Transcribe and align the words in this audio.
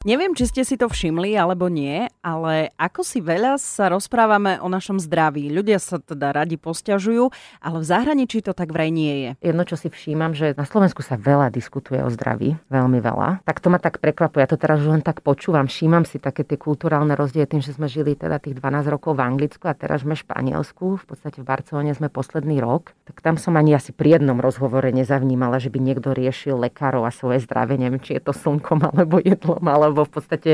Neviem, 0.00 0.32
či 0.32 0.48
ste 0.48 0.64
si 0.64 0.80
to 0.80 0.88
všimli 0.88 1.36
alebo 1.36 1.68
nie, 1.68 2.08
ale 2.24 2.72
ako 2.80 3.04
si 3.04 3.20
veľa 3.20 3.60
sa 3.60 3.92
rozprávame 3.92 4.56
o 4.64 4.72
našom 4.72 4.96
zdraví. 4.96 5.52
Ľudia 5.52 5.76
sa 5.76 6.00
teda 6.00 6.32
radi 6.32 6.56
posťažujú, 6.56 7.28
ale 7.60 7.76
v 7.76 7.84
zahraničí 7.84 8.40
to 8.40 8.56
tak 8.56 8.72
vraj 8.72 8.88
nie 8.88 9.28
je. 9.28 9.52
Jedno, 9.52 9.68
čo 9.68 9.76
si 9.76 9.92
všímam, 9.92 10.32
že 10.32 10.56
na 10.56 10.64
Slovensku 10.64 11.04
sa 11.04 11.20
veľa 11.20 11.52
diskutuje 11.52 12.00
o 12.00 12.08
zdraví, 12.08 12.56
veľmi 12.72 12.96
veľa. 12.96 13.44
Tak 13.44 13.60
to 13.60 13.68
ma 13.68 13.76
tak 13.76 14.00
prekvapuje. 14.00 14.40
Ja 14.40 14.48
to 14.48 14.56
teraz 14.56 14.80
len 14.80 15.04
tak 15.04 15.20
počúvam, 15.20 15.68
všímam 15.68 16.08
si 16.08 16.16
také 16.16 16.48
tie 16.48 16.56
kulturálne 16.56 17.12
rozdiely 17.12 17.44
tým, 17.44 17.60
že 17.60 17.76
sme 17.76 17.84
žili 17.84 18.16
teda 18.16 18.40
tých 18.40 18.56
12 18.56 18.88
rokov 18.88 19.20
v 19.20 19.28
Anglicku 19.28 19.68
a 19.68 19.76
teraz 19.76 20.00
sme 20.00 20.16
v 20.16 20.24
Španielsku, 20.24 20.96
v 20.96 21.04
podstate 21.04 21.44
v 21.44 21.48
Barcelone 21.52 21.92
sme 21.92 22.08
posledný 22.08 22.56
rok. 22.64 22.96
Tak 23.04 23.20
tam 23.20 23.36
som 23.36 23.52
ani 23.60 23.76
asi 23.76 23.92
pri 23.92 24.16
jednom 24.16 24.40
rozhovore 24.40 24.88
nezavnímala, 24.96 25.60
že 25.60 25.68
by 25.68 25.76
niekto 25.76 26.16
riešil 26.16 26.56
lekárov 26.56 27.04
a 27.04 27.12
svoje 27.12 27.44
zdravie, 27.44 27.76
neviem, 27.76 28.00
či 28.00 28.16
je 28.16 28.24
to 28.24 28.32
slnkom 28.32 28.80
alebo 28.96 29.20
jedlom, 29.20 29.60
ale 29.68 29.89
lebo 29.90 30.06
v 30.06 30.12
podstate 30.12 30.52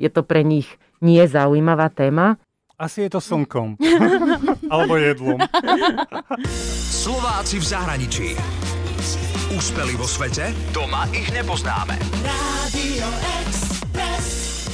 je 0.00 0.08
to 0.08 0.24
pre 0.24 0.42
nich 0.42 0.66
nie 1.04 1.22
zaujímavá 1.28 1.92
téma. 1.92 2.40
Asi 2.78 3.06
je 3.06 3.10
to 3.10 3.18
slnkom. 3.18 3.74
Alebo 4.72 4.94
jedlom. 4.94 5.38
Slováci 6.94 7.58
v 7.58 7.66
zahraničí. 7.66 8.28
Úspeli 9.50 9.98
vo 9.98 10.06
svete? 10.06 10.54
Doma 10.70 11.10
ich 11.10 11.26
nepoznáme. 11.34 11.98
Express. 12.22 13.47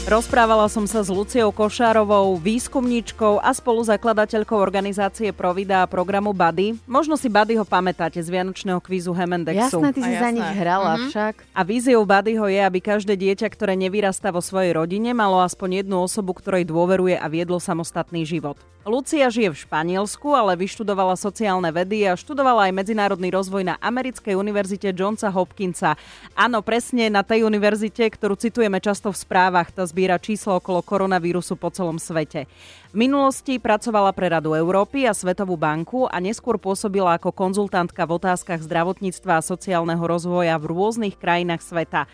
Rozprávala 0.05 0.69
som 0.69 0.85
sa 0.85 1.01
s 1.01 1.09
Luciou 1.09 1.49
Košárovou, 1.49 2.37
výskumníčkou 2.37 3.41
a 3.41 3.49
spoluzakladateľkou 3.57 4.53
organizácie 4.53 5.33
Provida 5.33 5.81
a 5.81 5.89
programu 5.89 6.37
Buddy. 6.37 6.77
Možno 6.85 7.17
si 7.17 7.33
Buddyho 7.33 7.65
pamätáte 7.65 8.21
z 8.21 8.29
Vianočného 8.29 8.85
kvízu 8.85 9.17
Hemendexu. 9.17 9.81
Jasné, 9.81 9.97
ty 9.97 10.05
si 10.05 10.13
za 10.21 10.29
nich 10.29 10.45
hrala 10.61 11.01
mm-hmm. 11.01 11.09
však. 11.09 11.35
A 11.57 11.61
víziou 11.65 12.05
Buddyho 12.05 12.45
je, 12.53 12.61
aby 12.61 12.85
každé 12.85 13.17
dieťa, 13.17 13.49
ktoré 13.49 13.81
nevyrastá 13.81 14.29
vo 14.29 14.45
svojej 14.45 14.77
rodine, 14.77 15.17
malo 15.17 15.41
aspoň 15.41 15.81
jednu 15.81 16.05
osobu, 16.05 16.37
ktorej 16.37 16.69
dôveruje 16.69 17.17
a 17.17 17.25
viedlo 17.33 17.57
samostatný 17.57 18.29
život. 18.29 18.61
Lucia 18.85 19.33
žije 19.33 19.49
v 19.49 19.63
Španielsku, 19.65 20.29
ale 20.37 20.61
vyštudovala 20.61 21.17
sociálne 21.17 21.73
vedy 21.73 22.05
a 22.05 22.21
študovala 22.21 22.69
aj 22.69 22.85
medzinárodný 22.85 23.33
rozvoj 23.33 23.65
na 23.65 23.81
Americkej 23.81 24.37
univerzite 24.37 24.93
Johnsa 24.93 25.33
Hopkinsa. 25.33 25.97
Áno, 26.37 26.61
presne 26.61 27.09
na 27.09 27.25
tej 27.25 27.49
univerzite, 27.49 28.05
ktorú 28.05 28.37
citujeme 28.37 28.77
často 28.85 29.09
v 29.09 29.17
správach, 29.17 29.73
tá 29.73 29.89
zbiera 29.89 30.21
číslo 30.21 30.61
okolo 30.61 30.85
koronavírusu 30.85 31.57
po 31.57 31.73
celom 31.73 31.97
svete. 31.97 32.45
V 32.93 33.09
minulosti 33.09 33.57
pracovala 33.57 34.13
pre 34.13 34.29
Radu 34.29 34.53
Európy 34.53 35.09
a 35.09 35.17
Svetovú 35.17 35.57
banku 35.57 36.05
a 36.05 36.21
neskôr 36.21 36.61
pôsobila 36.61 37.17
ako 37.17 37.33
konzultantka 37.33 38.05
v 38.05 38.21
otázkach 38.21 38.61
zdravotníctva 38.69 39.41
a 39.41 39.47
sociálneho 39.49 40.05
rozvoja 40.05 40.61
v 40.61 40.69
rôznych 40.69 41.17
krajinách 41.17 41.65
sveta. 41.65 42.05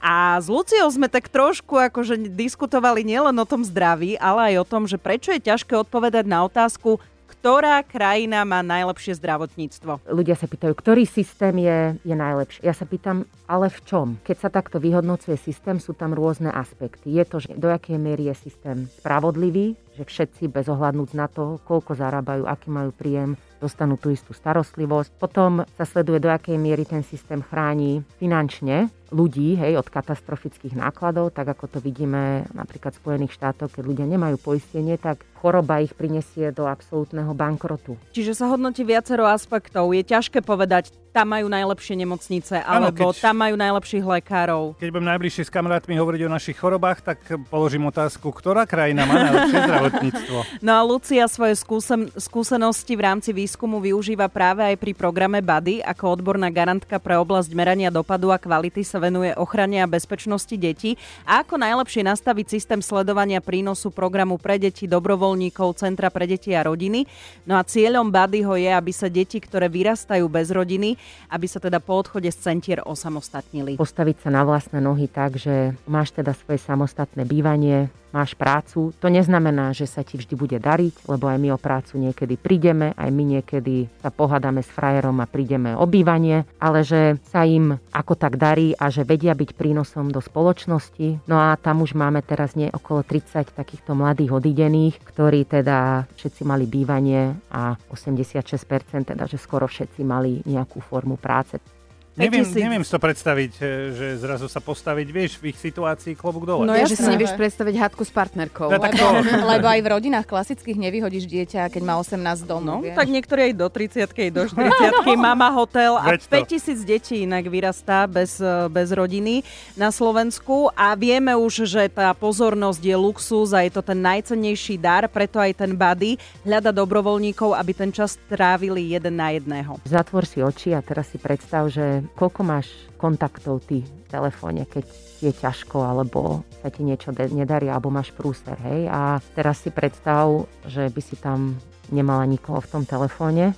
A 0.00 0.40
s 0.40 0.48
Luciou 0.48 0.88
sme 0.88 1.12
tak 1.12 1.28
trošku 1.28 1.76
akože 1.76 2.32
diskutovali 2.32 3.04
nielen 3.04 3.36
o 3.36 3.46
tom 3.46 3.60
zdraví, 3.60 4.16
ale 4.16 4.52
aj 4.52 4.64
o 4.64 4.68
tom, 4.68 4.82
že 4.88 4.96
prečo 4.96 5.28
je 5.30 5.44
ťažké 5.44 5.76
odpovedať 5.76 6.24
na 6.24 6.48
otázku, 6.48 6.96
ktorá 7.40 7.80
krajina 7.80 8.44
má 8.44 8.60
najlepšie 8.60 9.16
zdravotníctvo? 9.16 10.04
Ľudia 10.12 10.36
sa 10.36 10.44
pýtajú, 10.44 10.76
ktorý 10.76 11.08
systém 11.08 11.56
je, 11.56 11.96
je 12.04 12.12
najlepší. 12.12 12.60
Ja 12.60 12.76
sa 12.76 12.84
pýtam, 12.84 13.24
ale 13.48 13.72
v 13.72 13.80
čom? 13.88 14.06
Keď 14.20 14.36
sa 14.36 14.52
takto 14.52 14.76
vyhodnocuje 14.76 15.40
systém, 15.40 15.80
sú 15.80 15.96
tam 15.96 16.12
rôzne 16.12 16.52
aspekty. 16.52 17.16
Je 17.16 17.24
to, 17.24 17.40
že 17.40 17.56
do 17.56 17.72
akej 17.72 17.96
miery 17.96 18.28
je 18.28 18.44
systém 18.44 18.84
spravodlivý, 19.00 19.72
že 19.96 20.04
všetci 20.04 20.52
bez 20.52 20.68
ohľadnúť 20.68 21.10
na 21.16 21.32
to, 21.32 21.56
koľko 21.64 21.96
zarábajú, 21.96 22.44
aký 22.44 22.68
majú 22.68 22.92
príjem, 22.92 23.40
dostanú 23.56 23.96
tú 23.96 24.12
istú 24.12 24.36
starostlivosť. 24.36 25.08
Potom 25.16 25.64
sa 25.80 25.84
sleduje, 25.88 26.20
do 26.20 26.28
akej 26.28 26.60
miery 26.60 26.84
ten 26.84 27.00
systém 27.00 27.40
chráni 27.40 28.04
finančne 28.20 28.92
ľudí 29.10 29.58
hej, 29.58 29.76
od 29.76 29.86
katastrofických 29.90 30.78
nákladov, 30.78 31.34
tak 31.34 31.50
ako 31.52 31.66
to 31.66 31.78
vidíme 31.82 32.46
napríklad 32.54 32.94
v 32.94 33.00
Spojených 33.02 33.36
štátoch, 33.36 33.70
keď 33.70 33.82
ľudia 33.84 34.06
nemajú 34.06 34.38
poistenie, 34.38 34.96
tak 34.96 35.22
choroba 35.40 35.80
ich 35.80 35.96
prinesie 35.96 36.52
do 36.52 36.68
absolútneho 36.68 37.32
bankrotu. 37.32 37.96
Čiže 38.12 38.36
sa 38.36 38.52
hodnotí 38.52 38.84
viacero 38.84 39.24
aspektov. 39.24 39.90
Je 39.96 40.04
ťažké 40.04 40.44
povedať, 40.44 40.92
tam 41.10 41.26
majú 41.34 41.50
najlepšie 41.50 41.98
nemocnice, 41.98 42.62
alebo 42.62 42.94
ano, 42.94 43.10
keď, 43.10 43.18
tam 43.18 43.36
majú 43.42 43.54
najlepších 43.58 44.04
lekárov. 44.06 44.78
Keď 44.78 44.88
budem 44.94 45.10
najbližšie 45.10 45.42
s 45.42 45.50
kamarátmi 45.50 45.98
hovoriť 45.98 46.22
o 46.22 46.30
našich 46.30 46.54
chorobách, 46.54 47.02
tak 47.02 47.18
položím 47.50 47.90
otázku, 47.90 48.30
ktorá 48.30 48.62
krajina 48.62 49.02
má 49.10 49.26
najlepšie 49.26 49.58
zdravotníctvo. 49.66 50.38
No 50.62 50.72
a 50.78 50.80
Lucia 50.86 51.26
svoje 51.26 51.58
skúsen- 51.58 52.14
skúsenosti 52.14 52.94
v 52.94 53.02
rámci 53.02 53.34
výskumu 53.34 53.82
využíva 53.82 54.30
práve 54.30 54.62
aj 54.62 54.78
pri 54.78 54.94
programe 54.94 55.42
BADY 55.42 55.82
ako 55.82 56.14
odborná 56.14 56.46
garantka 56.46 57.02
pre 57.02 57.18
oblasť 57.18 57.50
merania 57.58 57.90
dopadu 57.90 58.30
a 58.30 58.38
kvality 58.38 58.86
sa 58.86 58.99
venuje 59.00 59.32
ochrane 59.34 59.80
a 59.80 59.88
bezpečnosti 59.88 60.52
detí 60.52 61.00
a 61.24 61.40
ako 61.40 61.56
najlepšie 61.56 62.04
nastaviť 62.04 62.46
systém 62.52 62.80
sledovania 62.84 63.40
prínosu 63.40 63.88
programu 63.88 64.36
pre 64.36 64.60
deti, 64.60 64.84
dobrovoľníkov, 64.84 65.80
Centra 65.80 66.12
pre 66.12 66.28
deti 66.28 66.52
a 66.52 66.60
rodiny. 66.60 67.08
No 67.48 67.56
a 67.56 67.64
cieľom 67.64 68.12
Badyho 68.12 68.60
je, 68.60 68.68
aby 68.68 68.92
sa 68.92 69.08
deti, 69.08 69.40
ktoré 69.40 69.72
vyrastajú 69.72 70.28
bez 70.28 70.52
rodiny, 70.52 71.00
aby 71.32 71.46
sa 71.48 71.56
teda 71.56 71.80
po 71.80 71.96
odchode 71.96 72.28
z 72.28 72.36
centier 72.36 72.84
osamostatnili. 72.84 73.80
Postaviť 73.80 74.28
sa 74.28 74.30
na 74.30 74.44
vlastné 74.44 74.84
nohy 74.84 75.08
tak, 75.08 75.40
že 75.40 75.72
máš 75.88 76.12
teda 76.12 76.36
svoje 76.36 76.60
samostatné 76.60 77.24
bývanie, 77.24 77.88
máš 78.10 78.34
prácu, 78.34 78.94
to 78.98 79.06
neznamená, 79.10 79.74
že 79.74 79.86
sa 79.86 80.02
ti 80.06 80.18
vždy 80.18 80.34
bude 80.34 80.58
dariť, 80.58 81.06
lebo 81.10 81.30
aj 81.30 81.38
my 81.38 81.48
o 81.54 81.58
prácu 81.58 81.98
niekedy 81.98 82.34
prídeme, 82.36 82.92
aj 82.94 83.10
my 83.10 83.24
niekedy 83.38 83.90
sa 84.02 84.10
pohádame 84.12 84.62
s 84.62 84.70
frajerom 84.70 85.18
a 85.22 85.30
prídeme 85.30 85.74
o 85.74 85.84
bývanie, 85.86 86.46
ale 86.58 86.82
že 86.86 87.18
sa 87.26 87.46
im 87.46 87.78
ako 87.90 88.14
tak 88.18 88.36
darí 88.36 88.74
a 88.76 88.90
že 88.92 89.06
vedia 89.06 89.34
byť 89.34 89.56
prínosom 89.56 90.10
do 90.10 90.22
spoločnosti. 90.22 91.26
No 91.30 91.38
a 91.38 91.56
tam 91.56 91.82
už 91.82 91.94
máme 91.96 92.22
teraz 92.22 92.54
nie 92.54 92.70
okolo 92.70 93.02
30 93.06 93.54
takýchto 93.54 93.94
mladých 93.96 94.36
odidených, 94.36 94.94
ktorí 95.02 95.46
teda 95.46 96.06
všetci 96.14 96.42
mali 96.46 96.66
bývanie 96.66 97.34
a 97.50 97.74
86% 97.90 99.10
teda, 99.10 99.24
že 99.26 99.38
skoro 99.40 99.66
všetci 99.66 100.00
mali 100.04 100.42
nejakú 100.46 100.82
formu 100.82 101.16
práce. 101.16 101.79
Neviem, 102.20 102.44
neviem 102.44 102.82
si 102.84 102.90
to 102.92 103.00
predstaviť, 103.00 103.52
e, 103.56 103.62
že 103.96 104.06
zrazu 104.20 104.46
sa 104.46 104.60
postaviť, 104.60 105.06
vieš, 105.08 105.32
v 105.40 105.56
ich 105.56 105.58
situácii 105.58 106.12
klobúk 106.12 106.44
dole. 106.44 106.68
No 106.68 106.76
ja, 106.76 106.84
že 106.84 107.00
si 107.00 107.08
nevieš 107.08 107.32
predstaviť 107.34 107.74
hadku 107.80 108.04
s 108.04 108.12
partnerkou. 108.12 108.68
No, 108.68 108.76
lebo, 108.76 109.06
lebo 109.56 109.66
aj 109.66 109.80
v 109.80 109.88
rodinách 109.88 110.26
klasických 110.28 110.76
nevyhodíš 110.76 111.24
dieťa, 111.24 111.72
keď 111.72 111.82
má 111.82 111.96
18 111.96 112.44
domov. 112.44 112.84
No, 112.84 112.92
tak 112.92 113.08
niektorí 113.08 113.50
aj 113.50 113.54
do 113.56 113.66
30 113.72 114.30
do 114.30 114.42
40 114.44 115.16
mama 115.30 115.48
hotel 115.50 115.96
a 115.96 116.12
5000 116.14 116.84
detí 116.84 117.24
inak 117.24 117.48
vyrastá 117.48 118.04
bez, 118.04 118.38
e, 118.38 118.68
bez 118.68 118.92
rodiny 118.92 119.42
na 119.74 119.88
Slovensku 119.88 120.68
a 120.76 120.92
vieme 120.92 121.32
už, 121.32 121.64
že 121.64 121.88
tá 121.88 122.12
pozornosť 122.12 122.82
je 122.84 122.96
luxus 122.96 123.56
a 123.56 123.64
je 123.64 123.72
to 123.72 123.80
ten 123.80 123.98
najcennejší 123.98 124.76
dar, 124.76 125.08
preto 125.08 125.40
aj 125.40 125.64
ten 125.64 125.72
body 125.72 126.20
hľada 126.44 126.74
dobrovoľníkov, 126.74 127.56
aby 127.56 127.72
ten 127.72 127.90
čas 127.94 128.20
trávili 128.28 128.92
jeden 128.92 129.16
na 129.16 129.32
jedného. 129.32 129.80
Zatvor 129.86 130.24
si 130.26 130.42
oči 130.42 130.76
a 130.76 130.80
teraz 130.84 131.10
si 131.12 131.18
predstav, 131.20 131.70
že 131.70 132.04
koľko 132.18 132.40
máš 132.42 132.66
kontaktov 132.96 133.64
ty 133.64 133.82
v 133.82 134.06
telefóne, 134.08 134.66
keď 134.66 134.84
je 135.20 135.32
ťažko, 135.32 135.84
alebo 135.84 136.44
sa 136.60 136.68
ti 136.72 136.84
niečo 136.84 137.12
nedarí, 137.12 137.68
alebo 137.68 137.92
máš 137.92 138.12
prúser, 138.12 138.56
hej. 138.64 138.88
A 138.88 139.20
teraz 139.36 139.60
si 139.60 139.70
predstav, 139.72 140.48
že 140.64 140.88
by 140.88 141.00
si 141.00 141.16
tam 141.16 141.56
nemala 141.92 142.24
nikoho 142.24 142.60
v 142.60 142.70
tom 142.70 142.82
telefóne, 142.84 143.52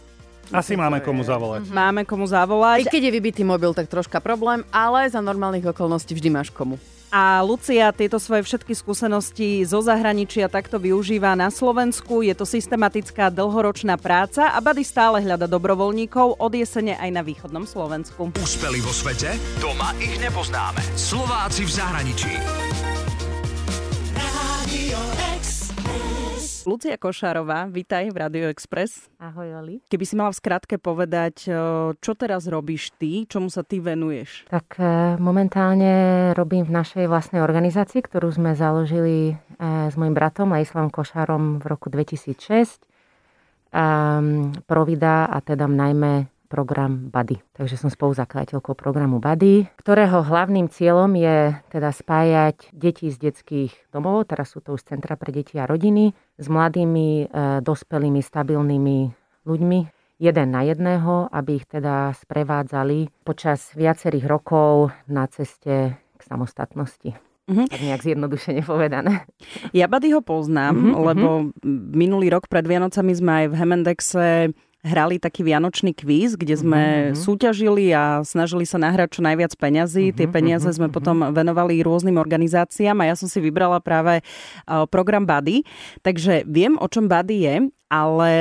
asi 0.52 0.76
máme 0.76 1.00
komu 1.00 1.24
zavolať. 1.24 1.72
Máme 1.72 2.04
komu 2.04 2.28
zavolať. 2.28 2.84
I 2.84 2.91
keď 2.91 3.08
je 3.08 3.12
vybitý 3.14 3.42
mobil, 3.46 3.72
tak 3.72 3.88
troška 3.88 4.20
problém, 4.20 4.60
ale 4.68 5.08
za 5.08 5.24
normálnych 5.24 5.64
okolností 5.64 6.12
vždy 6.12 6.28
máš 6.28 6.52
komu. 6.52 6.76
A 7.12 7.44
Lucia 7.44 7.92
tieto 7.92 8.16
svoje 8.16 8.40
všetky 8.40 8.72
skúsenosti 8.72 9.68
zo 9.68 9.84
zahraničia 9.84 10.48
takto 10.48 10.80
využíva 10.80 11.36
na 11.36 11.52
Slovensku. 11.52 12.24
Je 12.24 12.32
to 12.32 12.48
systematická 12.48 13.28
dlhoročná 13.28 14.00
práca 14.00 14.48
a 14.48 14.56
Bady 14.64 14.80
stále 14.80 15.20
hľada 15.20 15.44
dobrovoľníkov 15.44 16.40
od 16.40 16.52
jesene 16.56 16.96
aj 16.96 17.10
na 17.12 17.20
východnom 17.20 17.68
Slovensku. 17.68 18.32
Úspeli 18.40 18.80
vo 18.80 18.96
svete? 18.96 19.36
Doma 19.60 19.92
ich 20.00 20.16
nepoznáme. 20.24 20.80
Slováci 20.96 21.68
v 21.68 21.72
zahraničí. 21.76 22.32
Lucia 26.62 26.94
Košárová, 26.94 27.66
vítaj 27.66 28.14
v 28.14 28.16
Radio 28.22 28.47
Express. 28.47 29.10
Ahoj, 29.18 29.60
Oli. 29.60 29.82
Keby 29.91 30.04
si 30.06 30.14
mala 30.14 30.30
v 30.30 30.38
skratke 30.38 30.78
povedať, 30.78 31.50
čo 31.98 32.12
teraz 32.14 32.47
robíš 32.47 32.94
ty, 32.97 33.26
čomu 33.26 33.50
sa 33.50 33.66
ty 33.66 33.82
venuješ? 33.82 34.47
Tak 34.47 34.78
e, 34.78 35.18
momentálne 35.18 36.30
robím 36.32 36.62
v 36.62 36.72
našej 36.72 37.10
vlastnej 37.10 37.42
organizácii, 37.42 38.00
ktorú 38.00 38.30
sme 38.30 38.54
založili 38.54 39.34
e, 39.34 39.34
s 39.91 39.94
mojim 39.98 40.14
bratom 40.14 40.54
Ladislavom 40.54 40.88
Košárom 40.88 41.59
v 41.60 41.64
roku 41.66 41.91
2006. 41.91 42.86
Um, 43.72 44.53
Provida 44.68 45.28
a 45.28 45.41
teda 45.41 45.65
najmä 45.65 46.31
program 46.53 47.09
Buddy. 47.09 47.41
Takže 47.57 47.81
som 47.81 47.89
spoluzakladateľkou 47.89 48.77
programu 48.77 49.16
Buddy, 49.25 49.72
ktorého 49.81 50.21
hlavným 50.21 50.69
cieľom 50.69 51.16
je 51.16 51.57
teda 51.72 51.89
spájať 51.89 52.69
deti 52.77 53.09
z 53.09 53.16
detských 53.16 53.72
domov, 53.89 54.28
teraz 54.28 54.53
sú 54.53 54.60
to 54.60 54.77
už 54.77 54.84
centra 54.84 55.16
pre 55.16 55.33
deti 55.33 55.57
a 55.57 55.65
rodiny, 55.65 56.13
s 56.37 56.47
mladými, 56.53 57.33
e, 57.33 57.65
dospelými, 57.65 58.21
stabilnými 58.21 58.99
ľuďmi, 59.49 59.81
jeden 60.21 60.49
na 60.53 60.63
jedného, 60.63 61.33
aby 61.33 61.65
ich 61.65 61.66
teda 61.66 62.13
sprevádzali 62.15 63.25
počas 63.25 63.72
viacerých 63.72 64.28
rokov 64.28 64.93
na 65.09 65.25
ceste 65.27 65.97
k 65.97 66.21
samostatnosti. 66.21 67.33
Uh-huh. 67.51 67.66
Tak 67.66 67.83
nejak 67.83 68.07
zjednodušene 68.07 68.63
povedané. 68.63 69.27
Ja 69.75 69.91
Badyho 69.91 70.22
poznám, 70.22 70.78
uh-huh, 70.78 71.03
lebo 71.10 71.28
minulý 71.91 72.31
rok 72.31 72.47
pred 72.47 72.63
Vianocami 72.63 73.13
sme 73.19 73.33
aj 73.34 73.47
v 73.51 73.54
Hemendexe 73.59 74.27
hrali 74.82 75.22
taký 75.22 75.46
vianočný 75.46 75.94
kvíz, 75.94 76.34
kde 76.34 76.58
sme 76.58 76.82
uh-huh. 76.82 77.14
súťažili 77.14 77.94
a 77.94 78.26
snažili 78.26 78.66
sa 78.66 78.82
nahrať 78.82 79.18
čo 79.18 79.20
najviac 79.22 79.54
peňazí. 79.54 80.10
Uh-huh, 80.10 80.18
Tie 80.18 80.26
peniaze 80.26 80.66
uh-huh, 80.66 80.74
sme 80.74 80.86
uh-huh. 80.90 80.98
potom 80.98 81.16
venovali 81.30 81.78
rôznym 81.86 82.18
organizáciám 82.18 82.98
a 82.98 83.08
ja 83.08 83.14
som 83.14 83.30
si 83.30 83.38
vybrala 83.38 83.78
práve 83.78 84.26
program 84.90 85.22
Bady. 85.22 85.62
Takže 86.02 86.42
viem, 86.50 86.74
o 86.82 86.90
čom 86.90 87.06
Bady 87.06 87.36
je, 87.46 87.54
ale 87.86 88.32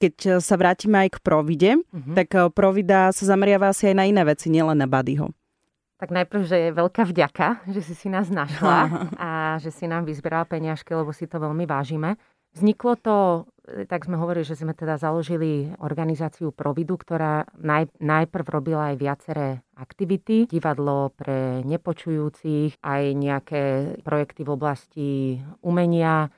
keď 0.00 0.40
sa 0.40 0.56
vrátime 0.56 1.04
aj 1.04 1.16
k 1.16 1.18
Provide, 1.20 1.70
uh-huh. 1.76 2.16
tak 2.16 2.32
Provida 2.56 3.12
sa 3.12 3.24
zameriava 3.28 3.68
asi 3.68 3.92
aj 3.92 3.96
na 4.00 4.08
iné 4.08 4.24
veci, 4.24 4.48
nielen 4.48 4.80
na 4.80 4.88
Badyho. 4.88 5.28
Tak 5.94 6.10
najprv, 6.10 6.42
že 6.44 6.56
je 6.58 6.70
veľká 6.74 7.06
vďaka, 7.06 7.68
že 7.70 7.80
si 7.80 7.94
si 7.94 8.08
nás 8.10 8.26
našla 8.26 9.08
a 9.14 9.56
že 9.62 9.70
si 9.70 9.86
nám 9.86 10.04
vyzberala 10.04 10.44
peniažky, 10.44 10.90
lebo 10.90 11.14
si 11.14 11.24
to 11.24 11.38
veľmi 11.38 11.64
vážime. 11.64 12.18
Vzniklo 12.54 12.94
to, 12.94 13.18
tak 13.90 14.06
sme 14.06 14.20
hovorili, 14.20 14.46
že 14.46 14.54
sme 14.54 14.76
teda 14.76 14.94
založili 15.00 15.74
organizáciu 15.82 16.54
Providu, 16.54 16.94
ktorá 16.94 17.48
naj, 17.58 17.90
najprv 17.98 18.46
robila 18.46 18.92
aj 18.92 18.96
viaceré 19.00 19.48
aktivity, 19.74 20.46
divadlo 20.46 21.10
pre 21.16 21.64
nepočujúcich, 21.66 22.78
aj 22.78 23.02
nejaké 23.16 23.62
projekty 24.06 24.46
v 24.46 24.50
oblasti 24.54 25.10
umenia, 25.66 26.30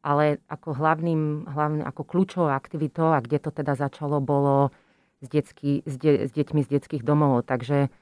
ale 0.00 0.40
ako 0.48 0.74
hlavným, 0.74 1.46
hlavným 1.46 1.84
ako 1.84 2.02
kľúčovou 2.02 2.50
aktivitou, 2.50 3.12
a 3.12 3.20
kde 3.20 3.38
to 3.38 3.52
teda 3.52 3.76
začalo, 3.76 4.18
bolo 4.18 4.72
s, 5.20 5.28
detsky, 5.28 5.84
s, 5.84 6.00
de, 6.00 6.26
s 6.26 6.32
deťmi 6.32 6.64
z 6.64 6.68
detských 6.80 7.04
domov. 7.04 7.44
Takže 7.44 7.92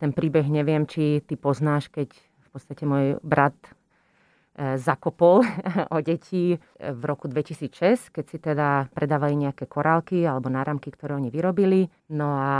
ten 0.00 0.10
príbeh 0.10 0.48
neviem, 0.48 0.88
či 0.88 1.20
ty 1.20 1.36
poznáš, 1.36 1.92
keď 1.92 2.10
v 2.16 2.48
podstate 2.48 2.82
môj 2.88 3.20
brat 3.20 3.54
e, 3.60 3.70
zakopol 4.56 5.40
o 5.94 5.98
deti 6.04 6.56
v 6.76 7.02
roku 7.08 7.26
2006, 7.28 8.12
keď 8.12 8.24
si 8.28 8.36
teda 8.36 8.92
predávali 8.92 9.48
nejaké 9.48 9.64
korálky 9.64 10.28
alebo 10.28 10.52
náramky, 10.52 10.92
ktoré 10.92 11.16
oni 11.16 11.32
vyrobili. 11.32 11.88
No 12.12 12.36
a 12.36 12.52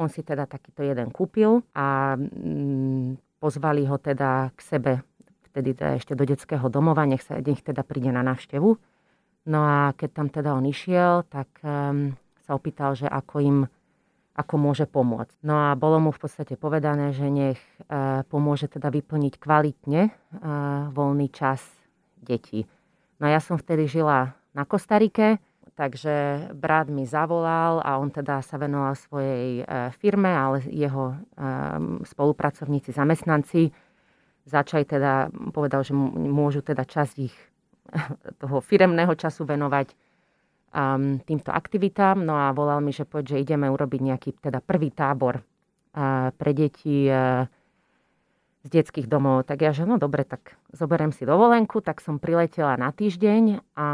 on 0.00 0.08
si 0.08 0.24
teda 0.24 0.48
takýto 0.48 0.80
jeden 0.80 1.12
kúpil 1.12 1.60
a 1.76 2.16
mm, 2.16 3.38
pozvali 3.44 3.84
ho 3.84 4.00
teda 4.00 4.56
k 4.56 4.60
sebe, 4.64 4.92
vtedy 5.52 5.76
teda 5.76 6.00
ešte 6.00 6.16
do 6.16 6.24
detského 6.24 6.64
domova, 6.72 7.04
nech, 7.04 7.20
sa, 7.20 7.36
nech 7.36 7.60
teda 7.60 7.84
príde 7.84 8.08
na 8.08 8.24
návštevu. 8.24 8.80
No 9.44 9.60
a 9.60 9.92
keď 9.92 10.10
tam 10.16 10.28
teda 10.32 10.56
on 10.56 10.64
išiel, 10.64 11.28
tak 11.28 11.52
um, 11.60 12.16
sa 12.48 12.56
opýtal, 12.56 12.96
že 12.96 13.04
ako 13.04 13.36
im 13.44 13.58
ako 14.34 14.54
môže 14.58 14.90
pomôcť. 14.90 15.46
No 15.46 15.70
a 15.70 15.78
bolo 15.78 16.02
mu 16.02 16.10
v 16.10 16.18
podstate 16.26 16.58
povedané, 16.58 17.14
že 17.14 17.30
nech 17.30 17.60
e, 17.86 18.26
pomôže 18.26 18.66
teda 18.66 18.90
vyplniť 18.90 19.34
kvalitne 19.38 20.02
e, 20.06 20.12
voľný 20.90 21.30
čas 21.30 21.62
detí. 22.18 22.66
No 23.22 23.30
ja 23.30 23.38
som 23.38 23.54
vtedy 23.54 23.86
žila 23.86 24.34
na 24.50 24.66
Kostarike, 24.66 25.38
takže 25.78 26.50
brat 26.50 26.90
mi 26.90 27.06
zavolal 27.06 27.78
a 27.78 27.94
on 28.02 28.10
teda 28.10 28.42
sa 28.42 28.58
venoval 28.58 28.98
svojej 28.98 29.62
e, 29.62 29.64
firme, 29.94 30.30
ale 30.34 30.66
jeho 30.66 31.14
spolupracovníci, 32.02 32.90
zamestnanci 32.90 33.70
začali 34.44 34.84
teda, 34.84 35.30
povedal, 35.54 35.86
že 35.86 35.94
môžu 35.94 36.60
teda 36.60 36.82
časť 36.84 37.14
ich 37.22 37.34
toho 38.42 38.58
firemného 38.58 39.14
času 39.14 39.46
venovať 39.46 39.94
um, 40.74 41.22
týmto 41.22 41.54
aktivitám. 41.54 42.18
No 42.18 42.34
a 42.34 42.50
volal 42.50 42.82
mi, 42.82 42.90
že 42.90 43.06
poď, 43.06 43.38
že 43.38 43.42
ideme 43.46 43.70
urobiť 43.70 44.00
nejaký 44.02 44.30
teda 44.42 44.58
prvý 44.58 44.90
tábor 44.90 45.40
uh, 45.40 46.34
pre 46.34 46.50
deti 46.50 47.06
uh, 47.06 47.46
z 48.64 48.68
detských 48.68 49.06
domov. 49.06 49.46
Tak 49.46 49.62
ja, 49.62 49.70
že 49.70 49.86
no 49.86 50.00
dobre, 50.00 50.26
tak 50.26 50.58
zoberiem 50.74 51.14
si 51.14 51.22
dovolenku, 51.22 51.78
tak 51.84 52.02
som 52.02 52.18
priletela 52.18 52.74
na 52.74 52.90
týždeň 52.90 53.62
a 53.78 53.88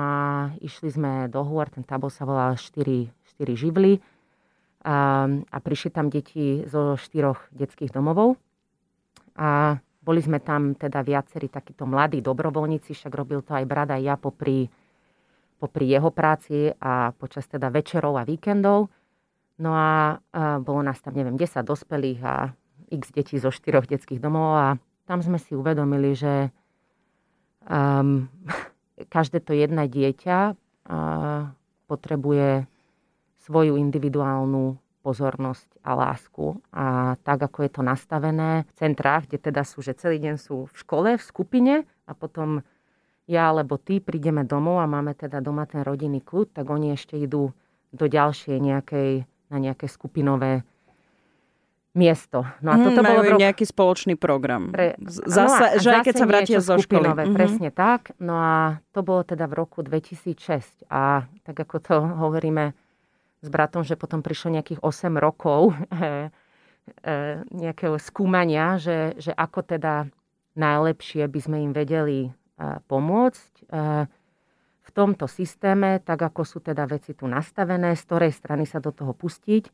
išli 0.62 0.88
sme 0.88 1.12
do 1.29 1.43
hôr, 1.44 1.69
ten 1.69 1.85
tábor 1.85 2.09
sa 2.09 2.25
volal 2.25 2.56
4, 2.56 3.11
4 3.37 3.50
živly 3.59 3.99
um, 4.87 5.44
a 5.44 5.56
prišli 5.59 5.91
tam 5.91 6.09
deti 6.09 6.65
zo 6.71 6.94
štyroch 6.94 7.50
detských 7.53 7.91
domovov. 7.91 8.38
A 9.35 9.82
boli 10.00 10.21
sme 10.25 10.41
tam 10.41 10.73
teda 10.79 11.05
viacerí 11.05 11.53
takíto 11.53 11.85
mladí 11.85 12.25
dobrovoľníci, 12.25 12.97
však 12.97 13.12
robil 13.12 13.44
to 13.44 13.53
aj 13.53 13.65
brat 13.69 13.91
aj 13.93 14.00
ja 14.00 14.17
popri 14.17 14.71
popri 15.60 15.92
jeho 15.92 16.08
práci 16.08 16.72
a 16.80 17.12
počas 17.12 17.44
teda 17.44 17.68
večerov 17.68 18.16
a 18.16 18.24
víkendov. 18.24 18.88
No 19.60 19.76
a, 19.76 20.16
bolo 20.64 20.80
nás 20.80 20.96
tam, 21.04 21.12
neviem, 21.12 21.36
10 21.36 21.60
dospelých 21.60 22.20
a 22.24 22.56
x 22.88 23.12
detí 23.12 23.36
zo 23.36 23.52
štyroch 23.52 23.84
detských 23.84 24.18
domov 24.18 24.56
a 24.56 24.66
tam 25.04 25.20
sme 25.20 25.36
si 25.36 25.52
uvedomili, 25.52 26.16
že 26.16 26.48
um, 27.68 28.26
každé 29.14 29.44
to 29.44 29.52
jedné 29.52 29.84
dieťa 29.84 30.38
uh, 30.50 31.52
potrebuje 31.86 32.64
svoju 33.44 33.76
individuálnu 33.76 34.80
pozornosť 35.00 35.80
a 35.80 35.96
lásku. 35.96 36.60
A 36.70 37.16
tak, 37.24 37.40
ako 37.40 37.64
je 37.64 37.70
to 37.72 37.82
nastavené 37.82 38.68
v 38.68 38.72
centrách, 38.76 39.26
kde 39.28 39.50
teda 39.50 39.64
sú, 39.64 39.80
že 39.80 39.96
celý 39.96 40.20
deň 40.20 40.36
sú 40.36 40.68
v 40.68 40.74
škole, 40.76 41.16
v 41.16 41.24
skupine 41.24 41.74
a 42.04 42.12
potom 42.12 42.60
ja 43.31 43.55
alebo 43.55 43.79
ty 43.79 44.03
prídeme 44.03 44.43
domov 44.43 44.82
a 44.82 44.91
máme 44.91 45.15
teda 45.15 45.38
doma 45.38 45.62
ten 45.71 45.87
rodinný 45.87 46.19
kľud, 46.19 46.50
tak 46.50 46.67
oni 46.67 46.91
ešte 46.91 47.15
idú 47.15 47.55
do 47.94 48.06
ďalšej 48.11 48.59
nejakej, 48.59 49.11
na 49.55 49.56
nejaké 49.62 49.87
skupinové 49.87 50.67
miesto. 51.94 52.47
No 52.62 52.75
a 52.75 52.77
mm, 52.79 52.85
toto 52.87 53.00
bolo 53.03 53.21
rok... 53.23 53.38
nejaký 53.38 53.65
spoločný 53.67 54.15
program. 54.15 54.71
Pre... 54.71 54.94
Zase, 55.06 55.79
no 55.79 55.82
že 55.82 55.88
aj 55.91 56.03
keď 56.06 56.15
sa 56.15 56.27
vrátia 56.27 56.59
zo 56.62 56.79
školy. 56.79 57.06
Mm-hmm. 57.06 57.35
Presne 57.35 57.71
tak. 57.75 58.15
No 58.23 58.35
a 58.38 58.55
to 58.94 59.03
bolo 59.03 59.27
teda 59.27 59.47
v 59.50 59.55
roku 59.59 59.82
2006. 59.82 60.87
A 60.91 61.27
tak 61.47 61.55
ako 61.55 61.77
to 61.82 61.97
hovoríme 62.27 62.75
s 63.41 63.49
bratom, 63.50 63.82
že 63.82 63.99
potom 63.99 64.23
prišlo 64.23 64.59
nejakých 64.59 64.81
8 64.82 65.19
rokov 65.19 65.75
e, 65.75 65.75
e, 67.11 67.15
nejakého 67.50 67.99
skúmania, 67.99 68.79
že, 68.79 69.19
že 69.19 69.35
ako 69.35 69.67
teda 69.67 70.06
najlepšie 70.55 71.27
by 71.27 71.41
sme 71.43 71.56
im 71.62 71.73
vedeli 71.75 72.31
pomôcť 72.60 73.52
v 74.80 74.90
tomto 74.92 75.30
systéme, 75.30 76.02
tak 76.02 76.20
ako 76.20 76.42
sú 76.44 76.58
teda 76.60 76.84
veci 76.84 77.16
tu 77.16 77.24
nastavené, 77.24 77.96
z 77.96 78.02
ktorej 78.04 78.32
strany 78.36 78.68
sa 78.68 78.82
do 78.82 78.92
toho 78.92 79.16
pustiť 79.16 79.70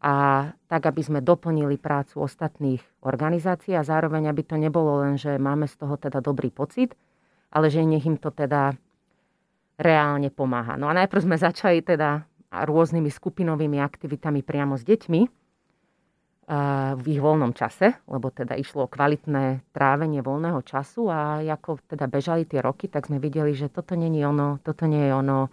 a 0.00 0.48
tak, 0.68 0.82
aby 0.86 1.02
sme 1.02 1.20
doplnili 1.24 1.80
prácu 1.80 2.20
ostatných 2.20 2.80
organizácií 3.02 3.74
a 3.74 3.82
zároveň, 3.82 4.28
aby 4.28 4.42
to 4.44 4.56
nebolo 4.60 5.02
len, 5.02 5.16
že 5.16 5.40
máme 5.40 5.66
z 5.66 5.76
toho 5.76 5.96
teda 5.96 6.20
dobrý 6.20 6.52
pocit, 6.52 6.94
ale 7.50 7.72
že 7.72 7.82
nech 7.82 8.04
im 8.04 8.20
to 8.20 8.28
teda 8.30 8.76
reálne 9.76 10.32
pomáha. 10.32 10.76
No 10.76 10.88
a 10.88 10.96
najprv 10.96 11.20
sme 11.26 11.36
začali 11.36 11.80
teda 11.84 12.24
rôznymi 12.52 13.08
skupinovými 13.12 13.80
aktivitami 13.82 14.40
priamo 14.40 14.76
s 14.80 14.84
deťmi, 14.84 15.20
v 16.94 17.04
ich 17.10 17.18
voľnom 17.18 17.50
čase, 17.58 17.98
lebo 18.06 18.30
teda 18.30 18.54
išlo 18.54 18.86
o 18.86 18.92
kvalitné 18.92 19.66
trávenie 19.74 20.22
voľného 20.22 20.62
času 20.62 21.10
a 21.10 21.42
ako 21.42 21.82
teda 21.90 22.06
bežali 22.06 22.46
tie 22.46 22.62
roky, 22.62 22.86
tak 22.86 23.10
sme 23.10 23.18
videli, 23.18 23.50
že 23.50 23.66
toto 23.66 23.98
je 23.98 24.22
ono, 24.22 24.62
toto 24.62 24.86
nie 24.86 25.10
je 25.10 25.12
ono, 25.12 25.50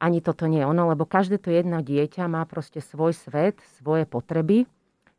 ani 0.00 0.24
toto 0.24 0.48
nie 0.48 0.64
je 0.64 0.66
ono, 0.72 0.88
lebo 0.88 1.04
každé 1.04 1.36
to 1.36 1.52
jedno 1.52 1.84
dieťa 1.84 2.32
má 2.32 2.48
proste 2.48 2.80
svoj 2.80 3.12
svet, 3.12 3.60
svoje 3.76 4.08
potreby 4.08 4.64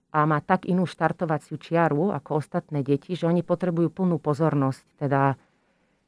a 0.10 0.26
má 0.26 0.42
tak 0.42 0.66
inú 0.66 0.90
štartovaciu 0.90 1.62
čiaru 1.62 2.10
ako 2.10 2.42
ostatné 2.42 2.82
deti, 2.82 3.14
že 3.14 3.30
oni 3.30 3.46
potrebujú 3.46 3.94
plnú 3.94 4.18
pozornosť, 4.18 4.98
teda 4.98 5.38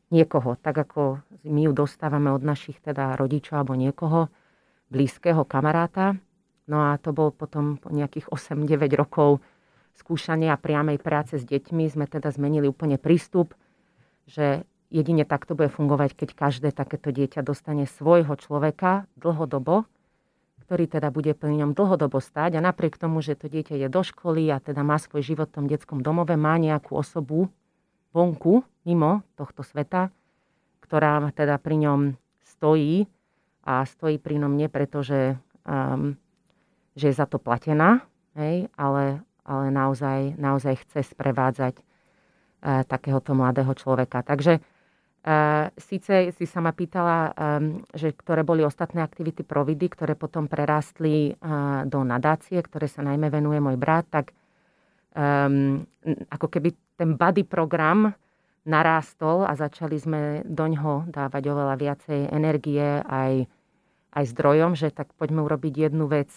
niekoho, 0.09 0.57
tak 0.57 0.81
ako 0.81 1.21
my 1.45 1.61
ju 1.69 1.71
dostávame 1.77 2.33
od 2.33 2.41
našich 2.41 2.81
teda 2.81 3.13
rodičov 3.21 3.61
alebo 3.61 3.77
niekoho 3.77 4.33
blízkeho 4.89 5.45
kamaráta, 5.45 6.17
No 6.67 6.91
a 6.91 6.95
to 6.95 7.11
bol 7.11 7.35
potom 7.35 7.75
po 7.75 7.91
nejakých 7.91 8.31
8-9 8.31 8.87
rokov 8.95 9.43
skúšania 9.99 10.55
a 10.55 10.61
priamej 10.61 10.97
práce 10.97 11.35
s 11.37 11.43
deťmi. 11.43 11.91
Sme 11.91 12.05
teda 12.07 12.31
zmenili 12.31 12.65
úplne 12.71 12.95
prístup, 12.95 13.53
že 14.25 14.63
jedine 14.87 15.27
takto 15.27 15.57
bude 15.57 15.67
fungovať, 15.67 16.15
keď 16.15 16.29
každé 16.33 16.69
takéto 16.71 17.11
dieťa 17.11 17.43
dostane 17.43 17.83
svojho 17.83 18.33
človeka 18.39 19.09
dlhodobo, 19.19 19.83
ktorý 20.63 20.87
teda 20.87 21.11
bude 21.11 21.35
pri 21.35 21.59
ňom 21.59 21.75
dlhodobo 21.75 22.23
stáť. 22.23 22.57
A 22.57 22.65
napriek 22.65 22.95
tomu, 22.95 23.19
že 23.19 23.35
to 23.35 23.51
dieťa 23.51 23.75
je 23.75 23.87
do 23.91 24.01
školy 24.01 24.47
a 24.47 24.63
teda 24.63 24.81
má 24.87 24.95
svoj 24.95 25.21
život 25.21 25.51
v 25.51 25.55
tom 25.59 25.65
detskom 25.67 25.99
domove, 25.99 26.39
má 26.39 26.55
nejakú 26.55 26.95
osobu 26.95 27.51
vonku, 28.15 28.63
mimo 28.87 29.25
tohto 29.35 29.65
sveta, 29.65 30.13
ktorá 30.85 31.19
teda 31.35 31.59
pri 31.59 31.75
ňom 31.83 31.99
stojí 32.45 33.09
a 33.65 33.83
stojí 33.83 34.21
pri 34.21 34.39
ňom 34.39 34.53
nie 34.55 34.69
preto, 34.69 35.01
že 35.01 35.35
um, 35.65 36.15
že 36.93 37.09
je 37.09 37.15
za 37.15 37.25
to 37.25 37.41
platená, 37.41 38.05
hej, 38.37 38.69
ale, 38.77 39.21
ale 39.45 39.65
naozaj, 39.73 40.37
naozaj 40.37 40.81
chce 40.85 41.13
sprevádzať 41.13 41.75
e, 41.79 41.83
takéhoto 42.85 43.33
mladého 43.33 43.73
človeka. 43.73 44.21
Takže 44.21 44.57
e, 44.57 44.61
síce 45.77 46.29
si 46.33 46.45
sa 46.45 46.61
ma 46.61 46.69
pýtala, 46.71 47.17
e, 47.29 47.31
že 47.97 48.13
ktoré 48.13 48.45
boli 48.45 48.61
ostatné 48.61 49.01
aktivity 49.01 49.41
Providy, 49.41 49.89
ktoré 49.89 50.13
potom 50.13 50.45
prerástli 50.45 51.33
e, 51.33 51.51
do 51.89 52.05
nadácie, 52.05 52.61
ktoré 52.61 52.85
sa 52.85 53.01
najmä 53.01 53.33
venuje 53.33 53.57
môj 53.57 53.77
brat, 53.77 54.05
tak 54.13 54.33
um, 55.13 55.85
ako 56.29 56.47
keby 56.49 56.73
ten 56.97 57.17
body 57.17 57.45
program 57.45 58.13
narástol 58.63 59.43
a 59.43 59.53
začali 59.59 59.97
sme 59.99 60.21
do 60.47 60.65
ňoho 60.69 61.11
dávať 61.11 61.43
oveľa 61.51 61.75
viacej 61.75 62.19
energie 62.31 63.03
aj, 63.03 63.45
aj 64.15 64.23
zdrojom, 64.31 64.71
že 64.79 64.93
tak 64.93 65.11
poďme 65.19 65.43
urobiť 65.43 65.89
jednu 65.89 66.07
vec 66.07 66.31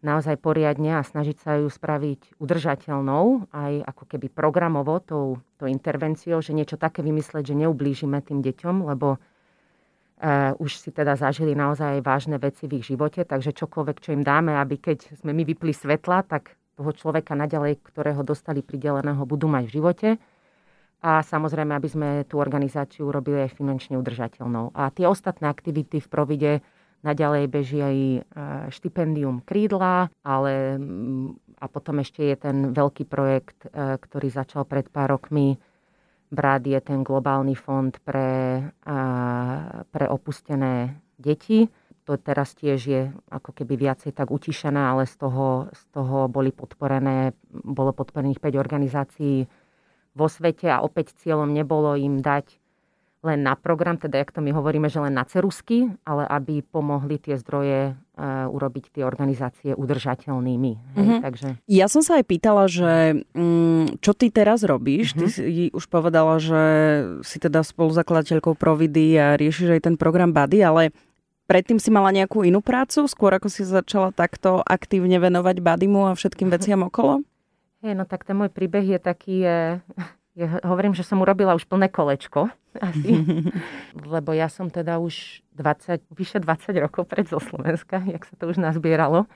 naozaj 0.00 0.40
poriadne 0.40 0.96
a 0.96 1.04
snažiť 1.04 1.36
sa 1.40 1.60
ju 1.60 1.68
spraviť 1.68 2.40
udržateľnou, 2.40 3.52
aj 3.52 3.72
ako 3.84 4.04
keby 4.08 4.32
programovo 4.32 4.96
tou, 5.04 5.40
tou 5.60 5.68
intervenciou, 5.68 6.40
že 6.40 6.56
niečo 6.56 6.80
také 6.80 7.04
vymysleť, 7.04 7.52
že 7.52 7.58
neublížime 7.60 8.24
tým 8.24 8.40
deťom, 8.40 8.88
lebo 8.88 9.20
uh, 9.20 10.56
už 10.56 10.70
si 10.80 10.90
teda 10.90 11.20
zažili 11.20 11.52
naozaj 11.52 12.00
vážne 12.00 12.40
veci 12.40 12.64
v 12.64 12.80
ich 12.80 12.88
živote, 12.88 13.28
takže 13.28 13.52
čokoľvek, 13.52 13.96
čo 14.00 14.16
im 14.16 14.24
dáme, 14.24 14.56
aby 14.56 14.80
keď 14.80 15.20
sme 15.20 15.36
my 15.36 15.44
vypli 15.44 15.76
svetla, 15.76 16.24
tak 16.24 16.56
toho 16.80 16.96
človeka 16.96 17.36
naďalej, 17.36 17.84
ktorého 17.84 18.24
dostali 18.24 18.64
prideleného, 18.64 19.20
budú 19.28 19.52
mať 19.52 19.64
v 19.68 19.74
živote 19.76 20.08
a 21.00 21.24
samozrejme, 21.24 21.72
aby 21.76 21.88
sme 21.88 22.08
tú 22.28 22.36
organizáciu 22.36 23.08
urobili 23.08 23.48
aj 23.48 23.56
finančne 23.56 23.96
udržateľnou. 24.00 24.76
A 24.76 24.92
tie 24.92 25.08
ostatné 25.08 25.48
aktivity 25.48 26.00
v 26.00 26.08
Provide 26.08 26.52
naďalej 27.00 27.44
beží 27.48 27.78
aj 27.80 27.96
e, 27.96 28.20
štipendium 28.72 29.40
Krídla, 29.44 30.12
ale 30.24 30.76
mm, 30.76 31.58
a 31.60 31.66
potom 31.68 32.00
ešte 32.00 32.24
je 32.24 32.36
ten 32.36 32.72
veľký 32.72 33.04
projekt, 33.04 33.68
e, 33.68 33.96
ktorý 34.00 34.28
začal 34.32 34.64
pred 34.64 34.88
pár 34.88 35.16
rokmi. 35.16 35.60
Brad 36.30 36.62
je 36.62 36.78
ten 36.78 37.02
globálny 37.02 37.58
fond 37.58 37.90
pre, 38.06 38.62
pre 39.90 40.06
opustené 40.06 41.02
deti. 41.18 41.66
To 42.06 42.14
teraz 42.14 42.54
tiež 42.54 42.80
je 42.86 43.02
ako 43.34 43.50
keby 43.50 43.74
viacej 43.74 44.14
tak 44.14 44.30
utišené, 44.30 44.78
ale 44.78 45.10
z 45.10 45.26
toho, 45.26 45.66
z 45.74 45.82
toho 45.90 46.30
boli 46.30 46.54
podporené, 46.54 47.34
bolo 47.50 47.90
podporených 47.90 48.38
5 48.38 48.62
organizácií 48.62 49.50
vo 50.14 50.26
svete 50.30 50.70
a 50.70 50.86
opäť 50.86 51.18
cieľom 51.18 51.50
nebolo 51.50 51.98
im 51.98 52.22
dať 52.22 52.59
len 53.20 53.44
na 53.44 53.52
program, 53.52 54.00
teda 54.00 54.16
jak 54.16 54.32
to 54.32 54.40
my 54.40 54.48
hovoríme, 54.48 54.88
že 54.88 54.96
len 54.96 55.12
na 55.12 55.28
cerusky, 55.28 55.92
ale 56.08 56.24
aby 56.24 56.64
pomohli 56.64 57.20
tie 57.20 57.36
zdroje 57.36 57.92
uh, 57.92 58.48
urobiť 58.48 58.96
tie 58.96 59.02
organizácie 59.04 59.76
udržateľnými. 59.76 60.96
Mm-hmm. 60.96 61.20
Takže... 61.20 61.48
Ja 61.68 61.92
som 61.92 62.00
sa 62.00 62.16
aj 62.16 62.24
pýtala, 62.24 62.64
že 62.64 63.20
um, 63.36 63.92
čo 64.00 64.16
ty 64.16 64.32
teraz 64.32 64.64
robíš? 64.64 65.12
Mm-hmm. 65.12 65.20
Ty 65.20 65.26
si 65.28 65.68
už 65.68 65.84
povedala, 65.92 66.40
že 66.40 66.62
si 67.20 67.36
teda 67.36 67.60
spoluzakladateľkou 67.60 68.56
Providy 68.56 69.20
a 69.20 69.36
riešiš 69.36 69.76
aj 69.76 69.82
ten 69.84 69.94
program 70.00 70.32
Buddy, 70.32 70.64
ale 70.64 70.82
predtým 71.44 71.76
si 71.76 71.92
mala 71.92 72.16
nejakú 72.16 72.40
inú 72.40 72.64
prácu, 72.64 73.04
skôr 73.04 73.36
ako 73.36 73.52
si 73.52 73.68
začala 73.68 74.16
takto 74.16 74.64
aktívne 74.64 75.20
venovať 75.20 75.60
Badimu 75.60 76.08
a 76.08 76.16
všetkým 76.16 76.48
veciam 76.48 76.88
okolo? 76.88 77.20
Hey, 77.84 77.92
no 77.92 78.08
tak 78.08 78.24
ten 78.24 78.36
môj 78.36 78.48
príbeh 78.48 78.96
je 78.96 78.98
taký, 79.00 79.36
je, 79.44 79.58
je, 80.34 80.46
hovorím, 80.62 80.94
že 80.94 81.02
som 81.02 81.18
urobila 81.18 81.58
už 81.58 81.66
plné 81.66 81.90
kolečko 81.90 82.48
asi, 82.88 83.12
lebo 83.98 84.30
ja 84.30 84.46
som 84.46 84.70
teda 84.70 85.02
už 85.02 85.42
20, 85.58 86.06
vyše 86.14 86.38
20 86.38 86.76
rokov 86.78 87.10
pred 87.10 87.26
zo 87.26 87.42
Slovenska, 87.42 88.02
jak 88.06 88.22
sa 88.24 88.34
to 88.38 88.46
už 88.46 88.62
nazbieralo. 88.62 89.26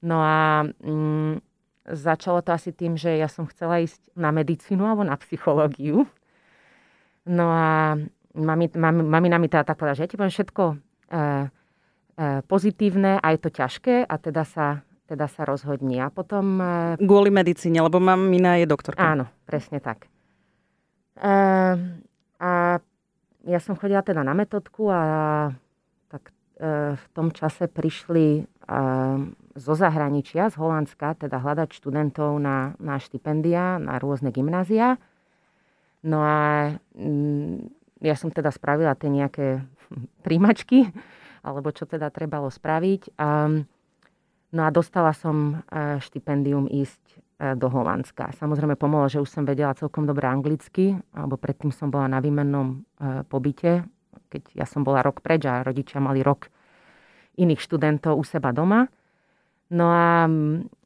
No 0.00 0.16
a 0.22 0.64
mm, 0.80 1.44
začalo 1.92 2.40
to 2.40 2.54
asi 2.54 2.72
tým, 2.72 2.96
že 2.96 3.18
ja 3.18 3.28
som 3.28 3.44
chcela 3.50 3.82
ísť 3.82 4.14
na 4.16 4.32
medicínu 4.32 4.86
alebo 4.86 5.04
na 5.04 5.18
psychológiu. 5.20 6.08
No 7.28 7.46
a 7.52 7.98
mami, 8.32 8.66
mami, 8.72 9.02
mamina 9.04 9.36
mi 9.36 9.50
teda 9.50 9.66
tak 9.66 9.76
povedala, 9.76 9.98
že 9.98 10.04
ja 10.06 10.10
ti 10.10 10.16
poviem 10.16 10.32
všetko 10.32 10.64
e, 10.72 10.76
e, 11.12 11.26
pozitívne 12.48 13.20
a 13.20 13.26
je 13.36 13.38
to 13.44 13.50
ťažké 13.52 14.08
a 14.08 14.14
teda 14.16 14.46
sa 14.46 14.66
teda 15.10 15.26
sa 15.26 15.42
rozhodni. 15.42 15.98
A 15.98 16.06
potom... 16.06 16.62
E, 16.62 17.02
Kvôli 17.02 17.34
medicíne, 17.34 17.82
lebo 17.82 17.98
mamina 17.98 18.62
je 18.62 18.70
doktorka. 18.70 19.02
Áno, 19.02 19.26
presne 19.42 19.82
tak. 19.82 20.06
E, 21.20 21.34
a 22.40 22.52
ja 23.44 23.60
som 23.60 23.76
chodila 23.76 24.00
teda 24.00 24.24
na 24.24 24.32
metodku 24.32 24.88
a 24.88 25.02
tak 26.08 26.32
e, 26.56 26.96
v 26.96 27.06
tom 27.12 27.28
čase 27.30 27.68
prišli 27.68 28.48
zo 29.58 29.74
zahraničia, 29.74 30.46
z 30.46 30.54
Holandska, 30.54 31.18
teda 31.26 31.42
hľadať 31.42 31.74
študentov 31.74 32.38
na, 32.38 32.78
na 32.78 33.02
štipendia, 33.02 33.82
na 33.82 33.98
rôzne 33.98 34.30
gymnázia. 34.30 34.94
No 36.06 36.22
a 36.22 36.70
mm, 36.94 37.66
ja 37.98 38.14
som 38.14 38.30
teda 38.30 38.54
spravila 38.54 38.94
tie 38.94 39.10
nejaké 39.10 39.66
príjmačky, 40.24 40.86
alebo 41.42 41.74
čo 41.74 41.82
teda 41.82 42.14
trebalo 42.14 42.46
spraviť. 42.46 43.18
A 43.18 43.28
No 44.50 44.66
a 44.66 44.70
dostala 44.74 45.14
som 45.14 45.62
e, 45.62 46.02
štipendium 46.02 46.66
ísť 46.66 47.19
do 47.40 47.72
Holandska. 47.72 48.36
Samozrejme 48.36 48.76
pomohlo, 48.76 49.08
že 49.08 49.24
už 49.24 49.32
som 49.32 49.48
vedela 49.48 49.72
celkom 49.72 50.04
dobre 50.04 50.28
anglicky, 50.28 50.92
alebo 51.16 51.40
predtým 51.40 51.72
som 51.72 51.88
bola 51.88 52.04
na 52.04 52.20
výmennom 52.20 52.84
e, 53.00 53.24
pobyte, 53.24 53.88
keď 54.28 54.42
ja 54.52 54.66
som 54.68 54.84
bola 54.84 55.00
rok 55.00 55.24
preč 55.24 55.48
a 55.48 55.64
rodičia 55.64 56.04
mali 56.04 56.20
rok 56.20 56.52
iných 57.40 57.64
študentov 57.64 58.20
u 58.20 58.24
seba 58.28 58.52
doma. 58.52 58.92
No 59.72 59.88
a 59.88 60.28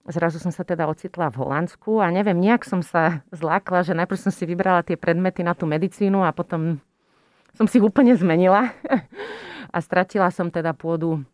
zrazu 0.06 0.38
som 0.38 0.54
sa 0.54 0.62
teda 0.62 0.86
ocitla 0.86 1.32
v 1.34 1.42
Holandsku 1.42 1.98
a 1.98 2.12
neviem, 2.14 2.36
nejak 2.36 2.62
som 2.62 2.84
sa 2.84 3.24
zlákla, 3.32 3.82
že 3.82 3.96
najprv 3.96 4.20
som 4.20 4.30
si 4.30 4.46
vybrala 4.46 4.86
tie 4.86 4.94
predmety 4.94 5.42
na 5.42 5.56
tú 5.56 5.66
medicínu 5.66 6.22
a 6.22 6.30
potom 6.30 6.78
som 7.56 7.66
si 7.66 7.80
ich 7.80 7.86
úplne 7.86 8.14
zmenila 8.14 8.70
a 9.74 9.78
stratila 9.82 10.30
som 10.30 10.52
teda 10.52 10.76
pôdu 10.76 11.24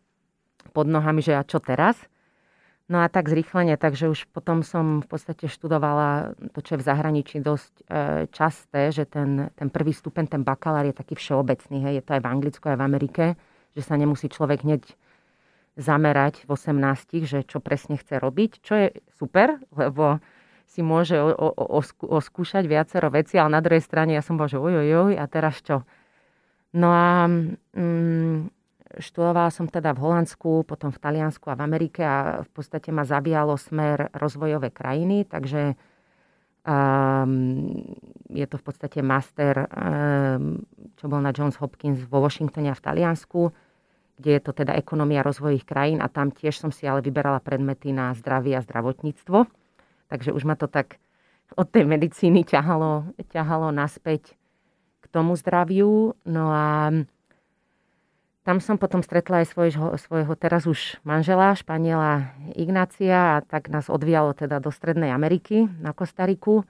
pod 0.71 0.87
nohami, 0.87 1.19
že 1.21 1.35
a 1.35 1.43
čo 1.43 1.59
teraz? 1.59 1.99
No 2.89 2.99
a 2.99 3.07
tak 3.07 3.31
zrýchlenie, 3.31 3.79
takže 3.79 4.11
už 4.11 4.27
potom 4.35 4.67
som 4.67 4.99
v 4.99 5.07
podstate 5.07 5.47
študovala 5.47 6.35
to, 6.51 6.59
čo 6.59 6.75
je 6.75 6.81
v 6.83 6.87
zahraničí 6.87 7.37
dosť 7.39 7.73
e, 7.77 7.83
časté, 8.35 8.91
že 8.91 9.07
ten, 9.07 9.47
ten 9.55 9.71
prvý 9.71 9.95
stupeň, 9.95 10.27
ten 10.27 10.43
bakalár 10.43 10.83
je 10.83 10.95
taký 10.95 11.15
všeobecný, 11.15 11.87
hej, 11.87 11.93
je 12.01 12.03
to 12.03 12.11
aj 12.19 12.21
v 12.25 12.29
Anglicku, 12.29 12.65
aj 12.67 12.77
v 12.79 12.85
Amerike, 12.85 13.25
že 13.79 13.81
sa 13.85 13.95
nemusí 13.95 14.27
človek 14.27 14.67
hneď 14.67 14.83
zamerať 15.79 16.43
v 16.43 16.49
18, 16.51 17.23
že 17.23 17.39
čo 17.47 17.63
presne 17.63 17.95
chce 17.95 18.19
robiť, 18.19 18.51
čo 18.59 18.73
je 18.75 18.87
super, 19.15 19.55
lebo 19.71 20.19
si 20.67 20.83
môže 20.83 21.19
o, 21.19 21.31
o, 21.31 21.49
o, 21.51 21.79
oskúšať 22.15 22.63
viacero 22.67 23.11
veci, 23.11 23.39
ale 23.39 23.55
na 23.55 23.63
druhej 23.63 23.83
strane 23.83 24.15
ja 24.15 24.23
som 24.23 24.35
bola, 24.35 24.51
že 24.51 24.59
ojojoj, 24.59 25.15
a 25.15 25.25
teraz 25.31 25.59
čo? 25.63 25.83
No 26.71 26.91
a 26.91 27.27
mm, 27.27 28.60
Študovala 28.99 29.47
som 29.53 29.71
teda 29.71 29.95
v 29.95 30.03
Holandsku, 30.03 30.67
potom 30.67 30.91
v 30.91 30.99
Taliansku 30.99 31.47
a 31.47 31.55
v 31.55 31.63
Amerike 31.63 32.03
a 32.03 32.43
v 32.43 32.49
podstate 32.51 32.91
ma 32.91 33.07
zabíjalo 33.07 33.55
smer 33.55 34.11
rozvojové 34.11 34.67
krajiny, 34.73 35.23
takže 35.23 35.79
um, 36.67 37.71
je 38.27 38.45
to 38.47 38.55
v 38.59 38.63
podstate 38.63 38.99
master, 38.99 39.71
um, 39.71 40.59
čo 40.99 41.07
bol 41.07 41.23
na 41.23 41.31
Johns 41.31 41.55
Hopkins 41.63 42.03
vo 42.03 42.19
Washingtone 42.19 42.67
a 42.67 42.75
v 42.75 42.83
Taliansku, 42.83 43.55
kde 44.19 44.31
je 44.37 44.41
to 44.43 44.51
teda 44.51 44.75
ekonomia 44.75 45.23
rozvojových 45.23 45.65
krajín 45.65 45.99
a 46.03 46.11
tam 46.11 46.29
tiež 46.35 46.59
som 46.59 46.69
si 46.75 46.83
ale 46.83 46.99
vyberala 46.99 47.39
predmety 47.39 47.95
na 47.95 48.11
zdravie 48.11 48.59
a 48.59 48.65
zdravotníctvo. 48.65 49.47
Takže 50.11 50.35
už 50.35 50.43
ma 50.43 50.59
to 50.59 50.67
tak 50.67 50.99
od 51.55 51.67
tej 51.67 51.87
medicíny 51.87 52.43
ťahalo, 52.43 53.15
ťahalo 53.31 53.71
naspäť 53.71 54.35
k 55.01 55.05
tomu 55.09 55.39
zdraviu. 55.39 56.15
No 56.27 56.51
a 56.51 56.91
tam 58.41 58.57
som 58.57 58.81
potom 58.81 59.05
stretla 59.05 59.45
aj 59.45 59.53
svojho, 59.53 59.87
svojho 60.01 60.33
teraz 60.33 60.65
už 60.65 60.97
manžela, 61.05 61.53
Španiela 61.53 62.33
Ignácia 62.57 63.37
a 63.37 63.43
tak 63.45 63.69
nás 63.69 63.85
odvialo 63.85 64.33
teda 64.33 64.57
do 64.57 64.73
Strednej 64.73 65.13
Ameriky 65.13 65.69
na 65.77 65.93
Kostariku, 65.93 66.65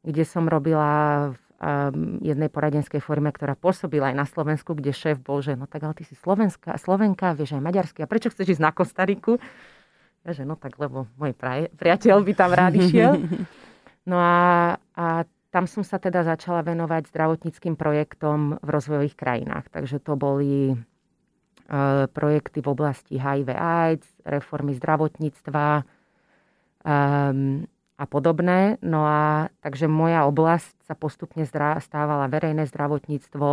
kde 0.00 0.24
som 0.24 0.48
robila 0.48 1.32
v 1.36 1.40
um, 1.60 2.16
jednej 2.24 2.48
poradenskej 2.48 3.04
forme, 3.04 3.28
ktorá 3.28 3.52
pôsobila 3.52 4.08
aj 4.08 4.16
na 4.16 4.24
Slovensku, 4.24 4.72
kde 4.72 4.96
šéf 4.96 5.20
bol, 5.20 5.44
že 5.44 5.52
no 5.52 5.68
tak 5.68 5.84
ale 5.84 5.92
ty 6.00 6.08
si 6.08 6.16
Slovenska, 6.16 6.80
Slovenka, 6.80 7.36
vieš 7.36 7.60
aj 7.60 7.62
maďarsky, 7.64 8.00
a 8.00 8.08
prečo 8.08 8.32
chceš 8.32 8.56
ísť 8.56 8.64
na 8.64 8.72
Kostariku? 8.72 9.36
Ja, 10.24 10.32
že 10.32 10.48
no 10.48 10.56
tak, 10.56 10.80
lebo 10.80 11.12
môj 11.20 11.36
priateľ 11.76 12.24
by 12.24 12.32
tam 12.32 12.50
rád 12.56 12.72
išiel. 12.80 13.20
No 14.06 14.22
a, 14.22 14.78
a 14.94 15.26
tam 15.56 15.64
som 15.64 15.80
sa 15.80 15.96
teda 15.96 16.20
začala 16.20 16.60
venovať 16.60 17.08
zdravotníckým 17.08 17.80
projektom 17.80 18.60
v 18.60 18.68
rozvojových 18.68 19.16
krajinách. 19.16 19.72
Takže 19.72 20.04
to 20.04 20.12
boli 20.12 20.76
e, 20.76 20.76
projekty 22.12 22.60
v 22.60 22.68
oblasti 22.68 23.16
HIV 23.16 23.56
AIDS, 23.56 24.04
reformy 24.28 24.76
zdravotníctva 24.76 25.80
um, 25.80 27.64
a 27.96 28.04
podobné. 28.04 28.76
No 28.84 29.08
a 29.08 29.48
takže 29.64 29.88
moja 29.88 30.28
oblasť 30.28 30.76
sa 30.84 30.92
postupne 30.92 31.48
stávala 31.48 32.28
verejné 32.28 32.68
zdravotníctvo, 32.68 33.48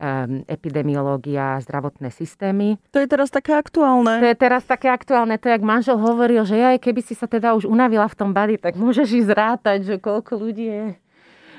um, 0.00 0.40
epidemiológia, 0.48 1.60
zdravotné 1.60 2.08
systémy. 2.08 2.80
To 2.96 2.98
je 3.04 3.08
teraz 3.12 3.28
také 3.28 3.52
aktuálne. 3.52 4.24
To 4.24 4.28
je 4.32 4.40
teraz 4.40 4.64
také 4.64 4.88
aktuálne. 4.88 5.36
To, 5.36 5.52
jak 5.52 5.60
manžel 5.60 6.00
hovoril, 6.00 6.48
že 6.48 6.56
aj 6.56 6.80
keby 6.80 7.04
si 7.04 7.12
sa 7.12 7.28
teda 7.28 7.52
už 7.52 7.68
unavila 7.68 8.08
v 8.08 8.16
tom 8.16 8.32
bady, 8.32 8.56
tak 8.56 8.80
môžeš 8.80 9.20
ísť 9.20 9.28
zrátať, 9.28 9.78
že 9.84 9.94
koľko 10.00 10.40
ľudí 10.40 10.64
je 10.64 10.84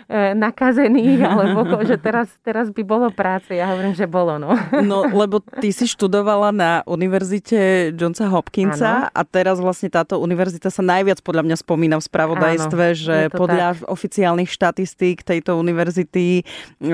nakazených, 0.09 1.19
alebo 1.31 1.65
že 1.85 1.97
teraz, 1.99 2.31
teraz 2.41 2.69
by 2.73 2.83
bolo 2.85 3.07
práce. 3.13 3.53
Ja 3.53 3.69
hovorím, 3.71 3.93
že 3.93 4.07
bolo, 4.07 4.37
no. 4.41 4.53
No, 4.91 5.07
lebo 5.07 5.39
ty 5.39 5.71
si 5.71 5.87
študovala 5.87 6.51
na 6.51 6.71
univerzite 6.89 7.91
Johnsa 7.95 8.27
Hopkinsa 8.27 9.07
ano. 9.07 9.13
a 9.13 9.21
teraz 9.23 9.61
vlastne 9.61 9.87
táto 9.87 10.19
univerzita 10.19 10.67
sa 10.67 10.83
najviac 10.83 11.23
podľa 11.23 11.43
mňa 11.47 11.57
spomína 11.61 11.95
v 12.01 12.03
spravodajstve, 12.07 12.85
ano, 12.91 12.97
že 12.97 13.17
podľa 13.31 13.67
tak. 13.77 13.87
oficiálnych 13.87 14.49
štatistík 14.49 15.23
tejto 15.23 15.55
univerzity 15.55 16.41
e, 16.41 16.93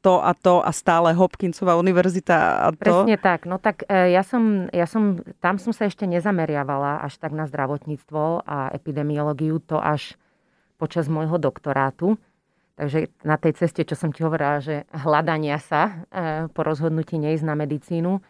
to 0.00 0.14
a 0.18 0.32
to 0.34 0.64
a 0.64 0.70
stále 0.72 1.12
Hopkinsová 1.14 1.78
univerzita 1.78 2.66
a 2.66 2.74
to. 2.74 2.80
Presne 2.80 3.16
tak. 3.20 3.44
No 3.44 3.60
tak 3.62 3.86
e, 3.86 4.10
ja 4.10 4.26
som, 4.26 4.66
ja 4.72 4.88
som, 4.88 5.20
tam 5.38 5.60
som 5.62 5.70
sa 5.70 5.86
ešte 5.86 6.08
nezameriavala 6.08 7.04
až 7.04 7.20
tak 7.20 7.30
na 7.36 7.46
zdravotníctvo 7.46 8.42
a 8.42 8.72
epidemiológiu, 8.74 9.62
to 9.62 9.78
až 9.78 10.18
počas 10.76 11.08
môjho 11.08 11.40
doktorátu. 11.40 12.20
Takže 12.76 13.08
na 13.24 13.40
tej 13.40 13.56
ceste, 13.56 13.88
čo 13.88 13.96
som 13.96 14.12
ti 14.12 14.20
hovorila, 14.20 14.60
že 14.60 14.84
hľadania 14.92 15.56
sa 15.56 15.82
e, 15.88 15.92
po 16.52 16.60
rozhodnutí 16.60 17.16
neísť 17.16 17.44
na 17.48 17.56
medicínu, 17.56 18.20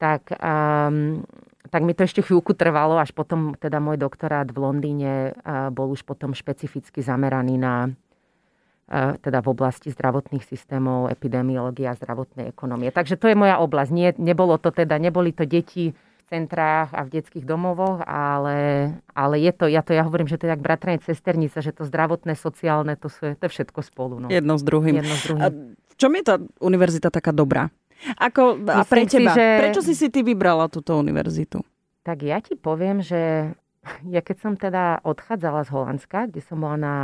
tak, 0.00 0.30
um, 0.38 1.26
tak 1.68 1.82
mi 1.82 1.92
to 1.92 2.06
ešte 2.06 2.22
chvíľku 2.22 2.54
trvalo, 2.54 2.96
až 2.96 3.10
potom 3.12 3.58
teda 3.58 3.82
môj 3.82 3.98
doktorát 3.98 4.46
v 4.46 4.58
Londýne 4.62 5.34
uh, 5.34 5.74
bol 5.74 5.90
už 5.90 6.06
potom 6.06 6.38
špecificky 6.38 7.02
zameraný 7.02 7.58
na 7.58 7.90
uh, 7.90 9.18
teda 9.18 9.42
v 9.42 9.50
oblasti 9.50 9.90
zdravotných 9.90 10.46
systémov, 10.46 11.10
epidemiológie 11.10 11.90
a 11.90 11.98
zdravotnej 11.98 12.46
ekonomie. 12.46 12.94
Takže 12.94 13.18
to 13.18 13.26
je 13.26 13.34
moja 13.34 13.58
oblasť. 13.58 13.90
Nie, 13.90 14.14
nebolo 14.22 14.54
to 14.62 14.70
teda, 14.70 15.02
neboli 15.02 15.34
to 15.34 15.42
deti 15.44 15.98
centrách 16.28 16.92
a 16.92 17.02
v 17.02 17.18
detských 17.18 17.48
domovoch, 17.48 18.04
ale, 18.04 18.92
ale 19.16 19.34
je 19.40 19.52
to, 19.56 19.64
ja 19.66 19.80
to 19.80 19.96
ja 19.96 20.04
hovorím, 20.04 20.28
že 20.28 20.36
to 20.36 20.46
je 20.46 20.52
jak 20.52 20.62
bratranie 20.62 21.00
cesternica, 21.00 21.64
že 21.64 21.72
to 21.72 21.88
zdravotné, 21.88 22.36
sociálne, 22.36 22.94
to, 22.94 23.08
sú, 23.08 23.34
to 23.34 23.42
je 23.48 23.52
všetko 23.52 23.80
spolu. 23.80 24.20
No. 24.22 24.26
Jedno 24.28 24.60
s 24.60 24.62
druhým. 24.62 25.00
Jedno 25.00 25.16
s 25.16 25.22
druhým. 25.24 25.42
A 25.42 25.48
v 25.52 25.94
čom 25.96 26.12
je 26.14 26.22
tá 26.22 26.36
univerzita 26.60 27.08
taká 27.08 27.32
dobrá? 27.32 27.72
Ako, 28.14 28.62
a 28.70 28.86
pre 28.86 29.10
teba, 29.10 29.34
si, 29.34 29.40
že... 29.40 29.46
prečo 29.58 29.80
si 29.82 29.94
si 29.98 30.06
ty 30.06 30.22
vybrala 30.22 30.70
túto 30.70 30.94
univerzitu? 30.94 31.64
Tak 32.06 32.22
ja 32.22 32.38
ti 32.38 32.54
poviem, 32.54 33.02
že 33.02 33.52
ja 34.14 34.20
keď 34.22 34.36
som 34.38 34.52
teda 34.54 35.02
odchádzala 35.02 35.66
z 35.66 35.70
Holandska, 35.72 36.18
kde 36.30 36.40
som 36.44 36.62
bola 36.62 36.76
na 36.78 36.96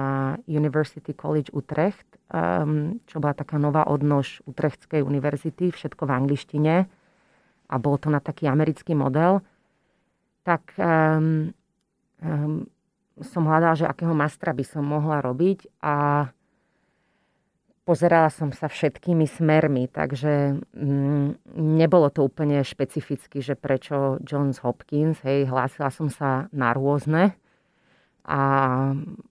University 0.47 1.17
College 1.17 1.51
Utrecht, 1.51 2.07
um, 2.31 3.01
čo 3.09 3.19
bola 3.19 3.35
taká 3.35 3.59
nová 3.59 3.89
odnož 3.89 4.45
Utrechtskej 4.47 5.03
univerzity, 5.03 5.75
všetko 5.75 6.07
v 6.07 6.15
angličtine, 6.15 6.75
a 7.75 7.77
bol 7.83 7.99
to 7.99 8.07
na 8.07 8.23
taký 8.23 8.47
americký 8.47 8.95
model, 8.95 9.43
tak 10.47 10.71
um, 10.79 11.51
um, 12.23 12.63
som 13.19 13.43
hľadala, 13.43 13.75
že 13.75 13.91
akého 13.91 14.15
mastra 14.15 14.55
by 14.55 14.63
som 14.63 14.87
mohla 14.87 15.19
robiť 15.19 15.83
a 15.83 16.29
pozerala 17.83 18.31
som 18.31 18.55
sa 18.55 18.71
všetkými 18.71 19.27
smermi, 19.27 19.91
takže 19.91 20.63
mm, 20.73 21.53
nebolo 21.59 22.09
to 22.15 22.25
úplne 22.25 22.63
špecificky, 22.63 23.43
že 23.43 23.59
prečo 23.59 24.23
Johns 24.23 24.63
Hopkins, 24.63 25.21
hej, 25.27 25.51
hlásila 25.51 25.91
som 25.91 26.07
sa 26.07 26.47
na 26.55 26.71
rôzne 26.73 27.35
a 28.25 28.41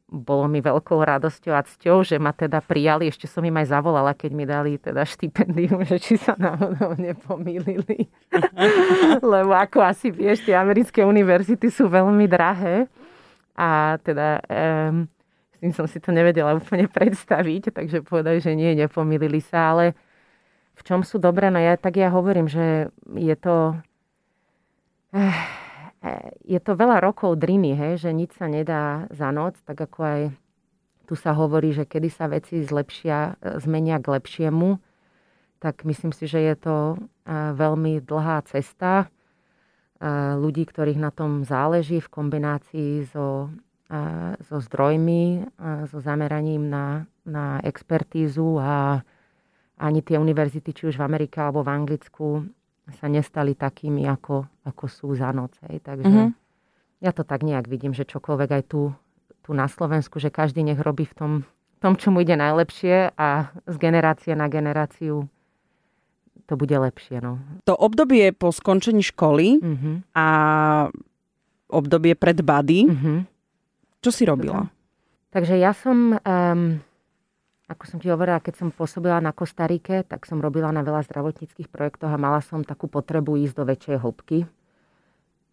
bolo 0.05 0.45
mi 0.45 0.62
veľkou 0.62 1.01
radosťou 1.01 1.53
a 1.57 1.65
cťou, 1.65 2.05
že 2.05 2.21
ma 2.21 2.29
teda 2.29 2.62
prijali. 2.62 3.09
Ešte 3.09 3.25
som 3.25 3.41
im 3.41 3.57
aj 3.57 3.73
zavolala, 3.73 4.13
keď 4.13 4.31
mi 4.38 4.45
dali 4.45 4.77
teda 4.77 5.01
štipendium, 5.01 5.81
že 5.89 5.97
či 5.97 6.13
sa 6.21 6.38
náhodou 6.38 6.93
nepomýlili. 6.93 8.05
Lebo 9.33 9.57
ako 9.57 9.81
asi 9.81 10.13
vieš, 10.13 10.45
tie 10.45 10.53
americké 10.53 11.01
univerzity 11.01 11.73
sú 11.73 11.89
veľmi 11.89 12.29
drahé. 12.29 12.85
A 13.57 13.97
teda 14.05 14.45
um, 14.45 15.09
s 15.50 15.57
tým 15.57 15.73
som 15.73 15.89
si 15.89 15.97
to 15.97 16.13
nevedela 16.13 16.53
úplne 16.53 16.85
predstaviť, 16.85 17.73
takže 17.73 18.05
povedali, 18.05 18.38
že 18.38 18.53
nie, 18.53 18.77
nepomýlili 18.77 19.41
sa, 19.41 19.73
ale 19.73 19.97
v 20.77 20.81
čom 20.85 21.01
sú 21.01 21.17
dobré, 21.17 21.50
no 21.50 21.57
ja 21.57 21.77
tak 21.77 21.97
ja 21.97 22.13
hovorím, 22.13 22.45
že 22.45 22.93
je 23.17 23.35
to... 23.41 23.77
Uh, 25.13 25.62
je 26.43 26.60
to 26.60 26.75
veľa 26.75 27.00
rokov 27.00 27.39
driny, 27.39 27.79
hej, 27.79 27.93
že 28.03 28.12
nič 28.12 28.36
sa 28.36 28.51
nedá 28.51 29.07
za 29.07 29.31
noc, 29.31 29.55
tak 29.63 29.79
ako 29.79 30.00
aj 30.03 30.22
tu 31.07 31.15
sa 31.15 31.31
hovorí, 31.31 31.72
že 31.72 31.88
kedy 31.88 32.10
sa 32.12 32.27
veci 32.27 32.63
zlepšia, 32.63 33.39
zmenia 33.63 34.00
k 34.03 34.12
lepšiemu, 34.19 34.79
tak 35.63 35.88
myslím 35.88 36.12
si, 36.12 36.27
že 36.27 36.43
je 36.43 36.55
to 36.59 36.75
veľmi 37.55 38.03
dlhá 38.03 38.44
cesta 38.51 39.07
ľudí, 40.35 40.68
ktorých 40.68 41.00
na 41.00 41.11
tom 41.16 41.48
záleží 41.48 42.03
v 42.03 42.11
kombinácii 42.11 43.07
so, 43.07 43.48
so 44.44 44.57
zdrojmi, 44.59 45.48
so 45.87 46.03
zameraním 46.03 46.68
na, 46.68 47.07
na 47.24 47.63
expertízu 47.63 48.59
a 48.59 49.00
ani 49.79 50.00
tie 50.03 50.20
univerzity, 50.20 50.75
či 50.75 50.83
už 50.92 51.00
v 51.00 51.07
Amerike 51.07 51.39
alebo 51.39 51.63
v 51.63 51.72
Anglicku, 51.72 52.44
sa 53.00 53.07
nestali 53.07 53.55
takými, 53.55 54.03
ako, 54.07 54.43
ako 54.67 54.85
sú 54.91 55.15
za 55.15 55.31
noc. 55.31 55.55
Hej. 55.69 55.79
Takže 55.83 56.09
mm-hmm. 56.09 56.29
ja 57.03 57.11
to 57.15 57.24
tak 57.24 57.43
nejak 57.48 57.72
vidím, 57.72 57.96
že 57.96 58.03
čokoľvek 58.03 58.50
aj 58.59 58.63
tu, 58.67 58.91
tu 59.39 59.50
na 59.55 59.72
Slovensku, 59.72 60.19
že 60.19 60.33
každý 60.33 60.67
nech 60.67 60.79
robí 60.83 61.07
v 61.07 61.15
tom, 61.15 61.31
tom, 61.83 62.00
čo 62.00 62.11
mu 62.15 62.24
ide 62.24 62.39
najlepšie 62.39 63.15
a 63.15 63.51
z 63.67 63.75
generácie 63.75 64.31
na 64.35 64.48
generáciu 64.48 65.27
to 66.48 66.59
bude 66.59 66.75
lepšie. 66.75 67.24
No. 67.24 67.39
To 67.67 67.75
obdobie 67.75 68.35
po 68.35 68.51
skončení 68.51 69.03
školy 69.03 69.63
mm-hmm. 69.63 69.96
a 70.15 70.27
obdobie 71.72 72.19
pred 72.19 72.39
bady, 72.43 72.79
mm-hmm. 72.87 73.17
čo 74.03 74.11
si 74.11 74.24
robila? 74.27 74.67
Takže 75.31 75.55
ja 75.55 75.72
som... 75.72 76.19
Um, 76.24 76.83
ako 77.74 77.83
som 77.90 77.98
ti 77.98 78.14
hovorila, 78.14 78.38
keď 78.38 78.53
som 78.62 78.70
pôsobila 78.70 79.18
na 79.18 79.33
Kostarike, 79.33 80.05
tak 80.05 80.29
som 80.29 80.38
robila 80.38 80.70
na 80.70 80.86
veľa 80.86 81.01
zdravotníckých 81.09 81.74
projektoch 81.74 82.14
a 82.14 82.22
mala 82.22 82.40
som 82.46 82.62
takú 82.62 82.86
potrebu 82.86 83.33
ísť 83.42 83.55
do 83.57 83.64
väčšej 83.66 83.98
hĺbky. 83.98 84.46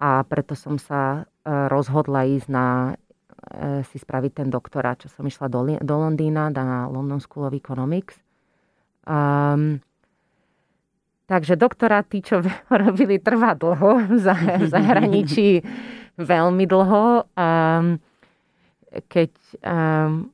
A 0.01 0.21
preto 0.29 0.53
som 0.53 0.77
sa 0.77 1.25
e, 1.45 1.49
rozhodla 1.49 2.29
ísť 2.29 2.49
na 2.53 2.95
e, 3.57 3.81
si 3.89 3.97
spraviť 3.97 4.45
ten 4.45 4.49
doktorát, 4.53 5.01
čo 5.01 5.09
som 5.09 5.25
išla 5.25 5.49
do, 5.49 5.65
do 5.81 5.97
Londýna, 5.97 6.53
na 6.53 6.89
London 6.93 7.21
School 7.25 7.49
of 7.49 7.57
Economics. 7.57 8.21
Um, 9.09 9.81
takže 11.25 11.57
doktorát, 11.57 12.05
tí, 12.05 12.21
čo 12.21 12.45
robili, 12.85 13.17
trvá 13.17 13.57
dlho, 13.57 14.13
v 14.13 14.65
zahraničí 14.69 15.65
veľmi 16.33 16.65
dlho. 16.69 17.25
Um, 17.33 17.97
keď 19.09 19.33
um, 19.65 20.31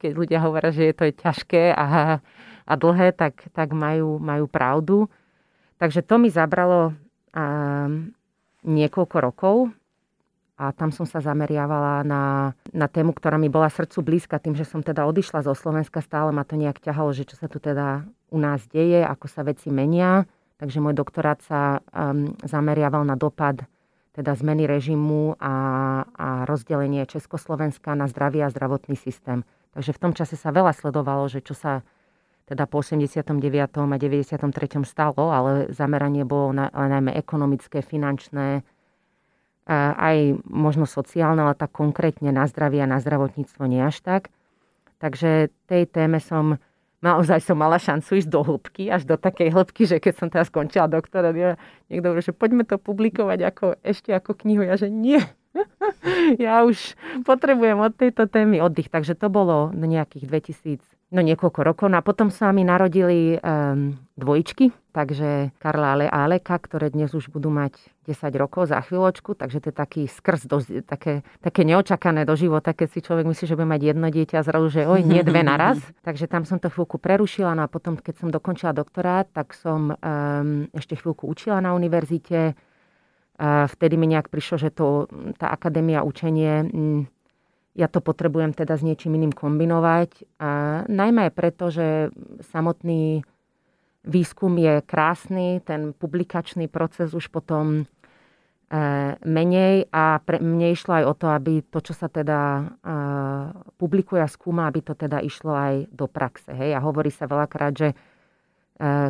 keď 0.00 0.10
ľudia 0.14 0.38
hovoria, 0.42 0.70
že 0.70 0.90
je 0.90 0.94
to 0.94 1.04
ťažké 1.10 1.74
a, 1.74 2.18
a 2.66 2.72
dlhé, 2.78 3.14
tak, 3.14 3.50
tak 3.50 3.74
majú, 3.74 4.22
majú 4.22 4.46
pravdu. 4.46 5.10
Takže 5.82 6.06
to 6.06 6.18
mi 6.22 6.30
zabralo 6.30 6.94
um, 7.34 8.14
niekoľko 8.62 9.16
rokov 9.18 9.56
a 10.54 10.70
tam 10.70 10.94
som 10.94 11.02
sa 11.02 11.18
zameriavala 11.18 12.06
na, 12.06 12.54
na 12.70 12.86
tému, 12.86 13.10
ktorá 13.10 13.34
mi 13.34 13.50
bola 13.50 13.66
srdcu 13.66 13.98
blízka, 14.04 14.38
tým, 14.38 14.54
že 14.54 14.62
som 14.62 14.78
teda 14.78 15.02
odišla 15.10 15.42
zo 15.42 15.58
Slovenska, 15.58 15.98
stále 15.98 16.30
ma 16.30 16.46
to 16.46 16.54
nejak 16.54 16.78
ťahalo, 16.78 17.10
že 17.10 17.26
čo 17.26 17.34
sa 17.34 17.50
tu 17.50 17.58
teda 17.58 18.06
u 18.30 18.38
nás 18.38 18.62
deje, 18.70 19.02
ako 19.02 19.26
sa 19.26 19.42
veci 19.42 19.74
menia. 19.74 20.22
Takže 20.62 20.78
môj 20.78 20.94
doktorát 20.94 21.42
sa 21.42 21.82
um, 21.90 22.38
zameriaval 22.46 23.02
na 23.02 23.18
dopad 23.18 23.66
teda 24.12 24.36
zmeny 24.36 24.68
režimu 24.68 25.40
a, 25.40 25.54
a 26.04 26.44
rozdelenie 26.44 27.08
Československa 27.08 27.96
na 27.96 28.06
zdravie 28.06 28.44
a 28.44 28.52
zdravotný 28.52 28.94
systém. 28.94 29.42
Takže 29.72 29.90
v 29.96 30.00
tom 30.00 30.12
čase 30.12 30.36
sa 30.36 30.52
veľa 30.52 30.76
sledovalo, 30.76 31.28
že 31.28 31.40
čo 31.40 31.56
sa 31.56 31.80
teda 32.44 32.68
po 32.68 32.84
89. 32.84 33.32
a 33.80 33.96
93. 33.96 34.84
stalo, 34.84 35.32
ale 35.32 35.72
zameranie 35.72 36.26
bolo 36.26 36.52
na, 36.52 36.68
najmä 36.68 37.14
ekonomické, 37.16 37.80
finančné, 37.80 38.66
aj 39.70 40.42
možno 40.44 40.90
sociálne, 40.90 41.46
ale 41.46 41.54
tak 41.54 41.70
konkrétne 41.70 42.34
na 42.34 42.50
zdravie 42.50 42.82
a 42.82 42.90
na 42.90 42.98
zdravotníctvo 42.98 43.62
nie 43.70 43.78
až 43.78 44.02
tak. 44.02 44.28
Takže 44.98 45.54
tej 45.70 45.86
téme 45.86 46.18
som 46.18 46.58
naozaj 47.02 47.42
som 47.42 47.58
mala 47.58 47.78
šancu 47.82 48.22
ísť 48.22 48.30
do 48.30 48.40
hĺbky, 48.46 48.90
až 48.90 49.06
do 49.06 49.18
takej 49.18 49.50
hĺbky, 49.50 49.82
že 49.86 49.98
keď 49.98 50.14
som 50.14 50.28
teraz 50.30 50.50
skončila 50.50 50.86
doktora, 50.86 51.34
niekto 51.90 52.06
hovorí, 52.06 52.22
že 52.22 52.34
poďme 52.34 52.62
to 52.62 52.78
publikovať 52.78 53.38
ako, 53.42 53.66
ešte 53.82 54.14
ako 54.14 54.38
knihu. 54.46 54.62
Ja, 54.62 54.78
že 54.78 54.90
nie. 54.90 55.18
ja 56.44 56.64
už 56.64 56.96
potrebujem 57.28 57.78
od 57.80 57.92
tejto 57.92 58.26
témy 58.26 58.64
oddych. 58.64 58.88
Takže 58.88 59.14
to 59.14 59.28
bolo 59.28 59.70
nejakých 59.72 60.24
2000 60.28 61.02
no 61.12 61.20
niekoľko 61.20 61.60
rokov. 61.60 61.86
No 61.92 62.00
a 62.00 62.02
potom 62.02 62.32
sa 62.32 62.48
mi 62.56 62.64
narodili 62.64 63.36
um, 63.36 63.92
dvojičky, 64.16 64.72
takže 64.96 65.52
Karla 65.60 66.08
a 66.08 66.24
Aleka, 66.24 66.56
ktoré 66.56 66.88
dnes 66.88 67.12
už 67.12 67.28
budú 67.28 67.52
mať 67.52 67.76
10 68.08 68.32
rokov 68.40 68.72
za 68.72 68.80
chvíľočku, 68.80 69.36
takže 69.36 69.60
to 69.60 69.66
je 69.70 69.76
taký 69.76 70.02
skrz, 70.08 70.48
do, 70.48 70.64
také, 70.88 71.20
také 71.44 71.68
neočakané 71.68 72.24
do 72.24 72.32
života, 72.32 72.72
keď 72.72 72.88
si 72.96 73.04
človek 73.04 73.28
myslí, 73.28 73.44
že 73.44 73.54
bude 73.54 73.68
mať 73.68 73.82
jedno 73.92 74.08
dieťa 74.08 74.40
a 74.40 74.46
zrazu, 74.46 74.68
že 74.72 74.88
oj, 74.88 75.04
nie 75.04 75.20
dve 75.20 75.44
naraz. 75.52 75.78
takže 76.00 76.26
tam 76.26 76.48
som 76.48 76.56
to 76.56 76.72
chvíľku 76.72 76.96
prerušila, 76.96 77.52
no 77.52 77.68
a 77.68 77.68
potom, 77.68 78.00
keď 78.00 78.14
som 78.16 78.28
dokončila 78.32 78.72
doktorát, 78.72 79.28
tak 79.28 79.52
som 79.52 79.92
um, 79.92 80.66
ešte 80.72 80.96
chvíľku 80.96 81.28
učila 81.28 81.60
na 81.60 81.76
univerzite. 81.76 82.56
Vtedy 83.42 83.98
mi 83.98 84.06
nejak 84.06 84.30
prišlo, 84.30 84.56
že 84.62 84.70
to, 84.70 85.10
tá 85.34 85.50
akadémia 85.50 86.06
učenie 86.06 86.70
ja 87.72 87.88
to 87.88 88.04
potrebujem 88.04 88.52
teda 88.52 88.76
s 88.76 88.84
niečím 88.84 89.16
iným 89.16 89.32
kombinovať. 89.32 90.28
A 90.40 90.82
najmä 90.88 91.28
aj 91.28 91.32
preto, 91.32 91.72
že 91.72 92.12
samotný 92.52 93.24
výskum 94.04 94.58
je 94.60 94.84
krásny, 94.84 95.64
ten 95.64 95.96
publikačný 95.96 96.68
proces 96.68 97.14
už 97.16 97.32
potom 97.32 97.80
e, 97.80 97.84
menej 99.24 99.88
a 99.88 100.20
pre 100.20 100.42
mne 100.42 100.74
išlo 100.74 101.00
aj 101.00 101.04
o 101.06 101.14
to, 101.14 101.26
aby 101.32 101.62
to, 101.64 101.78
čo 101.80 101.94
sa 101.96 102.10
teda 102.12 102.40
e, 102.42 102.64
publikuje 103.78 104.20
a 104.20 104.28
skúma, 104.28 104.68
aby 104.68 104.84
to 104.84 104.92
teda 104.92 105.22
išlo 105.22 105.54
aj 105.54 105.74
do 105.88 106.10
praxe. 106.10 106.52
Hej? 106.52 106.76
A 106.76 106.84
hovorí 106.84 107.14
sa 107.14 107.30
veľakrát, 107.30 107.72
že 107.72 107.88
e, 107.94 107.96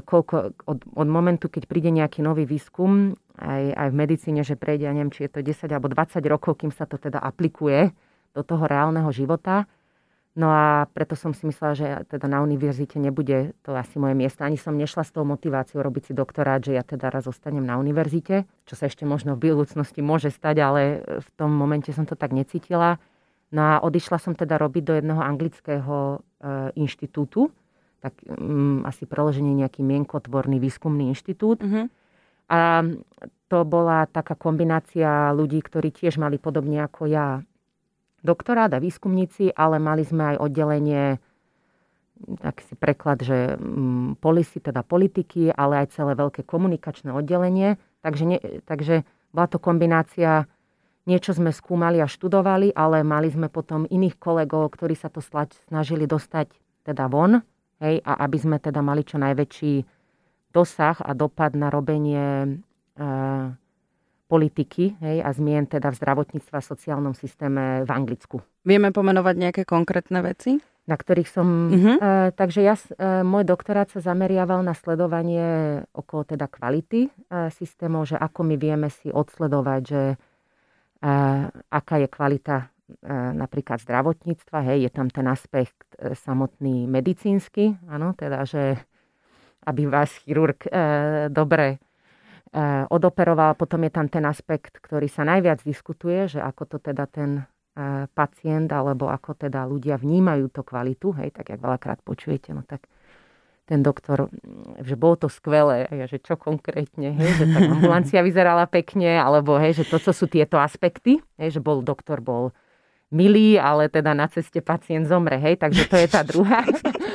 koľko, 0.05 0.61
od, 0.69 0.79
od 0.93 1.09
momentu, 1.09 1.49
keď 1.49 1.67
príde 1.67 1.91
nejaký 1.91 2.21
nový 2.21 2.45
výskum, 2.45 3.17
aj, 3.39 3.63
aj 3.77 3.89
v 3.93 3.99
medicíne, 3.99 4.41
že 4.45 4.59
prejde, 4.59 4.89
ja 4.89 4.93
neviem, 4.93 5.13
či 5.13 5.25
je 5.29 5.33
to 5.33 5.41
10 5.41 5.69
alebo 5.73 5.89
20 5.89 6.21
rokov, 6.29 6.61
kým 6.61 6.73
sa 6.73 6.85
to 6.85 7.01
teda 7.01 7.21
aplikuje 7.21 7.93
do 8.33 8.43
toho 8.45 8.65
reálneho 8.65 9.09
života, 9.13 9.69
No 10.33 10.49
a 10.49 10.89
preto 10.89 11.13
som 11.13 11.37
si 11.37 11.45
myslela, 11.45 11.77
že 11.77 11.87
teda 12.09 12.25
na 12.25 12.41
univerzite 12.41 12.97
nebude 12.97 13.53
to 13.61 13.77
asi 13.77 14.01
moje 14.01 14.17
miesto. 14.17 14.41
Ani 14.41 14.57
som 14.57 14.73
nešla 14.73 15.05
s 15.05 15.13
tou 15.13 15.29
motiváciou 15.29 15.85
robiť 15.85 16.09
si 16.09 16.13
doktorát, 16.17 16.65
že 16.65 16.73
ja 16.73 16.81
teda 16.81 17.13
raz 17.13 17.29
zostanem 17.29 17.61
na 17.61 17.77
univerzite, 17.77 18.49
čo 18.65 18.73
sa 18.73 18.89
ešte 18.89 19.05
možno 19.05 19.37
v 19.37 19.53
budúcnosti 19.53 20.01
môže 20.01 20.33
stať, 20.33 20.57
ale 20.65 20.81
v 21.05 21.29
tom 21.37 21.53
momente 21.53 21.93
som 21.93 22.09
to 22.09 22.17
tak 22.17 22.33
necítila. 22.33 22.97
No 23.53 23.61
a 23.61 23.85
odišla 23.85 24.17
som 24.17 24.33
teda 24.33 24.57
robiť 24.57 24.83
do 24.89 24.97
jedného 24.97 25.21
anglického 25.21 25.97
e, 26.17 26.81
inštitútu, 26.81 27.53
tak 28.01 28.17
um, 28.25 28.89
asi 28.89 29.05
preloženie 29.05 29.53
nejaký 29.53 29.85
mienkotvorný 29.85 30.57
výskumný 30.57 31.13
inštitút. 31.13 31.61
Uh-huh. 31.61 31.93
A 32.53 32.85
to 33.49 33.65
bola 33.65 34.05
taká 34.05 34.37
kombinácia 34.37 35.33
ľudí, 35.33 35.65
ktorí 35.65 35.89
tiež 35.89 36.21
mali 36.21 36.37
podobne 36.37 36.85
ako 36.85 37.09
ja 37.09 37.41
doktorát 38.21 38.69
a 38.73 38.81
výskumníci, 38.81 39.57
ale 39.57 39.81
mali 39.81 40.05
sme 40.05 40.37
aj 40.37 40.37
oddelenie, 40.37 41.17
tak 42.39 42.63
si 42.63 42.79
preklad, 42.79 43.25
že 43.25 43.59
mm, 43.59 44.23
policy, 44.23 44.63
teda 44.63 44.87
politiky, 44.87 45.51
ale 45.51 45.83
aj 45.85 45.99
celé 45.99 46.15
veľké 46.15 46.47
komunikačné 46.47 47.11
oddelenie. 47.11 47.77
Takže, 48.05 48.25
ne, 48.25 48.39
takže 48.63 49.03
bola 49.35 49.51
to 49.51 49.59
kombinácia, 49.59 50.47
niečo 51.09 51.35
sme 51.35 51.51
skúmali 51.51 51.99
a 51.99 52.07
študovali, 52.07 52.77
ale 52.79 53.03
mali 53.03 53.27
sme 53.27 53.51
potom 53.51 53.91
iných 53.91 54.23
kolegov, 54.23 54.71
ktorí 54.79 54.95
sa 54.95 55.11
to 55.11 55.19
snažili 55.67 56.07
dostať 56.07 56.53
teda 56.87 57.11
von, 57.11 57.43
hej, 57.83 57.99
a 58.07 58.23
aby 58.23 58.39
sme 58.39 58.57
teda 58.63 58.79
mali 58.85 59.03
čo 59.03 59.19
najväčší 59.19 59.92
dosah 60.53 61.01
a 61.01 61.17
dopad 61.17 61.57
na 61.57 61.73
robenie 61.73 62.61
e, 62.95 63.09
politiky 64.29 64.97
hej, 65.01 65.21
a 65.21 65.29
zmien 65.37 65.69
teda 65.69 65.93
v 65.93 65.99
zdravotníctve 66.01 66.55
a 66.57 66.65
sociálnom 66.65 67.13
systéme 67.13 67.85
v 67.85 67.91
Anglicku. 67.93 68.41
Vieme 68.65 68.89
pomenovať 68.89 69.35
nejaké 69.37 69.63
konkrétne 69.69 70.25
veci? 70.25 70.57
Na 70.83 70.99
ktorých 70.99 71.31
som... 71.31 71.47
Uh-huh. 71.71 71.97
E, 72.01 72.35
takže 72.35 72.61
ja, 72.65 72.75
e, 72.75 73.23
môj 73.23 73.47
doktorát 73.47 73.87
sa 73.93 74.03
zameriaval 74.03 74.67
na 74.67 74.75
sledovanie 74.75 75.79
okolo 75.95 76.27
teda 76.27 76.51
kvality 76.51 77.07
e, 77.07 77.11
systémov, 77.55 78.11
že 78.11 78.19
ako 78.19 78.43
my 78.43 78.57
vieme 78.59 78.91
si 78.91 79.13
odsledovať, 79.13 79.81
že 79.87 80.03
e, 80.11 80.17
aká 81.71 82.03
je 82.03 82.09
kvalita 82.11 82.57
e, 82.59 83.15
napríklad 83.15 83.79
zdravotníctva. 83.79 84.59
Hej, 84.75 84.79
je 84.89 84.91
tam 84.91 85.07
ten 85.07 85.31
aspekt 85.31 85.87
e, 86.03 86.19
samotný 86.19 86.91
medicínsky, 86.91 87.79
áno, 87.87 88.19
teda, 88.19 88.43
že 88.43 88.83
aby 89.67 89.87
vás 89.87 90.11
chirurg 90.23 90.67
e, 90.67 90.71
dobre 91.31 91.79
Eh, 92.53 92.85
odoperoval. 92.93 93.57
Potom 93.57 93.81
je 93.81 93.89
tam 93.89 94.13
ten 94.13 94.29
aspekt, 94.29 94.77
ktorý 94.77 95.09
sa 95.09 95.25
najviac 95.25 95.65
diskutuje, 95.65 96.29
že 96.29 96.37
ako 96.45 96.77
to 96.77 96.77
teda 96.85 97.09
ten 97.09 97.49
eh, 97.81 98.05
pacient 98.13 98.69
alebo 98.69 99.09
ako 99.09 99.49
teda 99.49 99.65
ľudia 99.65 99.97
vnímajú 99.97 100.53
to 100.53 100.61
kvalitu, 100.61 101.17
hej, 101.17 101.33
tak 101.33 101.49
jak 101.49 101.57
veľakrát 101.57 102.05
počujete, 102.05 102.53
no 102.53 102.61
tak 102.61 102.85
ten 103.65 103.81
doktor, 103.81 104.29
mm, 104.29 104.85
že 104.85 105.01
bolo 105.01 105.17
to 105.17 105.33
skvelé, 105.33 105.89
že 106.05 106.21
čo 106.21 106.37
konkrétne, 106.37 107.17
hej, 107.17 107.41
že 107.41 107.45
tá 107.57 107.59
ambulancia 107.73 108.21
vyzerala 108.21 108.69
pekne, 108.69 109.17
alebo 109.17 109.57
hej, 109.57 109.81
že 109.81 109.89
to, 109.89 109.97
co 109.97 110.13
sú 110.13 110.29
tieto 110.29 110.61
aspekty, 110.61 111.25
hej, 111.41 111.57
že 111.57 111.61
bol 111.65 111.81
doktor 111.81 112.21
bol 112.21 112.53
milý, 113.09 113.57
ale 113.57 113.89
teda 113.89 114.13
na 114.13 114.29
ceste 114.29 114.61
pacient 114.61 115.09
zomre, 115.09 115.41
hej, 115.41 115.57
takže 115.57 115.89
to 115.89 115.97
je 115.97 116.05
tá 116.05 116.21
druhá, 116.21 116.69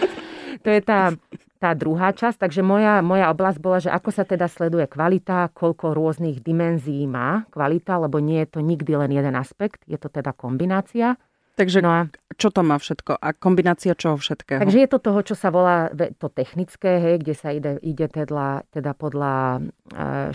to 0.65 0.69
je 0.73 0.81
tá 0.81 1.13
tá 1.57 1.73
druhá 1.73 2.13
časť. 2.13 2.37
Takže 2.47 2.61
moja, 2.61 3.01
moja 3.01 3.33
oblasť 3.33 3.59
bola, 3.59 3.77
že 3.81 3.89
ako 3.89 4.09
sa 4.13 4.23
teda 4.23 4.45
sleduje 4.45 4.85
kvalita, 4.85 5.49
koľko 5.51 5.97
rôznych 5.97 6.45
dimenzií 6.45 7.09
má 7.09 7.49
kvalita, 7.49 7.97
lebo 7.97 8.21
nie 8.21 8.45
je 8.45 8.49
to 8.57 8.59
nikdy 8.61 8.93
len 8.93 9.11
jeden 9.11 9.35
aspekt, 9.35 9.81
je 9.89 9.97
to 9.97 10.07
teda 10.07 10.31
kombinácia. 10.31 11.17
Takže 11.57 11.81
no 11.81 11.89
a, 11.89 12.05
čo 12.37 12.53
to 12.53 12.61
má 12.61 12.77
všetko? 12.77 13.17
A 13.17 13.33
kombinácia 13.33 13.97
čoho 13.97 14.13
všetkého? 14.13 14.61
Takže 14.61 14.77
je 14.77 14.89
to 14.93 15.01
toho, 15.01 15.19
čo 15.25 15.33
sa 15.33 15.49
volá 15.49 15.89
to 16.21 16.29
technické, 16.29 17.01
hej, 17.01 17.25
kde 17.25 17.33
sa 17.33 17.49
ide, 17.49 17.81
ide 17.81 18.05
teda, 18.05 18.61
teda 18.69 18.93
podľa 18.93 19.57
e, 19.57 19.61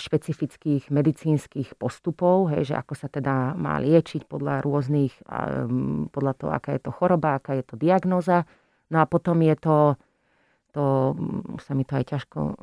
špecifických 0.02 0.90
medicínskych 0.90 1.78
postupov, 1.78 2.50
hej, 2.50 2.74
že 2.74 2.74
ako 2.74 2.98
sa 2.98 3.06
teda 3.06 3.54
má 3.54 3.78
liečiť 3.78 4.26
podľa 4.26 4.66
rôznych, 4.66 5.14
podľa 6.10 6.32
toho, 6.34 6.50
aká 6.50 6.74
je 6.74 6.82
to 6.82 6.90
choroba, 6.90 7.38
aká 7.38 7.54
je 7.54 7.64
to 7.70 7.78
diagnoza. 7.78 8.42
No 8.90 8.98
a 8.98 9.06
potom 9.06 9.38
je 9.46 9.54
to 9.62 9.94
to 10.72 11.14
mm, 11.14 11.60
sa 11.60 11.72
mi 11.76 11.84
to 11.84 12.00
aj 12.00 12.04
ťažko 12.16 12.38
e, 12.40 12.54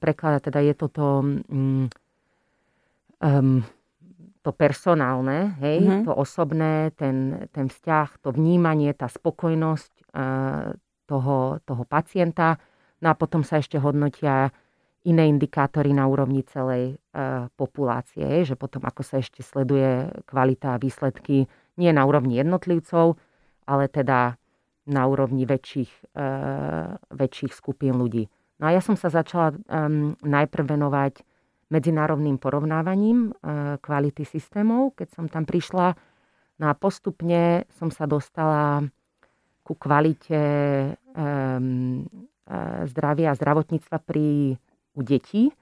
prekladá, 0.00 0.40
teda 0.40 0.64
je 0.64 0.74
toto 0.74 1.20
um, 1.20 1.86
um, 3.20 3.60
to 4.42 4.50
personálne, 4.56 5.60
hej, 5.60 5.84
mm-hmm. 5.84 6.04
to 6.08 6.12
osobné, 6.16 6.88
ten, 6.96 7.48
ten 7.52 7.68
vzťah, 7.68 8.24
to 8.24 8.32
vnímanie, 8.32 8.94
tá 8.96 9.10
spokojnosť 9.10 9.92
uh, 10.14 10.72
toho, 11.04 11.60
toho 11.66 11.82
pacienta. 11.84 12.56
No 13.04 13.12
a 13.12 13.18
potom 13.18 13.44
sa 13.44 13.60
ešte 13.60 13.76
hodnotia 13.76 14.48
iné 15.04 15.28
indikátory 15.28 15.92
na 15.92 16.08
úrovni 16.08 16.46
celej 16.48 16.96
uh, 17.12 17.50
populácie, 17.60 18.24
hej, 18.24 18.54
že 18.54 18.56
potom 18.56 18.80
ako 18.88 19.02
sa 19.04 19.20
ešte 19.20 19.44
sleduje 19.44 20.08
kvalita 20.24 20.78
a 20.78 20.80
výsledky 20.80 21.44
nie 21.76 21.90
na 21.92 22.08
úrovni 22.08 22.40
jednotlivcov, 22.40 23.20
ale 23.68 23.84
teda 23.90 24.40
na 24.88 25.04
úrovni 25.04 25.44
väčších, 25.44 26.16
e, 26.16 26.26
väčších 27.12 27.52
skupín 27.52 28.00
ľudí. 28.00 28.26
No 28.58 28.66
a 28.66 28.74
ja 28.74 28.82
som 28.82 28.98
sa 28.98 29.12
začala 29.12 29.54
najprv 30.18 30.64
venovať 30.66 31.22
medzinárodným 31.68 32.40
porovnávaním 32.40 33.30
e, 33.30 33.30
kvality 33.78 34.24
systémov, 34.24 34.96
keď 34.96 35.08
som 35.12 35.28
tam 35.28 35.44
prišla. 35.44 35.94
No 36.58 36.64
a 36.66 36.74
postupne 36.74 37.68
som 37.76 37.92
sa 37.92 38.08
dostala 38.08 38.82
ku 39.62 39.76
kvalite 39.76 40.40
um, 41.12 42.08
zdravia 42.88 43.30
a 43.30 43.38
zdravotníctva 43.38 44.00
pri, 44.00 44.56
u 44.96 45.00
detí 45.04 45.52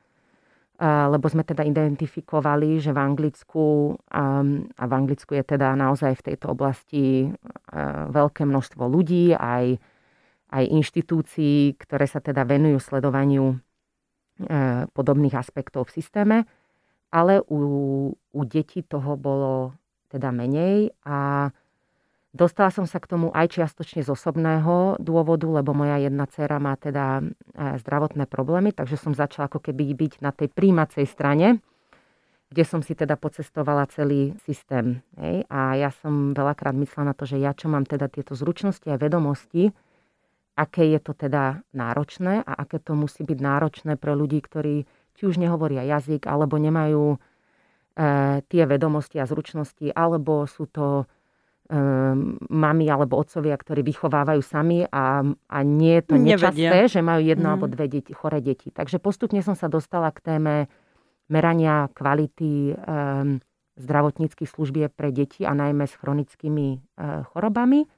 lebo 0.83 1.27
sme 1.33 1.41
teda 1.41 1.65
identifikovali, 1.65 2.77
že 2.85 2.93
v 2.93 3.01
Anglicku, 3.01 3.97
a 4.13 4.85
v 4.85 4.93
Anglicku 4.93 5.33
je 5.33 5.45
teda 5.45 5.73
naozaj 5.73 6.21
v 6.21 6.25
tejto 6.33 6.53
oblasti 6.53 7.33
veľké 8.13 8.45
množstvo 8.45 8.85
ľudí, 8.85 9.33
aj, 9.33 9.81
aj 10.53 10.65
inštitúcií, 10.69 11.81
ktoré 11.81 12.05
sa 12.05 12.21
teda 12.21 12.45
venujú 12.45 12.77
sledovaniu 12.77 13.57
podobných 14.93 15.33
aspektov 15.33 15.89
v 15.89 15.95
systéme, 15.97 16.39
ale 17.09 17.41
u, 17.49 17.59
u 18.13 18.41
detí 18.45 18.85
toho 18.85 19.17
bolo 19.17 19.73
teda 20.13 20.29
menej 20.29 20.93
a 21.09 21.49
Dostala 22.35 22.69
som 22.69 22.85
sa 22.85 23.01
k 23.01 23.09
tomu 23.09 23.33
aj 23.33 23.59
čiastočne 23.59 24.05
z 24.05 24.13
osobného 24.13 25.01
dôvodu, 25.01 25.49
lebo 25.49 25.73
moja 25.73 25.97
jedna 26.03 26.29
dcera 26.29 26.61
má 26.61 26.77
teda 26.77 27.23
e, 27.23 27.25
zdravotné 27.81 28.29
problémy, 28.29 28.77
takže 28.77 29.01
som 29.01 29.17
začala 29.17 29.49
ako 29.49 29.63
keby 29.71 29.97
byť 29.97 30.13
na 30.21 30.35
tej 30.37 30.53
príjmacej 30.53 31.07
strane, 31.09 31.65
kde 32.53 32.63
som 32.63 32.85
si 32.85 32.93
teda 32.95 33.17
pocestovala 33.17 33.89
celý 33.91 34.37
systém. 34.45 35.03
Hej? 35.17 35.49
A 35.49 35.81
ja 35.81 35.91
som 35.91 36.37
veľakrát 36.37 36.77
myslela 36.77 37.11
na 37.11 37.17
to, 37.17 37.25
že 37.25 37.41
ja 37.41 37.57
čo 37.57 37.73
mám 37.73 37.89
teda 37.89 38.07
tieto 38.07 38.37
zručnosti 38.37 38.87
a 38.87 39.01
vedomosti, 39.01 39.73
aké 40.57 40.89
je 40.93 41.01
to 41.01 41.13
teda 41.13 41.61
náročné 41.77 42.41
a 42.45 42.53
aké 42.65 42.81
to 42.81 42.97
musí 42.97 43.25
byť 43.25 43.39
náročné 43.39 43.93
pre 44.01 44.17
ľudí, 44.17 44.41
ktorí 44.41 44.89
či 45.17 45.23
už 45.25 45.41
nehovoria 45.41 45.85
jazyk, 45.85 46.29
alebo 46.29 46.61
nemajú 46.61 47.17
e, 47.17 47.19
tie 48.45 48.63
vedomosti 48.69 49.17
a 49.21 49.29
zručnosti, 49.29 49.89
alebo 49.93 50.45
sú 50.45 50.69
to 50.69 51.09
mami 52.47 52.87
alebo 52.87 53.19
otcovia, 53.19 53.59
ktorí 53.59 53.83
vychovávajú 53.83 54.43
sami 54.43 54.87
a, 54.87 55.27
a 55.27 55.59
nie 55.67 55.99
je 55.99 56.05
to 56.07 56.15
nečasté, 56.15 56.87
že 56.87 57.03
majú 57.03 57.27
jedno 57.27 57.51
mm. 57.51 57.53
alebo 57.59 57.67
dve 57.67 57.87
deti, 57.91 58.15
chore 58.15 58.39
deti. 58.39 58.71
Takže 58.71 59.03
postupne 59.03 59.43
som 59.43 59.59
sa 59.59 59.67
dostala 59.67 60.15
k 60.15 60.23
téme 60.23 60.71
merania 61.27 61.91
kvality 61.91 62.71
um, 62.71 63.43
zdravotníckých 63.77 64.47
služieb 64.47 64.95
pre 64.95 65.11
deti 65.11 65.43
a 65.43 65.53
najmä 65.59 65.91
s 65.91 65.99
chronickými 65.99 66.79
uh, 66.79 67.27
chorobami. 67.35 67.91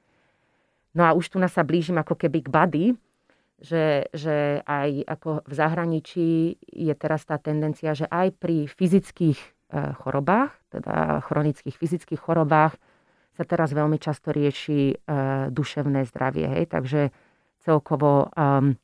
No 0.97 1.05
a 1.05 1.13
už 1.13 1.29
tu 1.29 1.37
nás 1.37 1.53
sa 1.53 1.61
blížim 1.61 2.01
ako 2.01 2.17
keby 2.17 2.41
k 2.41 2.49
bady, 2.49 2.85
že, 3.61 4.09
že 4.09 4.65
aj 4.65 5.05
ako 5.05 5.29
v 5.45 5.53
zahraničí 5.53 6.29
je 6.65 6.93
teraz 6.97 7.21
tá 7.27 7.37
tendencia, 7.37 7.93
že 7.93 8.09
aj 8.09 8.33
pri 8.41 8.65
fyzických 8.65 9.37
uh, 9.37 9.93
chorobách, 10.01 10.57
teda 10.73 11.21
chronických 11.29 11.77
fyzických 11.77 12.17
chorobách, 12.17 12.73
sa 13.39 13.47
teraz 13.47 13.71
veľmi 13.71 13.95
často 13.95 14.35
rieši 14.35 14.81
e, 14.91 14.95
duševné 15.47 16.03
zdravie. 16.11 16.59
Hej? 16.59 16.75
Takže 16.75 17.01
celkovo 17.63 18.27
um, 18.35 18.75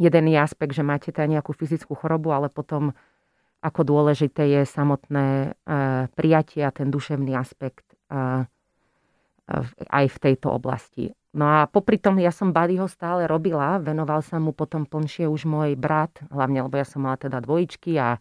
jeden 0.00 0.24
je 0.32 0.38
aspekt, 0.40 0.72
že 0.72 0.80
máte 0.80 1.12
teda 1.12 1.28
nejakú 1.28 1.52
fyzickú 1.52 1.92
chorobu, 1.92 2.32
ale 2.32 2.48
potom 2.48 2.96
ako 3.60 3.84
dôležité 3.84 4.48
je 4.48 4.62
samotné 4.64 5.52
uh, 5.52 6.08
prijatie 6.16 6.64
a 6.64 6.72
ten 6.72 6.88
duševný 6.88 7.36
aspekt 7.36 7.84
uh, 8.08 8.48
aj 9.92 10.06
v 10.08 10.16
tejto 10.16 10.48
oblasti. 10.48 11.12
No 11.36 11.44
a 11.44 11.68
popri 11.68 12.00
tom 12.00 12.16
ja 12.16 12.32
som 12.32 12.56
Buddyho 12.56 12.88
stále 12.88 13.28
robila, 13.28 13.76
venoval 13.76 14.24
sa 14.24 14.40
mu 14.40 14.56
potom 14.56 14.88
plnšie 14.88 15.28
už 15.28 15.44
môj 15.44 15.76
brat, 15.76 16.24
hlavne 16.32 16.64
lebo 16.64 16.80
ja 16.80 16.88
som 16.88 17.04
mala 17.04 17.20
teda 17.20 17.36
dvojičky 17.44 18.00
a 18.00 18.16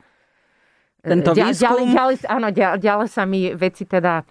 tento 0.99 1.31
ďalej, 1.31 1.55
ďalej, 1.55 1.85
ďalej, 1.95 2.15
áno, 2.27 2.47
ďalej 2.75 3.07
sa 3.07 3.23
mi 3.23 3.55
veci 3.55 3.87
teda 3.87 4.27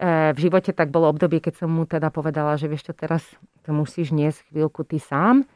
v 0.00 0.38
živote 0.38 0.74
tak 0.74 0.90
bolo 0.90 1.06
obdobie, 1.06 1.38
keď 1.38 1.64
som 1.64 1.70
mu 1.70 1.86
teda 1.86 2.10
povedala, 2.10 2.58
že 2.58 2.66
vieš 2.66 2.90
čo, 2.90 2.94
teraz 2.98 3.22
to 3.62 3.70
musíš 3.70 4.10
niesť 4.10 4.50
chvíľku 4.50 4.82
ty 4.82 4.98
sám. 4.98 5.46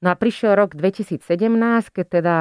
No 0.00 0.08
a 0.08 0.16
prišiel 0.16 0.56
rok 0.56 0.72
2017, 0.78 1.20
keď 1.92 2.06
teda 2.06 2.36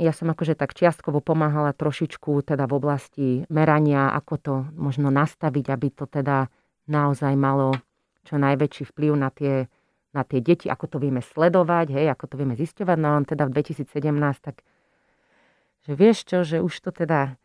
ja 0.00 0.12
som 0.16 0.32
akože 0.32 0.56
tak 0.56 0.72
čiastkovo 0.72 1.20
pomáhala 1.20 1.76
trošičku 1.76 2.40
teda 2.40 2.64
v 2.64 2.72
oblasti 2.72 3.28
merania, 3.52 4.16
ako 4.16 4.34
to 4.40 4.54
možno 4.72 5.12
nastaviť, 5.12 5.66
aby 5.68 5.88
to 5.92 6.08
teda 6.08 6.48
naozaj 6.88 7.36
malo 7.36 7.76
čo 8.24 8.40
najväčší 8.40 8.88
vplyv 8.88 9.12
na 9.12 9.28
tie, 9.28 9.68
na 10.16 10.24
tie 10.24 10.40
deti, 10.40 10.72
ako 10.72 10.86
to 10.88 10.96
vieme 10.96 11.20
sledovať, 11.20 11.92
hej, 11.92 12.06
ako 12.16 12.24
to 12.32 12.34
vieme 12.40 12.56
zisťovať. 12.56 12.96
No 12.96 13.20
on 13.20 13.28
teda 13.28 13.44
v 13.44 13.60
2017 13.60 13.92
tak, 14.40 14.64
že 15.84 15.92
vieš 15.92 16.24
čo, 16.24 16.48
že 16.48 16.64
už 16.64 16.72
to 16.80 16.90
teda 16.96 17.36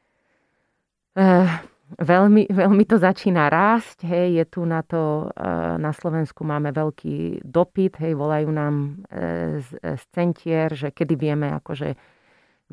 eh, 1.20 1.52
veľmi, 1.94 2.50
veľmi 2.50 2.84
to 2.90 2.98
začína 2.98 3.48
rásť, 3.48 4.10
hej, 4.10 4.42
je 4.42 4.46
tu 4.50 4.62
na 4.66 4.82
to, 4.82 5.30
eh, 5.34 5.78
na 5.78 5.94
Slovensku 5.94 6.42
máme 6.42 6.74
veľký 6.74 7.46
dopyt, 7.46 8.02
hej, 8.02 8.18
volajú 8.18 8.50
nám 8.50 9.06
eh, 9.10 9.62
z, 9.62 9.70
z 9.78 10.04
centier, 10.10 10.70
že 10.74 10.90
kedy 10.90 11.14
vieme 11.14 11.54
akože 11.54 11.94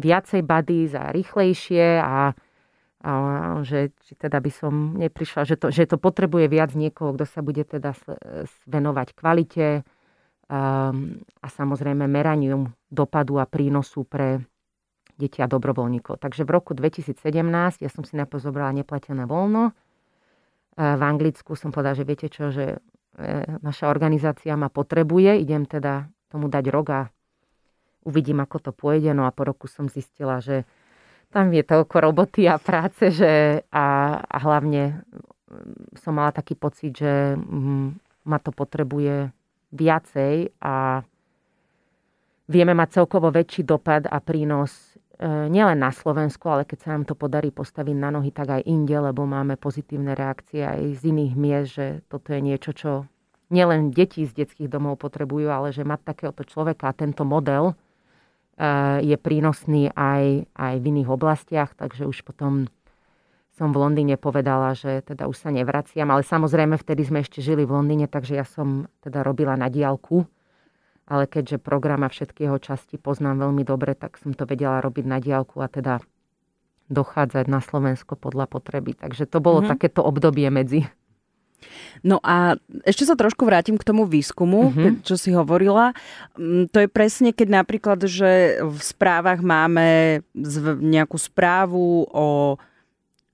viacej 0.00 0.40
bady 0.40 0.88
za 0.88 1.12
rýchlejšie 1.12 2.00
a, 2.00 2.32
a 3.04 3.12
že 3.60 3.92
či 4.08 4.12
teda 4.16 4.40
by 4.40 4.50
som 4.50 4.96
neprišla, 4.96 5.44
že 5.44 5.56
to, 5.60 5.68
že 5.68 5.84
to 5.84 6.00
potrebuje 6.00 6.48
viac 6.48 6.72
niekoho, 6.72 7.12
kto 7.12 7.28
sa 7.28 7.44
bude 7.44 7.60
teda 7.68 7.92
venovať 8.64 9.08
kvalite 9.12 9.84
um, 10.48 11.20
a 11.44 11.46
samozrejme 11.52 12.08
meraniu 12.08 12.72
dopadu 12.88 13.36
a 13.36 13.44
prínosu 13.44 14.08
pre 14.08 14.40
deti 15.22 15.38
a 15.38 15.46
dobrovoľníkov. 15.46 16.18
Takže 16.18 16.42
v 16.42 16.50
roku 16.50 16.74
2017 16.74 17.22
ja 17.78 17.90
som 17.90 18.02
si 18.02 18.18
najprv 18.18 18.42
zobrala 18.42 18.74
neplatené 18.74 19.22
voľno. 19.30 19.70
E, 19.70 19.72
v 20.74 21.02
Anglicku 21.02 21.54
som 21.54 21.70
povedala, 21.70 21.94
že 21.94 22.02
viete 22.02 22.26
čo, 22.26 22.50
že 22.50 22.82
e, 23.14 23.28
naša 23.62 23.86
organizácia 23.86 24.58
ma 24.58 24.66
potrebuje, 24.66 25.38
idem 25.38 25.62
teda 25.62 26.10
tomu 26.26 26.50
dať 26.50 26.64
rok 26.74 26.86
a 26.90 27.00
uvidím, 28.02 28.42
ako 28.42 28.56
to 28.58 28.72
pôjde. 28.74 29.14
No 29.14 29.28
a 29.28 29.34
po 29.34 29.46
roku 29.46 29.70
som 29.70 29.86
zistila, 29.86 30.42
že 30.42 30.66
tam 31.32 31.48
je 31.54 31.64
toľko 31.64 31.96
roboty 32.02 32.44
a 32.50 32.60
práce, 32.60 33.08
že 33.08 33.64
a, 33.72 33.86
a 34.20 34.36
hlavne 34.42 35.00
mm, 35.00 35.96
som 35.96 36.12
mala 36.12 36.34
taký 36.34 36.58
pocit, 36.58 36.92
že 36.98 37.38
mm, 37.38 37.88
ma 38.28 38.38
to 38.42 38.52
potrebuje 38.52 39.32
viacej 39.72 40.52
a 40.60 41.00
vieme 42.52 42.76
mať 42.76 43.00
celkovo 43.00 43.32
väčší 43.32 43.64
dopad 43.64 44.04
a 44.04 44.20
prínos 44.20 45.00
nielen 45.22 45.78
na 45.78 45.94
Slovensku, 45.94 46.50
ale 46.50 46.66
keď 46.66 46.78
sa 46.82 46.88
nám 46.98 47.04
to 47.06 47.14
podarí 47.14 47.54
postaviť 47.54 47.94
na 47.94 48.10
nohy, 48.10 48.34
tak 48.34 48.58
aj 48.58 48.62
inde, 48.66 48.98
lebo 48.98 49.22
máme 49.22 49.54
pozitívne 49.54 50.18
reakcie 50.18 50.66
aj 50.66 50.98
z 50.98 51.02
iných 51.14 51.34
miest, 51.38 51.68
že 51.78 51.86
toto 52.10 52.34
je 52.34 52.40
niečo, 52.42 52.74
čo 52.74 52.90
nielen 53.52 53.92
deti 53.92 54.24
z 54.24 54.32
detských 54.32 54.72
domov 54.72 54.98
potrebujú, 54.98 55.52
ale 55.52 55.70
že 55.70 55.86
mať 55.86 56.00
takéhoto 56.02 56.42
človeka 56.42 56.90
a 56.90 56.96
tento 56.96 57.22
model 57.22 57.70
e, 57.70 57.74
je 59.04 59.16
prínosný 59.20 59.92
aj, 59.92 60.48
aj 60.56 60.74
v 60.80 60.84
iných 60.88 61.08
oblastiach, 61.12 61.70
takže 61.76 62.08
už 62.08 62.24
potom 62.24 62.66
som 63.52 63.68
v 63.70 63.84
Londýne 63.84 64.16
povedala, 64.16 64.72
že 64.72 65.04
teda 65.04 65.28
už 65.28 65.36
sa 65.36 65.52
nevraciam, 65.52 66.08
ale 66.08 66.24
samozrejme 66.24 66.80
vtedy 66.80 67.04
sme 67.04 67.20
ešte 67.20 67.44
žili 67.44 67.68
v 67.68 67.76
Londýne, 67.76 68.08
takže 68.08 68.40
ja 68.40 68.48
som 68.48 68.88
teda 69.04 69.20
robila 69.20 69.54
na 69.60 69.68
diálku 69.68 70.24
ale 71.12 71.28
keďže 71.28 71.60
program 71.60 72.08
a 72.08 72.08
všetky 72.08 72.48
jeho 72.48 72.56
časti 72.56 72.96
poznám 72.96 73.44
veľmi 73.44 73.68
dobre, 73.68 73.92
tak 73.92 74.16
som 74.16 74.32
to 74.32 74.48
vedela 74.48 74.80
robiť 74.80 75.04
na 75.04 75.20
diálku 75.20 75.60
a 75.60 75.68
teda 75.68 76.00
dochádzať 76.88 77.44
na 77.52 77.60
Slovensko 77.60 78.16
podľa 78.16 78.48
potreby. 78.48 78.96
Takže 78.96 79.28
to 79.28 79.44
bolo 79.44 79.60
mm-hmm. 79.60 79.72
takéto 79.76 80.00
obdobie 80.00 80.48
medzi. 80.48 80.88
No 82.02 82.18
a 82.24 82.56
ešte 82.82 83.06
sa 83.06 83.14
trošku 83.14 83.44
vrátim 83.46 83.76
k 83.76 83.86
tomu 83.86 84.08
výskumu, 84.08 84.72
mm-hmm. 84.72 85.04
čo 85.06 85.14
si 85.20 85.36
hovorila. 85.36 85.92
Mm, 86.34 86.72
to 86.72 86.82
je 86.82 86.88
presne, 86.88 87.30
keď 87.36 87.62
napríklad, 87.62 88.08
že 88.08 88.58
v 88.64 88.80
správach 88.80 89.44
máme 89.44 90.20
nejakú 90.80 91.20
správu 91.20 92.08
o 92.08 92.56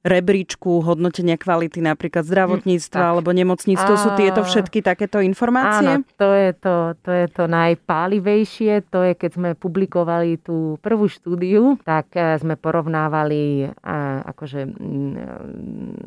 rebríčku 0.09 0.81
hodnotenia 0.81 1.37
kvality 1.37 1.85
napríklad 1.85 2.25
zdravotníctva 2.25 3.05
mm, 3.05 3.11
alebo 3.13 3.31
nemocníctva. 3.37 3.95
Sú 4.01 4.11
tieto 4.17 4.41
všetky 4.43 4.81
takéto 4.81 5.21
informácie? 5.21 6.01
Áno, 6.01 6.09
to 6.17 6.33
je 6.33 6.51
to, 6.57 6.75
to 7.05 7.11
je 7.13 7.27
to 7.29 7.45
najpálivejšie. 7.45 8.89
To 8.89 9.05
je, 9.05 9.13
keď 9.13 9.31
sme 9.37 9.49
publikovali 9.53 10.41
tú 10.41 10.81
prvú 10.81 11.07
štúdiu, 11.07 11.77
tak 11.85 12.17
eh, 12.17 12.41
sme 12.41 12.57
porovnávali 12.57 13.69
eh, 13.69 14.31
akože 14.33 14.61
mm, 14.65 15.15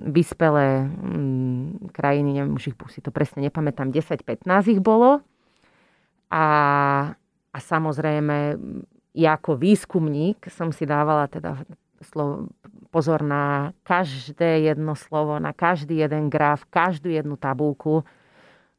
vyspelé 0.10 0.90
mm, 0.90 1.94
krajiny, 1.94 2.42
neviem, 2.42 2.58
už 2.58 2.74
ich 2.74 2.78
si 2.90 3.00
to 3.00 3.14
presne 3.14 3.46
nepamätám, 3.46 3.94
10-15 3.94 4.50
ich 4.74 4.82
bolo. 4.82 5.22
A, 6.32 6.46
a 7.52 7.58
samozrejme, 7.60 8.56
ja 9.12 9.36
ako 9.36 9.60
výskumník 9.60 10.48
som 10.48 10.72
si 10.72 10.88
dávala 10.88 11.28
teda 11.28 11.60
pozor 12.91 13.23
na 13.23 13.71
každé 13.88 14.67
jedno 14.67 14.99
slovo, 14.99 15.39
na 15.39 15.56
každý 15.56 16.04
jeden 16.04 16.27
graf, 16.27 16.67
každú 16.67 17.08
jednu 17.08 17.39
tabulku, 17.39 18.04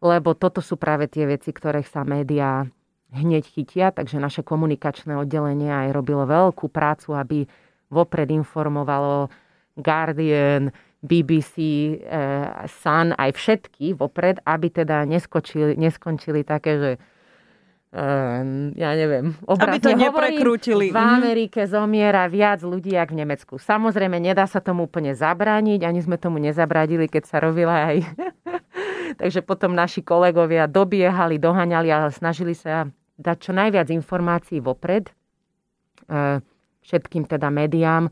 lebo 0.05 0.37
toto 0.37 0.61
sú 0.61 0.77
práve 0.77 1.09
tie 1.09 1.25
veci, 1.25 1.51
ktorých 1.51 1.88
sa 1.88 2.05
médiá 2.05 2.68
hneď 3.12 3.44
chytia, 3.48 3.88
takže 3.92 4.20
naše 4.20 4.44
komunikačné 4.44 5.16
oddelenie 5.16 5.68
aj 5.68 5.88
robilo 5.96 6.29
veľkú 6.29 6.68
prácu, 6.68 7.16
aby 7.16 7.38
vopred 7.92 8.29
informovalo 8.33 9.29
Guardian, 9.77 10.72
BBC, 11.03 11.55
eh, 11.98 12.46
Sun, 12.68 13.12
aj 13.18 13.35
všetky 13.35 13.98
vopred, 13.98 14.38
aby 14.46 14.70
teda 14.70 15.03
neskočili, 15.05 15.75
neskončili 15.75 16.46
také, 16.46 16.72
že 16.79 16.90
Ehm, 17.93 18.73
ja 18.73 18.97
neviem, 18.97 19.37
Aby 19.53 19.77
to 19.77 19.93
neprekrútili. 19.93 20.89
V 20.89 20.97
mhm. 20.97 21.13
Amerike 21.21 21.61
zomiera 21.69 22.25
viac 22.25 22.65
ľudí, 22.65 22.97
ako 22.97 23.13
v 23.13 23.21
Nemecku. 23.21 23.55
Samozrejme, 23.61 24.17
nedá 24.17 24.49
sa 24.49 24.65
tomu 24.65 24.89
úplne 24.89 25.13
zabrániť, 25.13 25.85
ani 25.85 26.01
sme 26.01 26.17
tomu 26.17 26.41
nezabradili, 26.41 27.05
keď 27.07 27.23
sa 27.29 27.37
robila 27.45 27.93
aj... 27.93 27.97
Takže 29.21 29.45
potom 29.45 29.77
naši 29.77 30.01
kolegovia 30.01 30.65
dobiehali, 30.65 31.37
dohaňali, 31.37 31.89
ale 31.93 32.09
snažili 32.17 32.57
sa 32.57 32.89
dať 33.21 33.37
čo 33.45 33.53
najviac 33.53 33.93
informácií 33.93 34.65
vopred, 34.65 35.13
ehm, 36.09 36.41
všetkým 36.81 37.29
teda 37.29 37.53
médiám, 37.53 38.09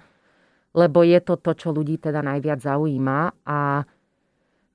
lebo 0.76 1.00
je 1.02 1.18
to 1.24 1.40
to, 1.40 1.56
čo 1.56 1.72
ľudí 1.72 1.96
teda 1.96 2.20
najviac 2.20 2.60
zaujíma 2.60 3.48
a 3.48 3.82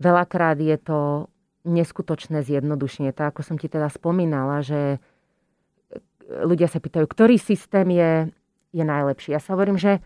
veľakrát 0.02 0.58
je 0.60 0.78
to 0.82 1.30
neskutočné 1.66 2.46
zjednodušenie. 2.46 3.12
To, 3.18 3.28
ako 3.28 3.42
som 3.42 3.58
ti 3.58 3.66
teda 3.66 3.90
spomínala, 3.90 4.62
že 4.62 5.02
ľudia 6.30 6.70
sa 6.70 6.82
pýtajú, 6.82 7.06
ktorý 7.06 7.38
systém 7.38 7.90
je, 7.94 8.12
je 8.74 8.84
najlepší. 8.86 9.34
Ja 9.34 9.42
sa 9.42 9.58
hovorím, 9.58 9.78
že 9.78 10.02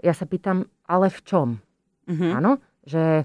ja 0.00 0.14
sa 0.14 0.24
pýtam, 0.24 0.68
ale 0.86 1.10
v 1.10 1.20
čom? 1.24 1.48
Mm-hmm. 2.08 2.30
Áno, 2.32 2.62
že 2.86 3.24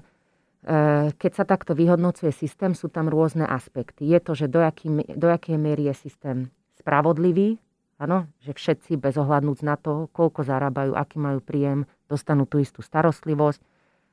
keď 1.14 1.32
sa 1.32 1.44
takto 1.48 1.72
vyhodnocuje 1.72 2.34
systém, 2.34 2.76
sú 2.76 2.92
tam 2.92 3.08
rôzne 3.08 3.46
aspekty. 3.46 4.10
Je 4.10 4.18
to, 4.20 4.36
že 4.36 4.50
do, 4.50 4.60
aký, 4.60 4.90
do 5.14 5.28
akej 5.30 5.56
miery 5.56 5.88
je 5.92 6.08
systém 6.08 6.36
spravodlivý, 6.76 7.56
áno, 7.96 8.28
že 8.44 8.52
všetci 8.52 9.00
bez 9.00 9.16
ohľadnúť 9.16 9.58
na 9.64 9.80
to, 9.80 10.12
koľko 10.12 10.44
zarábajú, 10.44 10.92
aký 10.92 11.16
majú 11.16 11.40
príjem, 11.40 11.88
dostanú 12.10 12.44
tú 12.44 12.60
istú 12.60 12.84
starostlivosť. 12.84 13.62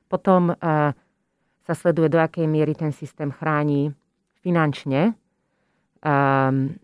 Potom 0.08 0.54
e, 0.54 0.56
sa 1.72 1.88
sleduje, 1.88 2.12
do 2.12 2.20
akej 2.20 2.52
miery 2.52 2.76
ten 2.76 2.92
systém 2.92 3.32
chráni 3.32 3.96
finančne 4.44 5.16
um, 6.04 6.76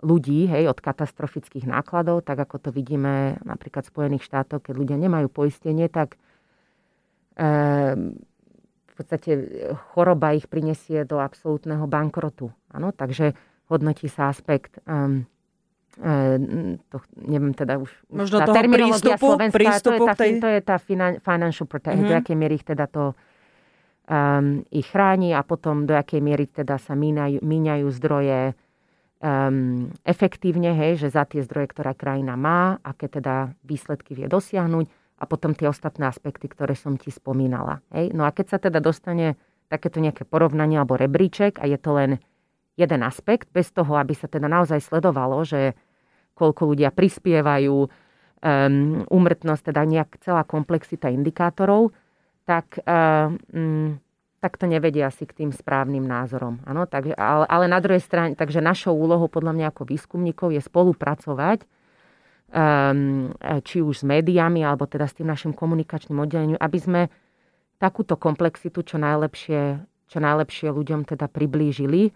ľudí 0.00 0.48
hej, 0.48 0.66
od 0.72 0.80
katastrofických 0.80 1.68
nákladov, 1.68 2.24
tak 2.24 2.40
ako 2.48 2.56
to 2.58 2.70
vidíme 2.72 3.36
napríklad 3.44 3.86
v 3.86 3.92
Spojených 3.92 4.26
štátoch, 4.26 4.64
keď 4.64 4.74
ľudia 4.74 4.96
nemajú 4.96 5.28
poistenie, 5.28 5.86
tak 5.92 6.16
um, 7.36 8.16
v 8.88 8.92
podstate 8.96 9.30
choroba 9.92 10.32
ich 10.32 10.48
prinesie 10.48 11.04
do 11.04 11.20
absolútneho 11.20 11.84
bankrotu. 11.84 12.50
Ano? 12.72 12.90
Takže 12.90 13.36
hodnotí 13.70 14.08
sa 14.08 14.32
aspekt 14.32 14.80
um, 14.88 15.28
to, 16.90 16.96
neviem 17.20 17.52
teda 17.52 17.76
už... 17.76 17.90
Možno 18.08 18.40
tá 18.40 18.50
toho 18.50 18.62
prístupu, 18.66 19.28
prístupu 19.50 20.04
to, 20.06 20.06
je 20.06 20.10
tá, 20.10 20.14
tej... 20.16 20.30
to 20.38 20.48
je 20.48 20.60
tá 20.62 20.76
financial 21.20 21.66
protection, 21.66 22.06
mm-hmm. 22.06 22.18
do 22.18 22.22
akej 22.24 22.36
miery 22.38 22.54
ich 22.56 22.66
teda 22.66 22.86
to 22.88 23.12
um, 24.10 24.66
ich 24.74 24.90
chráni 24.90 25.30
a 25.32 25.46
potom 25.46 25.86
do 25.86 25.94
akej 25.94 26.18
miery 26.18 26.50
teda 26.50 26.82
sa 26.82 26.98
mínajú, 26.98 27.38
míňajú 27.40 27.86
zdroje 27.94 28.58
um, 29.22 29.86
efektívne, 30.02 30.74
hej, 30.74 31.06
že 31.06 31.14
za 31.14 31.22
tie 31.22 31.46
zdroje, 31.46 31.70
ktorá 31.70 31.94
krajina 31.94 32.34
má, 32.34 32.82
aké 32.82 33.06
teda 33.06 33.54
výsledky 33.62 34.18
vie 34.18 34.26
dosiahnuť 34.26 34.90
a 35.20 35.24
potom 35.30 35.54
tie 35.54 35.70
ostatné 35.70 36.10
aspekty, 36.10 36.50
ktoré 36.50 36.74
som 36.74 36.98
ti 36.98 37.14
spomínala. 37.14 37.84
Hej. 37.94 38.10
No 38.16 38.26
a 38.26 38.34
keď 38.34 38.46
sa 38.56 38.58
teda 38.58 38.82
dostane 38.82 39.38
takéto 39.70 40.02
nejaké 40.02 40.26
porovnanie 40.26 40.82
alebo 40.82 40.98
rebríček 40.98 41.62
a 41.62 41.70
je 41.70 41.78
to 41.78 41.94
len 41.94 42.10
jeden 42.74 43.04
aspekt, 43.06 43.52
bez 43.54 43.70
toho, 43.70 43.94
aby 44.00 44.16
sa 44.16 44.26
teda 44.26 44.50
naozaj 44.50 44.80
sledovalo, 44.82 45.44
že 45.46 45.78
koľko 46.34 46.72
ľudia 46.72 46.88
prispievajú, 46.90 47.76
um, 48.40 49.04
úmrtnosť, 49.04 49.62
teda 49.70 49.82
nejak 49.84 50.10
celá 50.24 50.42
komplexita 50.48 51.12
indikátorov, 51.12 51.92
tak, 52.50 52.82
um, 52.82 54.02
tak 54.42 54.58
to 54.58 54.66
nevedia 54.66 55.06
asi 55.06 55.22
k 55.22 55.46
tým 55.46 55.54
správnym 55.54 56.02
názorom. 56.02 56.58
Ano, 56.66 56.90
takže, 56.90 57.14
ale, 57.14 57.46
ale 57.46 57.70
na 57.70 57.78
druhej 57.78 58.02
strane, 58.02 58.34
takže 58.34 58.58
našou 58.58 58.98
úlohou 58.98 59.30
podľa 59.30 59.54
mňa 59.54 59.66
ako 59.70 59.86
výskumníkov 59.86 60.50
je 60.50 60.58
spolupracovať 60.58 61.62
um, 62.50 63.30
či 63.62 63.78
už 63.78 64.02
s 64.02 64.04
médiami, 64.04 64.66
alebo 64.66 64.90
teda 64.90 65.06
s 65.06 65.14
tým 65.14 65.30
našim 65.30 65.54
komunikačným 65.54 66.18
oddelením, 66.18 66.58
aby 66.58 66.78
sme 66.82 67.00
takúto 67.78 68.18
komplexitu 68.18 68.82
čo 68.82 68.98
najlepšie, 68.98 69.78
čo 70.10 70.18
najlepšie 70.18 70.74
ľuďom 70.74 71.06
teda 71.06 71.30
priblížili 71.30 72.10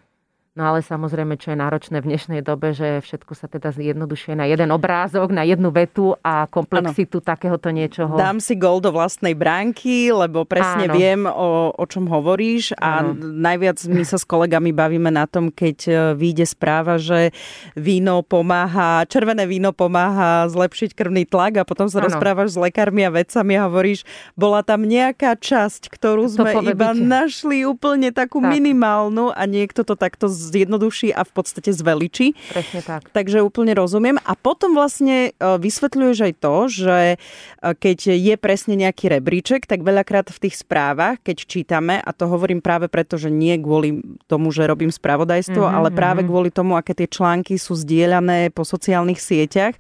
No 0.55 0.71
ale 0.71 0.87
samozrejme, 0.87 1.35
čo 1.35 1.51
je 1.51 1.59
náročné 1.59 1.99
v 1.99 2.15
dnešnej 2.15 2.39
dobe, 2.39 2.71
že 2.71 3.03
všetko 3.03 3.35
sa 3.35 3.51
teda 3.51 3.75
zjednodušuje 3.75 4.39
na 4.39 4.47
jeden 4.47 4.71
obrázok, 4.71 5.35
na 5.35 5.43
jednu 5.43 5.75
vetu 5.75 6.15
a 6.23 6.47
komplexitu 6.47 7.19
ano. 7.19 7.27
takéhoto 7.27 7.75
niečoho. 7.75 8.15
Dám 8.15 8.39
si 8.39 8.55
gol 8.55 8.79
do 8.79 8.95
vlastnej 8.95 9.35
bránky, 9.35 10.15
lebo 10.15 10.47
presne 10.47 10.87
Áno. 10.87 10.95
viem, 10.95 11.27
o, 11.27 11.75
o 11.75 11.85
čom 11.91 12.07
hovoríš 12.07 12.71
a 12.79 13.03
Áno. 13.03 13.19
najviac 13.19 13.83
my 13.91 14.07
sa 14.07 14.15
s 14.15 14.23
kolegami 14.23 14.71
bavíme 14.71 15.11
na 15.11 15.27
tom, 15.27 15.51
keď 15.51 15.77
e, 15.91 15.93
vyjde 16.15 16.47
správa, 16.47 17.03
že 17.03 17.35
víno 17.75 18.23
pomáha, 18.23 19.03
červené 19.11 19.51
víno 19.51 19.75
pomáha 19.75 20.47
zlepšiť 20.55 20.95
krvný 20.95 21.27
tlak 21.27 21.59
a 21.59 21.67
potom 21.67 21.91
sa 21.91 21.99
Áno. 21.99 22.15
rozprávaš 22.15 22.55
s 22.55 22.63
lekármi 22.63 23.03
a 23.03 23.11
vedcami 23.11 23.59
a 23.59 23.67
hovoríš, 23.67 24.07
bola 24.39 24.63
tam 24.63 24.87
nejaká 24.87 25.35
časť, 25.35 25.91
ktorú 25.91 26.31
sme 26.31 26.63
iba 26.63 26.95
našli 26.95 27.67
úplne 27.67 28.15
takú 28.15 28.39
tak. 28.39 28.55
minimálnu 28.55 29.35
a 29.35 29.43
niekto 29.51 29.83
to 29.83 29.99
takto 29.99 30.31
zjednoduší 30.45 31.17
a 31.17 31.25
v 31.25 31.33
podstate 31.33 31.73
zveličí. 31.73 32.37
Presne 32.53 32.81
tak. 32.85 33.09
Takže 33.11 33.41
úplne 33.41 33.73
rozumiem. 33.73 34.21
A 34.23 34.37
potom 34.37 34.77
vlastne 34.77 35.31
e, 35.33 35.41
vysvetľuješ 35.41 36.19
aj 36.21 36.33
to, 36.39 36.57
že 36.69 36.99
e, 37.15 37.17
keď 37.63 37.99
je 38.13 38.35
presne 38.37 38.75
nejaký 38.77 39.09
rebríček, 39.09 39.65
tak 39.65 39.81
veľakrát 39.81 40.29
v 40.29 40.43
tých 40.49 40.61
správach, 40.61 41.21
keď 41.25 41.37
čítame, 41.49 41.97
a 41.99 42.11
to 42.13 42.29
hovorím 42.29 42.61
práve 42.61 42.93
preto, 42.93 43.17
že 43.17 43.33
nie 43.33 43.57
kvôli 43.57 44.05
tomu, 44.29 44.53
že 44.53 44.69
robím 44.69 44.93
spravodajstvo, 44.93 45.65
mm-hmm, 45.65 45.79
ale 45.81 45.89
práve 45.91 46.23
mm-hmm. 46.23 46.31
kvôli 46.31 46.51
tomu, 46.53 46.77
aké 46.77 46.93
tie 46.93 47.09
články 47.09 47.57
sú 47.57 47.73
zdieľané 47.75 48.53
po 48.53 48.63
sociálnych 48.63 49.19
sieťach, 49.19 49.75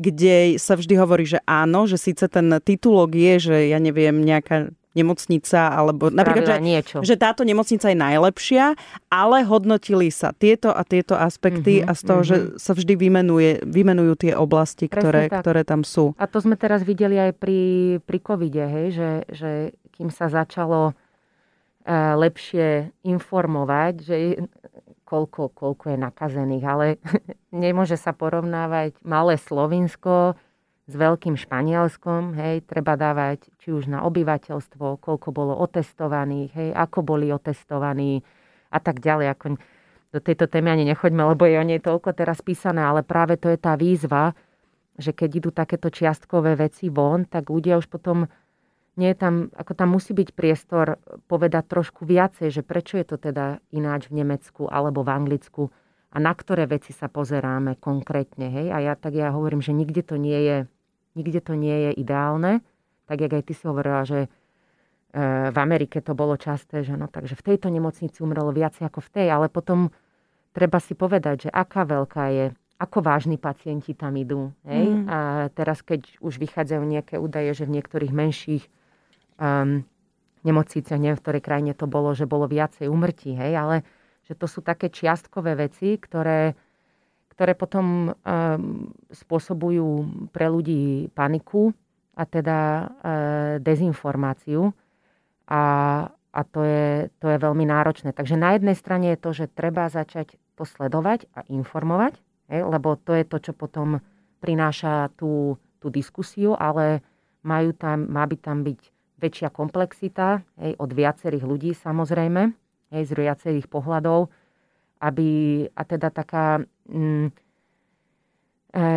kde 0.00 0.56
sa 0.56 0.74
vždy 0.78 0.94
hovorí, 0.96 1.28
že 1.28 1.42
áno, 1.44 1.84
že 1.84 2.00
síce 2.00 2.24
ten 2.26 2.48
titulok 2.62 3.12
je, 3.12 3.34
že 3.52 3.56
ja 3.70 3.78
neviem, 3.82 4.16
nejaká 4.24 4.72
nemocnica, 4.96 5.76
alebo 5.76 6.08
napríklad, 6.08 6.58
že, 6.58 6.64
niečo. 6.64 6.96
že 7.04 7.20
táto 7.20 7.44
nemocnica 7.44 7.92
je 7.92 7.98
najlepšia, 7.98 8.64
ale 9.12 9.44
hodnotili 9.44 10.08
sa 10.08 10.32
tieto 10.32 10.72
a 10.72 10.80
tieto 10.82 11.12
aspekty 11.12 11.84
mm-hmm, 11.84 11.90
a 11.90 11.92
z 11.92 12.02
toho, 12.02 12.20
mm-hmm. 12.24 12.56
že 12.56 12.56
sa 12.56 12.72
vždy 12.72 12.94
vymenuje, 12.96 13.50
vymenujú 13.68 14.12
tie 14.16 14.32
oblasti, 14.32 14.88
ktoré, 14.88 15.28
ktoré 15.28 15.62
tam 15.68 15.84
sú. 15.84 16.16
A 16.16 16.24
to 16.24 16.40
sme 16.40 16.56
teraz 16.56 16.80
videli 16.80 17.20
aj 17.20 17.36
pri, 17.36 17.60
pri 18.00 18.18
covide, 18.24 18.64
hej, 18.64 18.86
že, 18.96 19.10
že 19.28 19.50
kým 19.92 20.08
sa 20.08 20.32
začalo 20.32 20.96
uh, 20.96 22.14
lepšie 22.16 22.88
informovať, 23.04 23.94
že 24.00 24.16
koľko, 25.06 25.54
koľko 25.54 25.94
je 25.94 25.98
nakazených, 26.00 26.64
ale 26.66 26.86
nemôže 27.54 27.94
sa 27.94 28.10
porovnávať 28.10 28.96
malé 29.06 29.36
Slovinsko 29.36 30.34
s 30.86 30.94
veľkým 30.94 31.34
Španielskom, 31.34 32.38
hej, 32.38 32.62
treba 32.62 32.94
dávať 32.94 33.50
či 33.58 33.74
už 33.74 33.90
na 33.90 34.06
obyvateľstvo, 34.06 35.02
koľko 35.02 35.28
bolo 35.34 35.58
otestovaných, 35.58 36.50
hej, 36.54 36.70
ako 36.70 37.02
boli 37.02 37.34
otestovaní 37.34 38.22
a 38.70 38.78
tak 38.78 39.02
ďalej. 39.02 39.26
Ako 39.34 39.46
do 40.14 40.20
tejto 40.22 40.46
témy 40.46 40.78
ani 40.78 40.86
nechoďme, 40.86 41.34
lebo 41.34 41.42
je 41.42 41.58
o 41.58 41.66
nej 41.66 41.82
toľko 41.82 42.14
teraz 42.14 42.38
písané, 42.38 42.86
ale 42.86 43.02
práve 43.02 43.34
to 43.34 43.50
je 43.50 43.58
tá 43.58 43.74
výzva, 43.74 44.38
že 44.96 45.10
keď 45.10 45.30
idú 45.42 45.50
takéto 45.50 45.90
čiastkové 45.90 46.54
veci 46.54 46.86
von, 46.88 47.26
tak 47.26 47.50
ľudia 47.50 47.76
už 47.82 47.90
potom 47.90 48.30
nie 48.96 49.12
je 49.12 49.18
tam, 49.18 49.52
ako 49.52 49.72
tam 49.76 49.92
musí 49.92 50.16
byť 50.16 50.32
priestor 50.32 50.96
povedať 51.28 51.68
trošku 51.68 52.08
viacej, 52.08 52.48
že 52.48 52.62
prečo 52.64 52.96
je 52.96 53.04
to 53.04 53.20
teda 53.20 53.60
ináč 53.74 54.08
v 54.08 54.24
Nemecku 54.24 54.70
alebo 54.72 55.04
v 55.04 55.12
Anglicku 55.12 55.68
a 56.08 56.16
na 56.16 56.32
ktoré 56.32 56.64
veci 56.64 56.96
sa 56.96 57.12
pozeráme 57.12 57.76
konkrétne. 57.76 58.48
Hej? 58.48 58.72
A 58.72 58.80
ja 58.80 58.94
tak 58.96 59.12
ja 59.12 59.28
hovorím, 59.36 59.60
že 59.60 59.76
nikde 59.76 60.00
to 60.00 60.16
nie 60.16 60.40
je 60.48 60.56
nikde 61.16 61.40
to 61.40 61.56
nie 61.56 61.90
je 61.90 61.90
ideálne. 61.96 62.60
Tak, 63.08 63.24
jak 63.24 63.32
aj 63.32 63.44
ty 63.48 63.52
si 63.56 63.64
hovorila, 63.64 64.04
že 64.04 64.26
e, 64.26 64.28
v 65.48 65.56
Amerike 65.56 66.04
to 66.04 66.12
bolo 66.12 66.36
časté, 66.36 66.84
že 66.84 66.94
no, 66.94 67.08
takže 67.08 67.34
v 67.38 67.54
tejto 67.54 67.72
nemocnici 67.72 68.20
umrelo 68.20 68.52
viac 68.52 68.76
ako 68.76 69.00
v 69.00 69.10
tej, 69.10 69.26
ale 69.32 69.48
potom 69.48 69.88
treba 70.52 70.76
si 70.78 70.92
povedať, 70.92 71.48
že 71.48 71.50
aká 71.50 71.88
veľká 71.88 72.24
je, 72.30 72.46
ako 72.76 72.98
vážni 73.00 73.40
pacienti 73.40 73.96
tam 73.96 74.12
idú. 74.20 74.52
Hej? 74.68 74.84
Mm. 74.84 75.04
A 75.08 75.18
teraz, 75.56 75.80
keď 75.80 76.20
už 76.20 76.36
vychádzajú 76.36 76.82
nejaké 76.84 77.16
údaje, 77.16 77.56
že 77.56 77.64
v 77.64 77.80
niektorých 77.80 78.12
menších 78.12 78.64
um, 79.40 79.80
nemocniciach, 80.44 81.00
neviem, 81.00 81.18
v 81.18 81.24
ktorej 81.24 81.42
krajine 81.42 81.72
to 81.72 81.88
bolo, 81.88 82.12
že 82.12 82.28
bolo 82.28 82.46
viacej 82.46 82.86
umrtí, 82.86 83.34
hej, 83.34 83.52
ale 83.56 83.76
že 84.26 84.34
to 84.34 84.46
sú 84.50 84.62
také 84.62 84.90
čiastkové 84.90 85.54
veci, 85.54 85.98
ktoré 85.98 86.54
ktoré 87.36 87.52
potom 87.52 88.10
um, 88.10 88.14
spôsobujú 89.12 90.08
pre 90.32 90.48
ľudí 90.48 91.12
paniku 91.12 91.76
a 92.16 92.24
teda 92.24 92.58
uh, 92.58 92.88
dezinformáciu. 93.60 94.72
A, 95.44 95.62
a 96.10 96.40
to, 96.48 96.64
je, 96.64 97.12
to 97.20 97.28
je 97.28 97.36
veľmi 97.36 97.68
náročné. 97.68 98.16
Takže 98.16 98.40
na 98.40 98.56
jednej 98.56 98.72
strane 98.72 99.12
je 99.12 99.20
to, 99.20 99.30
že 99.36 99.52
treba 99.52 99.92
začať 99.92 100.40
to 100.56 100.64
sledovať 100.64 101.28
a 101.36 101.44
informovať, 101.52 102.16
hej, 102.48 102.64
lebo 102.64 102.96
to 102.96 103.12
je 103.12 103.24
to, 103.28 103.36
čo 103.38 103.52
potom 103.52 104.00
prináša 104.40 105.12
tú, 105.20 105.60
tú 105.76 105.92
diskusiu, 105.92 106.56
ale 106.56 107.04
majú 107.44 107.76
tam, 107.76 108.08
má 108.08 108.24
by 108.24 108.36
tam 108.40 108.64
byť 108.64 108.80
väčšia 109.20 109.48
komplexita 109.52 110.40
hej, 110.56 110.72
od 110.80 110.90
viacerých 110.92 111.44
ľudí 111.44 111.76
samozrejme, 111.76 112.48
hej, 112.96 113.02
z 113.04 113.12
viacerých 113.12 113.68
pohľadov, 113.68 114.32
aby, 115.04 115.28
a 115.76 115.82
teda 115.84 116.08
taká 116.08 116.64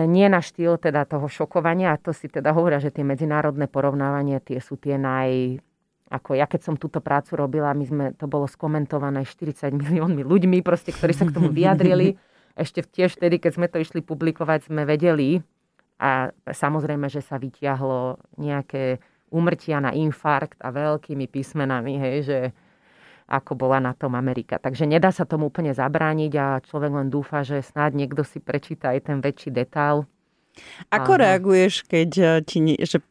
nie 0.10 0.28
na 0.28 0.42
štýl 0.44 0.76
teda 0.76 1.08
toho 1.08 1.32
šokovania, 1.32 1.96
a 1.96 2.02
to 2.02 2.12
si 2.12 2.28
teda 2.28 2.52
hovoria, 2.52 2.84
že 2.84 2.92
tie 2.92 3.08
medzinárodné 3.08 3.72
porovnávania, 3.72 4.44
tie 4.44 4.60
sú 4.60 4.76
tie 4.76 5.00
naj, 5.00 5.62
ako 6.12 6.36
ja 6.36 6.50
keď 6.50 6.62
som 6.68 6.76
túto 6.76 7.00
prácu 7.00 7.40
robila, 7.40 7.72
my 7.72 7.86
sme, 7.88 8.06
to 8.18 8.28
bolo 8.28 8.50
skomentované 8.50 9.24
40 9.24 9.72
miliónmi 9.72 10.26
ľuďmi, 10.26 10.60
proste, 10.60 10.92
ktorí 10.92 11.14
sa 11.16 11.26
k 11.30 11.36
tomu 11.36 11.54
vyjadrili. 11.56 12.20
Ešte 12.60 12.84
tiež 12.84 13.16
vtedy, 13.16 13.40
keď 13.40 13.52
sme 13.56 13.68
to 13.72 13.80
išli 13.80 14.04
publikovať, 14.04 14.68
sme 14.68 14.84
vedeli 14.84 15.40
a 15.96 16.28
samozrejme, 16.44 17.08
že 17.08 17.24
sa 17.24 17.40
vyťahlo 17.40 18.20
nejaké 18.36 19.00
úmrtia 19.32 19.80
na 19.80 19.96
infarkt 19.96 20.60
a 20.60 20.74
veľkými 20.74 21.30
písmenami, 21.30 21.94
hej, 22.02 22.18
že 22.26 22.40
ako 23.30 23.54
bola 23.54 23.78
na 23.78 23.94
tom 23.94 24.18
Amerika. 24.18 24.58
Takže 24.58 24.90
nedá 24.90 25.14
sa 25.14 25.30
tomu 25.30 25.54
úplne 25.54 25.72
zabrániť 25.72 26.32
a 26.36 26.46
človek 26.66 26.92
len 26.92 27.08
dúfa, 27.14 27.46
že 27.46 27.62
snáď 27.62 28.06
niekto 28.06 28.26
si 28.26 28.42
prečíta 28.42 28.98
aj 28.98 29.00
ten 29.06 29.18
väčší 29.22 29.54
detail. 29.54 30.10
Ako 30.90 31.16
Aha. 31.16 31.22
reaguješ, 31.30 31.86
keď 31.86 32.10
eh, 32.18 32.30
ti, 32.44 32.58
že 32.82 33.06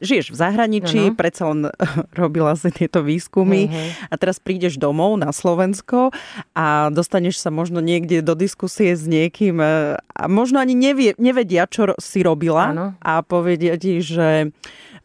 žiješ 0.00 0.32
v 0.32 0.36
zahraničí, 0.40 1.00
ano. 1.12 1.16
predsa 1.18 1.52
len 1.52 1.68
robila 2.16 2.56
si 2.56 2.72
tieto 2.72 3.04
výskumy 3.04 3.68
hej. 3.68 3.90
a 4.08 4.14
teraz 4.16 4.40
prídeš 4.40 4.80
domov 4.80 5.20
na 5.20 5.28
Slovensko 5.36 6.16
a 6.56 6.88
dostaneš 6.88 7.44
sa 7.44 7.52
možno 7.52 7.84
niekde 7.84 8.24
do 8.24 8.32
diskusie 8.32 8.96
s 8.96 9.04
niekým 9.04 9.60
eh, 9.60 10.00
a 10.00 10.22
možno 10.30 10.62
ani 10.62 10.72
nevie, 10.72 11.12
nevedia, 11.20 11.68
čo 11.68 11.92
si 12.00 12.24
robila 12.24 12.72
ano. 12.72 12.86
a 13.04 13.20
povedia 13.20 13.76
ti, 13.76 14.00
že 14.00 14.54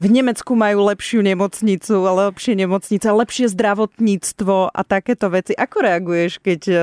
v 0.01 0.07
Nemecku 0.09 0.57
majú 0.57 0.89
lepšiu 0.89 1.21
nemocnicu, 1.21 1.93
lepšie 1.93 2.57
nemocnice, 2.57 3.05
lepšie 3.05 3.53
zdravotníctvo 3.53 4.73
a 4.73 4.81
takéto 4.81 5.29
veci. 5.29 5.53
Ako 5.53 5.77
reaguješ, 5.85 6.41
keď 6.41 6.61
e, 6.65 6.75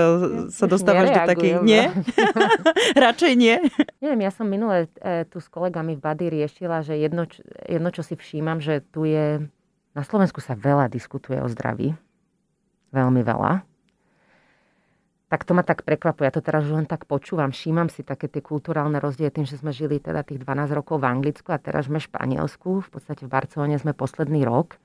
sa 0.54 0.70
dostávaš 0.70 1.10
do 1.10 1.20
takých... 1.26 1.58
Nie? 1.66 1.90
Radšej 2.94 3.32
nie? 3.34 3.58
Neviem, 3.98 4.22
ja 4.22 4.30
som 4.30 4.46
minule 4.46 4.86
e, 5.02 5.26
tu 5.26 5.42
s 5.42 5.50
kolegami 5.50 5.98
v 5.98 6.00
Bady 6.06 6.26
riešila, 6.30 6.86
že 6.86 6.94
jedno, 6.94 7.26
jedno, 7.66 7.90
čo 7.90 8.06
si 8.06 8.14
všímam, 8.14 8.62
že 8.62 8.86
tu 8.94 9.02
je... 9.02 9.42
Na 9.98 10.06
Slovensku 10.06 10.38
sa 10.38 10.54
veľa 10.54 10.86
diskutuje 10.86 11.42
o 11.42 11.50
zdraví. 11.50 11.98
Veľmi 12.94 13.26
veľa 13.26 13.66
tak 15.28 15.44
to 15.44 15.52
ma 15.52 15.60
tak 15.60 15.84
prekvapuje. 15.84 16.24
Ja 16.24 16.32
to 16.32 16.40
teraz 16.40 16.64
už 16.64 16.72
len 16.72 16.88
tak 16.88 17.04
počúvam, 17.04 17.52
všímam 17.52 17.92
si 17.92 18.00
také 18.00 18.32
tie 18.32 18.40
kulturálne 18.40 18.96
rozdiely 18.96 19.28
tým, 19.28 19.44
že 19.44 19.60
sme 19.60 19.76
žili 19.76 20.00
teda 20.00 20.24
tých 20.24 20.40
12 20.40 20.72
rokov 20.72 21.04
v 21.04 21.08
Anglicku 21.08 21.52
a 21.52 21.60
teraz 21.60 21.84
sme 21.84 22.00
v 22.00 22.08
Španielsku, 22.08 22.70
v 22.80 22.88
podstate 22.88 23.28
v 23.28 23.32
Barcelone 23.32 23.76
sme 23.76 23.92
posledný 23.92 24.48
rok. 24.48 24.80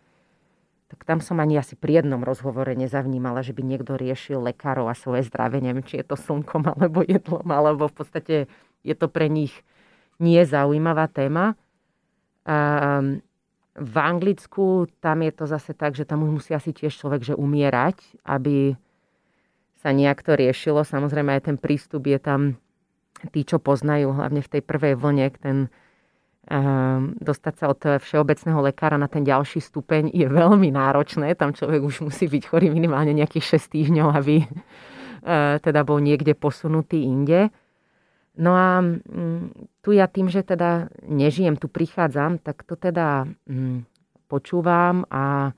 tak 0.93 1.09
tam 1.09 1.25
som 1.25 1.41
ani 1.41 1.57
asi 1.57 1.73
pri 1.73 2.03
jednom 2.03 2.21
rozhovore 2.21 2.69
nezavnímala, 2.77 3.41
že 3.41 3.55
by 3.55 3.65
niekto 3.65 3.97
riešil 3.97 4.37
lekárov 4.45 4.85
a 4.85 4.93
svoje 4.93 5.25
zdravie. 5.25 5.57
Neviem, 5.57 5.81
či 5.81 6.03
je 6.03 6.05
to 6.05 6.19
slnkom 6.19 6.67
alebo 6.75 7.01
jedlom, 7.01 7.47
alebo 7.47 7.87
v 7.87 7.95
podstate 7.95 8.35
je 8.83 8.95
to 8.99 9.07
pre 9.07 9.31
nich 9.31 9.55
nie 10.19 10.43
zaujímavá 10.43 11.09
téma. 11.09 11.55
Um, 12.43 13.23
v 13.73 13.95
Anglicku 13.97 14.85
tam 15.01 15.25
je 15.25 15.31
to 15.33 15.49
zase 15.49 15.73
tak, 15.73 15.97
že 15.97 16.05
tam 16.05 16.21
už 16.27 16.43
musí 16.43 16.51
asi 16.53 16.69
tiež 16.75 16.93
človek 16.93 17.25
že 17.25 17.33
umierať, 17.33 17.97
aby 18.21 18.77
sa 19.83 19.91
nejak 19.91 20.23
to 20.23 20.39
riešilo. 20.39 20.87
Samozrejme 20.87 21.35
aj 21.35 21.51
ten 21.51 21.57
prístup 21.59 22.07
je 22.07 22.15
tam 22.15 22.55
tí, 23.35 23.43
čo 23.43 23.59
poznajú, 23.59 24.15
hlavne 24.15 24.39
v 24.39 24.51
tej 24.51 24.61
prvej 24.63 24.95
vlne, 24.95 25.27
ten 25.35 25.57
um, 26.47 27.11
dostať 27.19 27.53
sa 27.59 27.65
od 27.67 27.79
všeobecného 27.99 28.59
lekára 28.63 28.95
na 28.95 29.11
ten 29.11 29.27
ďalší 29.27 29.59
stupeň 29.59 30.11
je 30.15 30.27
veľmi 30.27 30.71
náročné. 30.71 31.35
Tam 31.35 31.51
človek 31.51 31.83
už 31.83 32.07
musí 32.07 32.31
byť 32.31 32.43
chorý 32.47 32.71
minimálne 32.71 33.11
nejakých 33.11 33.59
6 33.59 33.75
týždňov, 33.75 34.07
aby 34.15 34.43
uh, 34.43 35.59
teda 35.59 35.83
bol 35.83 35.99
niekde 35.99 36.31
posunutý 36.31 37.03
inde. 37.03 37.51
No 38.33 38.55
a 38.55 38.81
mm, 38.81 39.83
tu 39.83 39.93
ja 39.93 40.09
tým, 40.09 40.31
že 40.31 40.41
teda 40.41 40.89
nežijem, 41.05 41.59
tu 41.59 41.69
prichádzam, 41.69 42.41
tak 42.41 42.65
to 42.65 42.73
teda 42.73 43.29
mm, 43.45 43.85
počúvam 44.31 45.05
a 45.11 45.53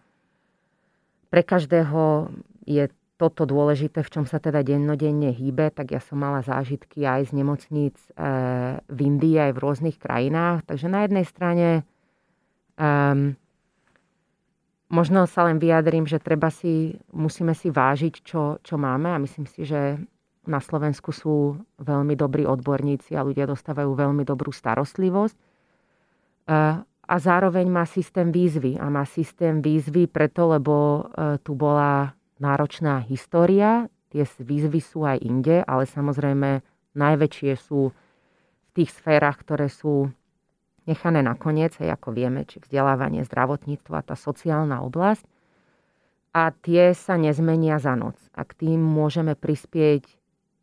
pre 1.31 1.41
každého 1.45 2.33
je 2.67 2.91
toto 3.15 3.47
dôležité, 3.47 4.03
v 4.03 4.11
čom 4.11 4.25
sa 4.27 4.43
teda 4.43 4.59
dennodenne 4.59 5.31
hýbe, 5.31 5.71
tak 5.71 5.95
ja 5.95 6.03
som 6.03 6.19
mala 6.19 6.43
zážitky 6.43 7.07
aj 7.07 7.31
z 7.31 7.41
nemocníc 7.41 7.95
e, 8.11 8.27
v 8.83 8.99
Indii, 8.99 9.39
aj 9.39 9.51
v 9.55 9.61
rôznych 9.63 9.97
krajinách. 9.97 10.67
Takže 10.67 10.91
na 10.91 11.07
jednej 11.07 11.23
strane 11.23 11.67
um, 12.75 13.39
možno 14.91 15.23
sa 15.31 15.47
len 15.47 15.63
vyjadrím, 15.63 16.03
že 16.03 16.19
treba 16.19 16.51
si, 16.51 16.99
musíme 17.15 17.55
si 17.55 17.71
vážiť, 17.71 18.13
čo, 18.19 18.59
čo 18.59 18.75
máme 18.75 19.15
a 19.15 19.23
myslím 19.23 19.47
si, 19.47 19.63
že 19.63 19.95
na 20.45 20.59
Slovensku 20.61 21.09
sú 21.09 21.57
veľmi 21.81 22.13
dobrí 22.13 22.45
odborníci 22.45 23.17
a 23.17 23.25
ľudia 23.25 23.49
dostávajú 23.49 23.97
veľmi 23.97 24.21
dobrú 24.21 24.53
starostlivosť. 24.53 25.37
A 27.05 27.15
zároveň 27.21 27.65
má 27.65 27.85
systém 27.85 28.29
výzvy. 28.29 28.77
A 28.77 28.89
má 28.89 29.05
systém 29.05 29.61
výzvy 29.61 30.09
preto, 30.09 30.49
lebo 30.49 30.73
e, 30.73 31.01
tu 31.41 31.53
bola 31.53 32.13
náročná 32.39 33.03
história. 33.05 33.87
Tie 34.11 34.23
výzvy 34.23 34.79
sú 34.79 35.03
aj 35.03 35.19
inde, 35.23 35.63
ale 35.63 35.87
samozrejme 35.87 36.63
najväčšie 36.95 37.51
sú 37.59 37.91
v 37.91 38.69
tých 38.75 38.91
sférach, 38.91 39.39
ktoré 39.39 39.67
sú 39.67 40.11
nechané 40.85 41.25
nakoniec, 41.25 41.75
aj 41.81 41.99
ako 41.99 42.13
vieme, 42.13 42.45
či 42.45 42.61
vzdelávanie, 42.61 43.25
zdravotníctvo 43.25 43.93
a 43.97 44.05
tá 44.05 44.15
sociálna 44.15 44.85
oblasť. 44.85 45.25
A 46.35 46.51
tie 46.51 46.91
sa 46.91 47.15
nezmenia 47.15 47.79
za 47.79 47.95
noc. 47.95 48.19
A 48.35 48.43
k 48.43 48.51
tým 48.67 48.79
môžeme 48.83 49.33
prispieť 49.39 50.03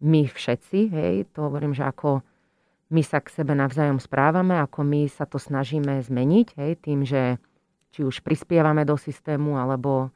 my 0.03 0.29
všetci, 0.29 0.79
hej, 0.93 1.15
to 1.33 1.47
hovorím, 1.47 1.73
že 1.73 1.87
ako 1.87 2.21
my 2.93 3.01
sa 3.01 3.25
k 3.25 3.33
sebe 3.33 3.57
navzájom 3.57 3.97
správame, 4.03 4.61
ako 4.61 4.85
my 4.85 5.09
sa 5.09 5.25
to 5.25 5.41
snažíme 5.41 5.97
zmeniť, 6.05 6.49
hej, 6.61 6.73
tým, 6.77 7.09
že 7.09 7.41
či 7.95 8.05
už 8.05 8.21
prispievame 8.21 8.85
do 8.85 9.01
systému, 9.01 9.57
alebo 9.57 10.13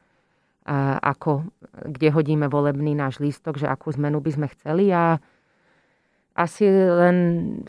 ako, 0.99 1.47
kde 1.87 2.11
hodíme 2.11 2.51
volebný 2.51 2.91
náš 2.91 3.23
lístok, 3.23 3.55
že 3.55 3.71
akú 3.71 3.95
zmenu 3.95 4.19
by 4.19 4.31
sme 4.35 4.47
chceli. 4.51 4.91
A 4.91 5.23
asi 6.35 6.67
len 6.69 7.17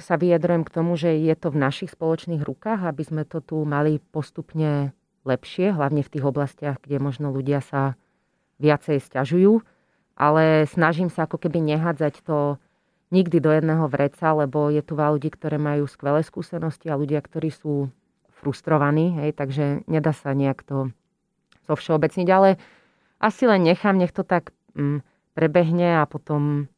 sa 0.03 0.19
vyjadrujem 0.19 0.67
k 0.67 0.75
tomu, 0.75 0.99
že 0.99 1.15
je 1.15 1.35
to 1.39 1.55
v 1.55 1.63
našich 1.63 1.95
spoločných 1.95 2.43
rukách, 2.43 2.85
aby 2.85 3.03
sme 3.07 3.23
to 3.23 3.39
tu 3.39 3.63
mali 3.63 4.03
postupne 4.11 4.91
lepšie, 5.23 5.73
hlavne 5.73 6.03
v 6.03 6.13
tých 6.13 6.25
oblastiach, 6.27 6.77
kde 6.83 6.99
možno 6.99 7.31
ľudia 7.31 7.63
sa 7.63 7.95
viacej 8.59 8.99
stiažujú 8.99 9.63
ale 10.19 10.67
snažím 10.67 11.09
sa 11.09 11.31
ako 11.31 11.39
keby 11.39 11.63
nehádzať 11.63 12.27
to 12.27 12.59
nikdy 13.15 13.39
do 13.39 13.55
jedného 13.55 13.87
vreca, 13.87 14.35
lebo 14.35 14.69
je 14.69 14.83
tu 14.83 14.99
veľa 14.99 15.17
ľudí, 15.17 15.31
ktoré 15.31 15.57
majú 15.57 15.87
skvelé 15.87 16.27
skúsenosti 16.27 16.91
a 16.91 16.99
ľudia, 16.99 17.23
ktorí 17.23 17.55
sú 17.55 17.89
frustrovaní, 18.43 19.15
hej, 19.23 19.31
takže 19.39 19.87
nedá 19.87 20.11
sa 20.11 20.35
nejak 20.35 20.67
to 20.67 20.91
zo 21.65 21.75
všeobecniť, 21.79 22.29
ale 22.29 22.59
asi 23.19 23.47
len 23.47 23.67
nechám, 23.67 23.99
nech 23.99 24.15
to 24.15 24.23
tak 24.23 24.55
mm, 24.75 25.03
prebehne 25.35 26.03
a 26.03 26.07
potom 26.07 26.71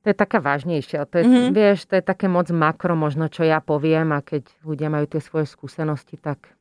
to 0.00 0.06
je 0.08 0.16
taká 0.16 0.40
vážnejšia. 0.40 1.04
To 1.12 1.20
je, 1.20 1.24
mm-hmm. 1.28 1.52
vieš, 1.52 1.84
to 1.84 2.00
je 2.00 2.04
také 2.04 2.24
moc 2.24 2.48
makro 2.48 2.96
možno, 2.96 3.28
čo 3.28 3.44
ja 3.44 3.60
poviem 3.60 4.16
a 4.16 4.24
keď 4.24 4.48
ľudia 4.64 4.88
majú 4.88 5.04
tie 5.04 5.20
svoje 5.20 5.44
skúsenosti, 5.44 6.16
tak 6.16 6.56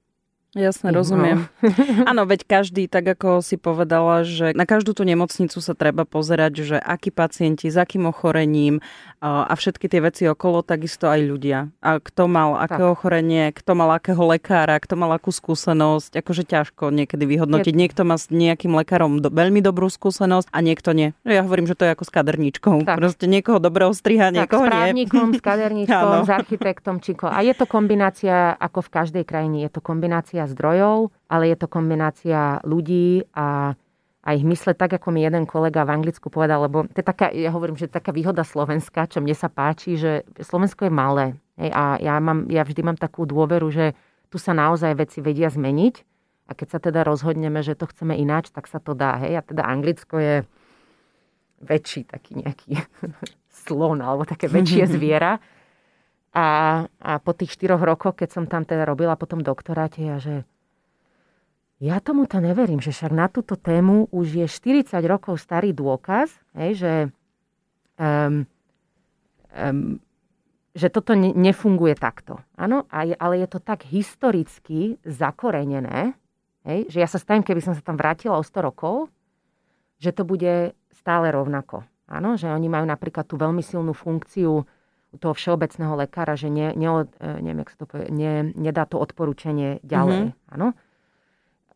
Jasne, 0.58 0.90
rozumiem. 0.90 1.46
No. 1.62 1.70
Áno, 2.10 2.26
veď 2.26 2.42
každý, 2.50 2.90
tak 2.90 3.06
ako 3.06 3.46
si 3.46 3.54
povedala, 3.54 4.26
že 4.26 4.58
na 4.58 4.66
každú 4.66 4.98
tú 4.98 5.06
nemocnicu 5.06 5.62
sa 5.62 5.78
treba 5.78 6.10
pozerať, 6.10 6.54
že 6.66 6.78
akí 6.82 7.14
pacienti, 7.14 7.70
s 7.70 7.78
akým 7.78 8.10
ochorením 8.10 8.82
a 9.22 9.54
všetky 9.54 9.86
tie 9.86 10.02
veci 10.02 10.26
okolo, 10.26 10.66
takisto 10.66 11.06
aj 11.06 11.22
ľudia. 11.22 11.70
A 11.86 12.02
kto 12.02 12.26
mal 12.26 12.58
aké 12.58 12.82
tak. 12.82 12.90
ochorenie, 12.98 13.54
kto 13.54 13.78
mal 13.78 13.94
akého 13.94 14.24
lekára, 14.26 14.82
kto 14.82 14.98
mal 14.98 15.14
akú 15.14 15.30
skúsenosť, 15.30 16.18
akože 16.18 16.44
ťažko 16.48 16.90
niekedy 16.90 17.30
vyhodnotiť. 17.30 17.74
Niekto 17.76 18.02
má 18.08 18.18
s 18.18 18.34
nejakým 18.34 18.74
lekárom 18.74 19.22
do, 19.22 19.30
veľmi 19.30 19.62
dobrú 19.62 19.86
skúsenosť 19.86 20.50
a 20.50 20.58
niekto 20.66 20.98
nie. 20.98 21.14
Ja 21.30 21.46
hovorím, 21.46 21.70
že 21.70 21.78
to 21.78 21.86
je 21.86 21.94
ako 21.94 22.10
s 22.10 22.12
kaderníčkou. 22.16 22.76
Tak. 22.90 22.98
Proste 22.98 23.30
niekoho 23.30 23.62
dobrého 23.62 23.94
striha, 23.94 24.34
niekoho 24.34 24.66
tak, 24.66 24.72
s 24.72 24.74
právnikom, 24.74 25.28
s 25.36 25.42
kaderníčkou, 25.46 26.10
s 26.26 26.32
architektom, 26.32 26.96
čiko. 27.04 27.30
A 27.30 27.46
je 27.46 27.54
to 27.54 27.70
kombinácia, 27.70 28.56
ako 28.56 28.82
v 28.88 28.90
každej 28.98 29.24
krajine, 29.30 29.62
je 29.68 29.70
to 29.70 29.84
kombinácia 29.84 30.39
kombinácia 30.40 30.56
zdrojov, 30.56 31.12
ale 31.28 31.44
je 31.52 31.58
to 31.60 31.68
kombinácia 31.68 32.42
ľudí 32.64 33.28
a 33.36 33.76
a 34.20 34.36
ich 34.36 34.44
mysle 34.44 34.76
tak, 34.76 34.92
ako 34.92 35.16
mi 35.16 35.24
jeden 35.24 35.48
kolega 35.48 35.88
v 35.88 35.96
Anglicku 35.96 36.28
povedal, 36.28 36.68
lebo 36.68 36.84
to 36.92 37.02
je 37.02 37.08
taká, 37.08 37.32
ja 37.32 37.56
hovorím, 37.56 37.80
že 37.80 37.88
to 37.88 37.96
je 37.96 37.98
taká 38.04 38.12
výhoda 38.12 38.44
Slovenska, 38.44 39.08
čo 39.08 39.24
mne 39.24 39.32
sa 39.32 39.48
páči, 39.48 39.96
že 39.96 40.28
Slovensko 40.44 40.86
je 40.86 40.94
malé. 40.94 41.26
Hej, 41.56 41.72
a 41.72 41.84
ja, 42.04 42.20
mám, 42.20 42.46
ja 42.52 42.68
vždy 42.68 42.84
mám 42.84 43.00
takú 43.00 43.24
dôveru, 43.24 43.72
že 43.72 43.96
tu 44.28 44.36
sa 44.36 44.52
naozaj 44.52 44.92
veci 45.00 45.24
vedia 45.24 45.48
zmeniť 45.48 45.96
a 46.46 46.54
keď 46.54 46.68
sa 46.68 46.80
teda 46.84 47.08
rozhodneme, 47.08 47.64
že 47.64 47.80
to 47.80 47.88
chceme 47.88 48.12
ináč, 48.12 48.52
tak 48.52 48.68
sa 48.68 48.84
to 48.84 48.92
dá. 48.92 49.24
Hej. 49.24 49.40
A 49.40 49.42
teda 49.42 49.64
Anglicko 49.66 50.20
je 50.20 50.36
väčší 51.64 52.12
taký 52.12 52.44
nejaký 52.44 52.76
slon 53.66 54.04
alebo 54.04 54.28
také 54.28 54.52
väčšie 54.52 54.84
zviera. 55.00 55.40
A, 56.30 56.86
a 57.02 57.12
po 57.18 57.32
tých 57.34 57.58
štyroch 57.58 57.82
rokoch, 57.82 58.14
keď 58.14 58.30
som 58.30 58.46
tam 58.46 58.62
teda 58.62 58.86
robila 58.86 59.18
potom 59.18 59.42
doktoráte, 59.42 60.06
ja 60.06 60.22
že 60.22 60.46
ja 61.80 62.04
tomu 62.04 62.28
to 62.28 62.44
neverím, 62.44 62.84
že 62.84 62.92
však 62.92 63.12
na 63.16 63.32
túto 63.32 63.56
tému 63.56 64.12
už 64.12 64.44
je 64.44 64.48
40 64.52 65.00
rokov 65.08 65.40
starý 65.40 65.72
dôkaz, 65.72 66.28
hej, 66.60 66.72
že, 66.76 66.94
um, 67.96 68.44
um, 69.56 69.96
že 70.76 70.92
toto 70.92 71.16
ne, 71.16 71.32
nefunguje 71.32 71.96
takto. 71.96 72.44
Áno, 72.60 72.84
ale 72.92 73.34
je 73.40 73.48
to 73.48 73.64
tak 73.64 73.88
historicky 73.88 75.00
zakorenené, 75.08 76.20
hej, 76.68 76.92
že 76.92 77.00
ja 77.00 77.08
sa 77.08 77.16
stavím, 77.16 77.48
keby 77.48 77.64
som 77.64 77.72
sa 77.72 77.80
tam 77.80 77.96
vrátila 77.96 78.36
o 78.36 78.44
100 78.44 78.60
rokov, 78.60 79.08
že 80.04 80.12
to 80.12 80.28
bude 80.28 80.76
stále 80.92 81.32
rovnako. 81.32 81.88
Áno, 82.12 82.36
že 82.36 82.52
oni 82.52 82.68
majú 82.68 82.92
napríklad 82.92 83.24
tú 83.24 83.40
veľmi 83.40 83.64
silnú 83.64 83.96
funkciu 83.96 84.68
toho 85.18 85.34
všeobecného 85.34 86.06
lekára, 86.06 86.38
že 86.38 86.54
ne, 86.54 86.70
ne, 86.78 87.10
neviem, 87.42 87.66
jak 87.66 87.74
sa 87.74 87.80
to 87.82 87.86
povie, 87.90 88.14
ne, 88.14 88.54
nedá 88.54 88.86
to 88.86 89.02
odporúčanie 89.02 89.82
ďalej. 89.82 90.30
Mm-hmm. 90.30 90.54
Áno? 90.54 90.78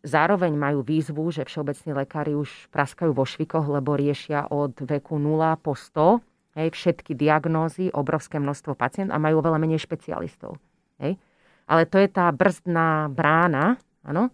Zároveň 0.05 0.53
majú 0.53 0.85
výzvu, 0.85 1.33
že 1.33 1.47
všeobecní 1.47 1.97
lekári 1.97 2.37
už 2.37 2.69
praskajú 2.69 3.15
vo 3.15 3.25
švikoch, 3.25 3.65
lebo 3.65 3.97
riešia 3.97 4.51
od 4.51 4.77
veku 4.85 5.17
0 5.17 5.57
po 5.63 5.73
100 5.73 6.21
hej, 6.59 6.69
všetky 6.69 7.17
diagnózy, 7.17 7.89
obrovské 7.89 8.37
množstvo 8.37 8.77
pacientov 8.77 9.17
a 9.17 9.23
majú 9.23 9.41
veľa 9.41 9.57
menej 9.57 9.81
špecialistov. 9.81 10.61
Hej. 11.01 11.17
Ale 11.65 11.89
to 11.89 11.97
je 11.97 12.09
tá 12.11 12.29
brzdná 12.29 13.09
brána, 13.09 13.79
áno? 14.05 14.29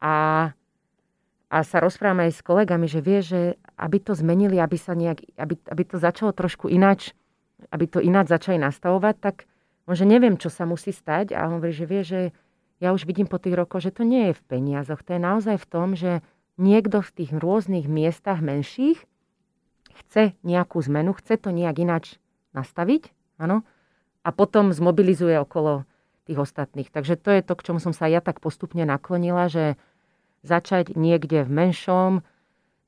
A, 0.00 0.48
a 1.52 1.56
sa 1.62 1.78
rozprávame 1.78 2.28
aj 2.28 2.40
s 2.40 2.42
kolegami, 2.42 2.86
že 2.90 3.00
vie, 3.04 3.20
že 3.22 3.40
aby 3.76 4.00
to 4.00 4.16
zmenili, 4.16 4.58
aby, 4.58 4.76
sa 4.80 4.96
nejak, 4.96 5.36
aby, 5.36 5.54
aby 5.68 5.82
to 5.84 5.96
začalo 6.00 6.32
trošku 6.32 6.66
ináč 6.72 7.12
aby 7.72 7.84
to 7.88 7.98
ináč 8.04 8.28
začali 8.32 8.60
nastavovať, 8.60 9.14
tak 9.20 9.36
on, 9.86 9.94
že 9.94 10.04
neviem, 10.04 10.34
čo 10.36 10.50
sa 10.50 10.66
musí 10.66 10.90
stať 10.90 11.32
a 11.32 11.46
on 11.46 11.58
hovorí, 11.58 11.72
že 11.72 11.86
vie, 11.86 12.02
že 12.02 12.20
ja 12.82 12.92
už 12.92 13.08
vidím 13.08 13.30
po 13.30 13.40
tých 13.40 13.56
rokoch, 13.56 13.80
že 13.80 13.94
to 13.94 14.04
nie 14.04 14.32
je 14.32 14.34
v 14.36 14.42
peniazoch, 14.44 15.00
to 15.00 15.16
je 15.16 15.20
naozaj 15.22 15.56
v 15.56 15.66
tom, 15.70 15.88
že 15.96 16.20
niekto 16.60 17.00
v 17.00 17.10
tých 17.22 17.30
rôznych 17.32 17.88
miestach 17.88 18.44
menších 18.44 19.00
chce 20.04 20.36
nejakú 20.44 20.82
zmenu, 20.84 21.16
chce 21.16 21.40
to 21.40 21.48
nejak 21.54 21.80
ináč 21.80 22.20
nastaviť, 22.52 23.12
áno, 23.40 23.64
a 24.26 24.28
potom 24.34 24.74
zmobilizuje 24.74 25.38
okolo 25.40 25.88
tých 26.26 26.42
ostatných. 26.42 26.90
Takže 26.90 27.14
to 27.16 27.30
je 27.30 27.40
to, 27.46 27.54
k 27.54 27.64
čomu 27.70 27.78
som 27.78 27.94
sa 27.94 28.10
ja 28.10 28.18
tak 28.18 28.42
postupne 28.42 28.82
naklonila, 28.82 29.46
že 29.46 29.78
začať 30.42 30.98
niekde 30.98 31.46
v 31.46 31.50
menšom, 31.50 32.10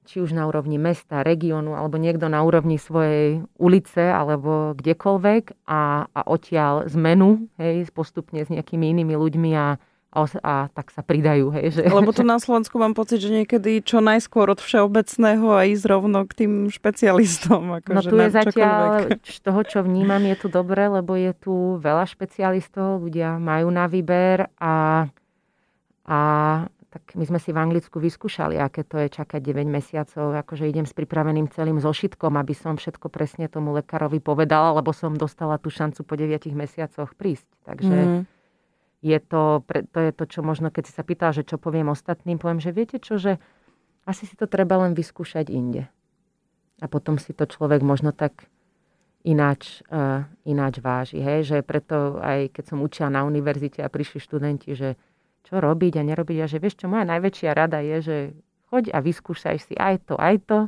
či 0.08 0.24
už 0.24 0.32
na 0.32 0.48
úrovni 0.48 0.80
mesta, 0.80 1.20
regiónu, 1.20 1.76
alebo 1.76 2.00
niekto 2.00 2.32
na 2.32 2.40
úrovni 2.40 2.80
svojej 2.80 3.44
ulice, 3.60 4.08
alebo 4.08 4.72
kdekoľvek 4.72 5.68
a, 5.68 6.08
a 6.08 6.20
odtiaľ 6.24 6.88
zmenu, 6.88 7.44
hej, 7.60 7.92
postupne 7.92 8.40
s 8.40 8.48
nejakými 8.48 8.88
inými 8.88 9.12
ľuďmi 9.12 9.50
a 9.52 9.76
a, 10.08 10.24
a 10.24 10.54
tak 10.72 10.88
sa 10.88 11.04
pridajú. 11.04 11.52
Hej, 11.52 11.66
že, 11.76 11.80
Lebo 11.84 12.16
tu 12.16 12.24
na 12.24 12.40
Slovensku 12.40 12.80
mám 12.80 12.96
pocit, 12.96 13.20
že 13.20 13.28
niekedy 13.28 13.84
čo 13.84 14.00
najskôr 14.00 14.48
od 14.48 14.56
všeobecného 14.56 15.46
a 15.52 15.68
ísť 15.68 15.84
rovno 15.84 16.24
k 16.24 16.44
tým 16.44 16.52
špecialistom. 16.72 17.68
Ako 17.84 17.92
No 17.92 18.00
tu 18.00 18.16
je 18.16 18.30
zatiaľ, 18.32 19.12
z 19.36 19.40
toho, 19.44 19.60
čo 19.68 19.84
vnímam, 19.84 20.24
je 20.24 20.36
tu 20.40 20.48
dobre, 20.48 20.88
lebo 20.88 21.12
je 21.12 21.36
tu 21.36 21.76
veľa 21.76 22.08
špecialistov, 22.08 23.04
ľudia 23.04 23.36
majú 23.36 23.68
na 23.68 23.84
výber 23.84 24.48
a, 24.56 25.06
a 26.08 26.20
tak 26.88 27.04
my 27.12 27.24
sme 27.28 27.36
si 27.36 27.52
v 27.52 27.60
Anglicku 27.60 28.00
vyskúšali, 28.00 28.56
aké 28.56 28.80
to 28.80 28.96
je 28.96 29.12
čakať 29.12 29.44
9 29.44 29.68
mesiacov, 29.68 30.32
akože 30.40 30.64
idem 30.64 30.88
s 30.88 30.96
pripraveným 30.96 31.52
celým 31.52 31.76
zošitkom, 31.84 32.32
aby 32.40 32.56
som 32.56 32.80
všetko 32.80 33.12
presne 33.12 33.44
tomu 33.52 33.76
lekárovi 33.76 34.24
povedala, 34.24 34.72
lebo 34.72 34.96
som 34.96 35.12
dostala 35.12 35.60
tú 35.60 35.68
šancu 35.68 36.00
po 36.00 36.16
9 36.16 36.48
mesiacoch 36.56 37.12
prísť. 37.12 37.48
Takže 37.68 37.96
Mm. 37.98 38.22
je 39.04 39.18
to, 39.20 39.62
to 39.92 39.98
je 40.00 40.12
to, 40.16 40.24
čo 40.24 40.40
možno, 40.40 40.72
keď 40.72 40.84
si 40.88 40.92
sa 40.96 41.04
pýtala, 41.04 41.36
že 41.36 41.44
čo 41.44 41.60
poviem 41.60 41.92
ostatným, 41.92 42.40
poviem, 42.40 42.58
že 42.58 42.72
viete 42.72 42.96
čo, 42.96 43.20
že 43.20 43.36
asi 44.08 44.24
si 44.24 44.34
to 44.40 44.48
treba 44.48 44.80
len 44.80 44.96
vyskúšať 44.96 45.52
inde. 45.52 45.84
A 46.80 46.86
potom 46.88 47.20
si 47.20 47.36
to 47.36 47.44
človek 47.44 47.84
možno 47.84 48.16
tak 48.16 48.48
ináč, 49.28 49.84
uh, 49.92 50.24
ináč 50.48 50.80
váži. 50.80 51.20
Hej? 51.20 51.52
Že 51.52 51.56
preto 51.66 52.16
aj 52.22 52.54
keď 52.54 52.64
som 52.64 52.78
učila 52.80 53.12
na 53.12 53.28
univerzite 53.28 53.84
a 53.84 53.92
prišli 53.92 54.22
študenti, 54.22 54.72
že 54.72 54.96
čo 55.48 55.56
robiť 55.56 55.96
a 55.96 56.02
nerobiť. 56.04 56.38
A 56.38 56.46
že 56.46 56.60
vieš 56.60 56.76
čo, 56.76 56.86
moja 56.86 57.08
najväčšia 57.08 57.50
rada 57.50 57.80
je, 57.80 57.96
že 57.98 58.16
choď 58.68 58.92
a 58.92 59.00
vyskúšaj 59.00 59.56
si 59.58 59.74
aj 59.74 60.04
to, 60.04 60.14
aj 60.14 60.36
to. 60.44 60.58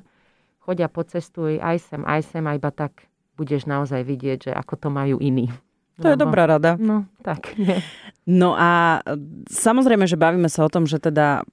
Choď 0.61 0.85
a 0.85 0.89
pocestuj 0.89 1.61
aj 1.61 1.77
sem, 1.83 2.03
aj 2.03 2.21
sem 2.27 2.41
a 2.43 2.57
iba 2.57 2.73
tak 2.73 3.05
budeš 3.37 3.65
naozaj 3.65 4.01
vidieť, 4.03 4.39
že 4.49 4.53
ako 4.53 4.75
to 4.77 4.89
majú 4.89 5.17
iní. 5.17 5.53
To 6.01 6.09
je 6.09 6.17
dobrá 6.17 6.49
rada. 6.49 6.81
No, 6.81 7.05
tak. 7.21 7.53
Nie. 7.61 7.85
No 8.25 8.57
a 8.57 9.01
e, 9.05 9.21
samozrejme, 9.47 10.09
že 10.09 10.17
bavíme 10.17 10.49
sa 10.49 10.65
o 10.65 10.73
tom, 10.73 10.89
že 10.89 10.97
teda 10.97 11.45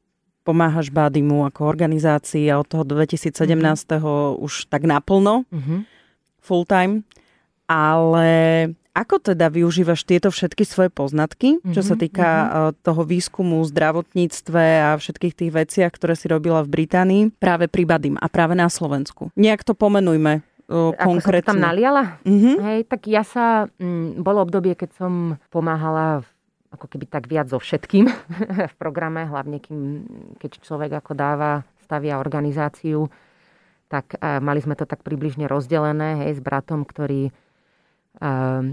pomáhaš 0.43 0.87
Badimu 0.87 1.43
ako 1.43 1.67
organizácii 1.67 2.47
a 2.47 2.55
od 2.55 2.67
toho 2.67 2.87
2017. 2.87 3.35
už 4.39 4.71
tak 4.71 4.87
naplno, 4.87 5.43
Mhm. 5.51 5.83
full 6.39 6.63
time. 6.63 7.03
Ale 7.67 8.27
ako 8.97 9.21
teda 9.21 9.47
využívaš 9.47 10.01
tieto 10.01 10.27
všetky 10.27 10.63
svoje 10.63 10.89
poznatky, 10.89 11.61
čo 11.67 11.81
sa 11.81 11.93
Mhm, 11.93 12.01
týka 12.01 12.27
e, 12.27 12.47
toho 12.79 13.01
výskumu 13.03 13.61
zdravotníctve 13.61 14.63
a 14.83 14.89
všetkých 14.93 15.33
tých 15.35 15.51
veciach, 15.51 15.91
ktoré 15.91 16.13
si 16.13 16.25
robila 16.25 16.59
v 16.59 16.73
Británii, 16.73 17.23
práve 17.33 17.65
pri 17.65 17.83
Badim 17.83 18.15
a 18.15 18.25
práve 18.25 18.53
na 18.53 18.65
Slovensku? 18.65 19.29
Nejak 19.33 19.61
to 19.61 19.71
pomenujme 19.71 20.41
uh, 20.41 20.41
Ako 20.65 20.73
som 20.73 20.97
tam 20.97 21.05
konkrétne. 21.13 21.59
naliala? 21.59 22.03
Mhm. 22.23 22.51
Hej, 22.59 22.79
tak 22.85 23.05
ja 23.05 23.21
sa, 23.21 23.45
mm, 23.71 24.19
bolo 24.19 24.41
obdobie, 24.41 24.73
keď 24.73 24.89
som 24.95 25.13
pomáhala 25.47 26.19
v- 26.19 26.29
ako 26.69 26.85
keby 26.87 27.05
tak 27.05 27.23
viac 27.25 27.47
so 27.47 27.57
všetkým 27.57 28.09
v 28.71 28.75
programe, 28.75 29.23
hlavne 29.23 29.57
kým, 29.57 30.03
keď 30.35 30.59
človek 30.59 30.91
ako 30.95 31.13
dáva, 31.13 31.51
stavia 31.79 32.17
organizáciu, 32.17 33.07
tak 33.87 34.15
uh, 34.15 34.39
mali 34.39 34.59
sme 34.59 34.73
to 34.73 34.83
tak 34.83 34.99
približne 34.99 35.45
rozdelené, 35.45 36.25
hej, 36.25 36.35
s 36.35 36.41
bratom, 36.41 36.83
ktorý 36.83 37.31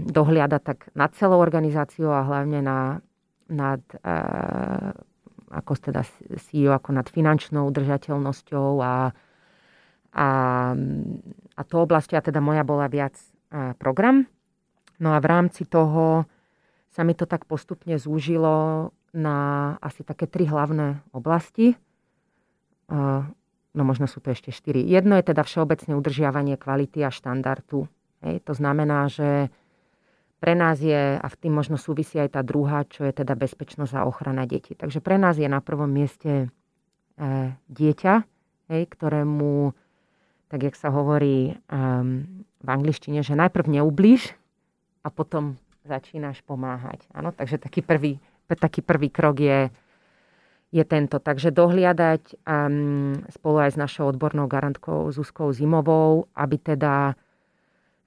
dohliada 0.09 0.57
tak 0.57 0.89
nad 0.97 1.13
celou 1.13 1.37
organizáciou 1.37 2.09
a 2.09 2.25
hlavne 2.25 2.65
na, 2.65 2.79
nad, 3.45 3.81
uh, 4.01 4.89
ako 5.53 5.71
teda 5.77 6.01
CEO, 6.41 6.73
ako 6.73 6.89
nad 6.97 7.05
finančnou 7.05 7.69
udržateľnosťou 7.69 8.81
a, 8.81 9.13
a, 10.17 10.27
a 11.55 11.61
to 11.61 11.75
oblasti, 11.77 12.17
a 12.17 12.25
teda 12.25 12.41
moja 12.41 12.65
bola 12.65 12.89
viac 12.89 13.13
a, 13.53 13.77
program. 13.77 14.25
No 14.97 15.13
a 15.13 15.21
v 15.21 15.29
rámci 15.29 15.69
toho 15.69 16.25
sa 16.89 17.05
mi 17.05 17.13
to 17.13 17.29
tak 17.29 17.45
postupne 17.45 17.99
zúžilo 18.01 18.89
na 19.13 19.37
asi 19.83 20.01
také 20.01 20.25
tri 20.25 20.49
hlavné 20.49 21.05
oblasti. 21.13 21.77
A, 22.89 23.29
No 23.75 23.83
možno 23.83 24.07
sú 24.07 24.23
to 24.23 24.31
ešte 24.31 24.55
štyri. 24.55 24.87
Jedno 24.87 25.19
je 25.19 25.35
teda 25.35 25.43
všeobecné 25.43 25.99
udržiavanie 25.99 26.55
kvality 26.55 27.03
a 27.03 27.11
štandardu. 27.11 27.91
Hej, 28.23 28.45
to 28.45 28.53
znamená, 28.55 29.11
že 29.11 29.49
pre 30.39 30.53
nás 30.53 30.77
je, 30.77 31.17
a 31.17 31.27
v 31.27 31.39
tým 31.39 31.57
možno 31.57 31.79
súvisí 31.79 32.21
aj 32.21 32.37
tá 32.37 32.41
druhá, 32.45 32.85
čo 32.85 33.07
je 33.07 33.13
teda 33.15 33.33
bezpečnosť 33.33 33.93
a 33.97 34.05
ochrana 34.05 34.45
detí. 34.45 34.77
Takže 34.77 35.01
pre 35.01 35.17
nás 35.17 35.41
je 35.41 35.49
na 35.49 35.63
prvom 35.63 35.89
mieste 35.89 36.47
e, 37.17 37.27
dieťa, 37.71 38.13
hej, 38.69 38.83
ktorému, 38.85 39.73
tak 40.49 40.59
jak 40.71 40.75
sa 40.77 40.93
hovorí 40.93 41.57
um, 41.73 42.45
v 42.61 42.67
angličtine, 42.69 43.25
že 43.25 43.33
najprv 43.33 43.81
neublíž 43.81 44.37
a 45.01 45.09
potom 45.09 45.57
začínaš 45.85 46.41
pomáhať. 46.45 47.05
Áno, 47.13 47.33
takže 47.33 47.61
taký 47.61 47.81
prvý, 47.81 48.21
taký 48.49 48.81
prvý 48.85 49.09
krok 49.09 49.41
je, 49.41 49.69
je 50.73 50.83
tento. 50.85 51.17
Takže 51.17 51.53
dohliadať 51.53 52.45
um, 52.45 53.17
spolu 53.29 53.65
aj 53.65 53.73
s 53.73 53.77
našou 53.77 54.09
odbornou 54.09 54.45
garantkou 54.45 55.09
Zuzkou 55.09 55.49
Zimovou, 55.53 56.29
aby 56.37 56.57
teda 56.57 57.17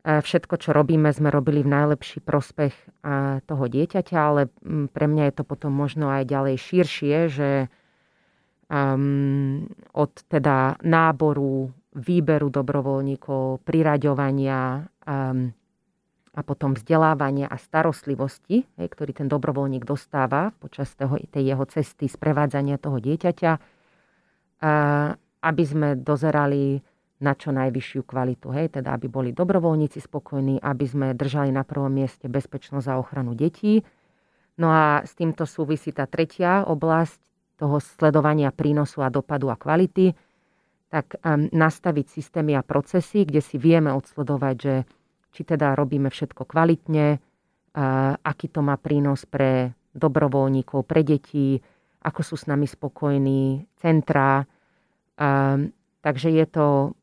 všetko, 0.06 0.54
čo 0.62 0.70
robíme, 0.72 1.10
sme 1.10 1.28
robili 1.28 1.60
v 1.66 1.72
najlepší 1.74 2.22
prospech 2.22 2.74
uh, 2.74 3.42
toho 3.44 3.64
dieťaťa, 3.66 4.16
ale 4.16 4.48
um, 4.62 4.86
pre 4.86 5.10
mňa 5.10 5.30
je 5.30 5.34
to 5.36 5.44
potom 5.44 5.74
možno 5.74 6.08
aj 6.08 6.24
ďalej 6.28 6.56
širšie, 6.56 7.16
že 7.28 7.50
um, 8.70 9.66
od 9.92 10.12
teda 10.30 10.78
náboru, 10.86 11.74
výberu 11.98 12.48
dobrovoľníkov, 12.48 13.66
priraďovania 13.66 14.86
um, 15.02 15.50
a 16.38 16.40
potom 16.46 16.78
vzdelávania 16.78 17.50
a 17.50 17.58
starostlivosti, 17.58 18.62
hej, 18.78 18.88
ktorý 18.94 19.10
ten 19.10 19.26
dobrovoľník 19.26 19.82
dostáva 19.82 20.54
počas 20.62 20.94
toho, 20.94 21.18
tej 21.18 21.50
jeho 21.50 21.66
cesty 21.66 22.06
sprevádzania 22.06 22.78
toho 22.78 23.02
dieťaťa, 23.02 23.52
a, 24.62 24.72
aby 25.42 25.64
sme 25.66 25.98
dozerali 25.98 26.78
na 27.18 27.34
čo 27.34 27.50
najvyššiu 27.50 28.06
kvalitu. 28.06 28.54
Hej, 28.54 28.78
teda 28.78 28.94
aby 28.94 29.10
boli 29.10 29.30
dobrovoľníci 29.34 29.98
spokojní, 29.98 30.62
aby 30.62 30.84
sme 30.86 31.06
držali 31.18 31.50
na 31.50 31.66
prvom 31.66 31.90
mieste 31.90 32.30
bezpečnosť 32.30 32.86
a 32.86 32.98
ochranu 32.98 33.34
detí. 33.34 33.82
No 34.58 34.70
a 34.70 35.02
s 35.02 35.14
týmto 35.18 35.46
súvisí 35.46 35.90
tá 35.94 36.06
tretia 36.06 36.62
oblasť 36.66 37.18
toho 37.58 37.82
sledovania 37.82 38.54
prínosu 38.54 39.02
a 39.02 39.10
dopadu 39.10 39.50
a 39.50 39.58
kvality, 39.58 40.14
tak 40.88 41.18
um, 41.20 41.50
nastaviť 41.50 42.06
systémy 42.06 42.54
a 42.54 42.62
procesy, 42.62 43.26
kde 43.26 43.42
si 43.42 43.58
vieme 43.58 43.90
odsledovať, 43.92 44.56
že 44.56 44.74
či 45.34 45.42
teda 45.44 45.76
robíme 45.76 46.08
všetko 46.08 46.48
kvalitne, 46.48 47.20
aký 48.24 48.48
to 48.48 48.64
má 48.64 48.80
prínos 48.80 49.28
pre 49.28 49.76
dobrovoľníkov, 49.92 50.88
pre 50.88 51.04
deti, 51.04 51.60
ako 52.02 52.20
sú 52.24 52.34
s 52.40 52.48
nami 52.48 52.64
spokojní, 52.64 53.68
centra. 53.76 54.48
Takže 56.00 56.28
je 56.32 56.46
to 56.48 56.96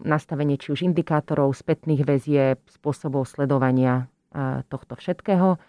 nastavenie 0.00 0.56
či 0.56 0.72
už 0.72 0.80
indikátorov, 0.82 1.52
spätných 1.52 2.02
väzieb, 2.08 2.58
spôsobov 2.72 3.28
sledovania 3.28 4.08
tohto 4.72 4.96
všetkého. 4.96 5.60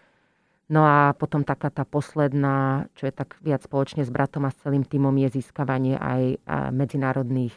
No 0.67 0.81
a 0.83 1.15
potom 1.15 1.47
taká 1.47 1.71
tá 1.71 1.87
posledná, 1.87 2.91
čo 2.99 3.07
je 3.07 3.13
tak 3.15 3.39
viac 3.39 3.63
spoločne 3.63 4.03
s 4.03 4.11
bratom 4.11 4.43
a 4.43 4.51
s 4.51 4.59
celým 4.59 4.83
týmom, 4.83 5.15
je 5.15 5.39
získavanie 5.39 5.95
aj 5.95 6.43
medzinárodných 6.75 7.55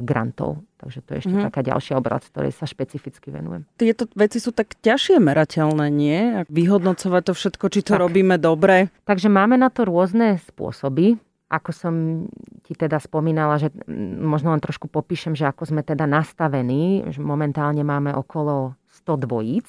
grantov. 0.00 0.64
Takže 0.80 1.04
to 1.04 1.08
je 1.12 1.18
ešte 1.20 1.34
mm-hmm. 1.36 1.48
taká 1.52 1.60
ďalšia 1.60 1.94
oblasť, 2.00 2.24
ktorej 2.32 2.52
sa 2.56 2.64
špecificky 2.64 3.28
venujem. 3.28 3.68
Tieto 3.76 4.08
veci 4.16 4.40
sú 4.40 4.48
tak 4.48 4.80
ťažšie 4.80 5.20
merateľné, 5.20 5.92
nie? 5.92 6.48
Vyhodnocovať 6.48 7.22
to 7.28 7.32
všetko, 7.36 7.64
či 7.68 7.80
to 7.84 7.92
tak. 7.92 8.00
robíme 8.00 8.40
dobre. 8.40 8.88
Takže 9.04 9.28
máme 9.28 9.60
na 9.60 9.68
to 9.68 9.84
rôzne 9.84 10.40
spôsoby. 10.40 11.20
Ako 11.52 11.70
som 11.76 11.94
ti 12.64 12.72
teda 12.72 12.96
spomínala, 12.96 13.60
že 13.60 13.68
možno 14.16 14.56
len 14.56 14.64
trošku 14.64 14.88
popíšem, 14.88 15.36
že 15.36 15.44
ako 15.44 15.68
sme 15.68 15.84
teda 15.84 16.08
nastavení. 16.08 17.12
Že 17.12 17.20
momentálne 17.20 17.84
máme 17.84 18.16
okolo 18.16 18.72
100 19.04 19.24
dvojíc, 19.28 19.68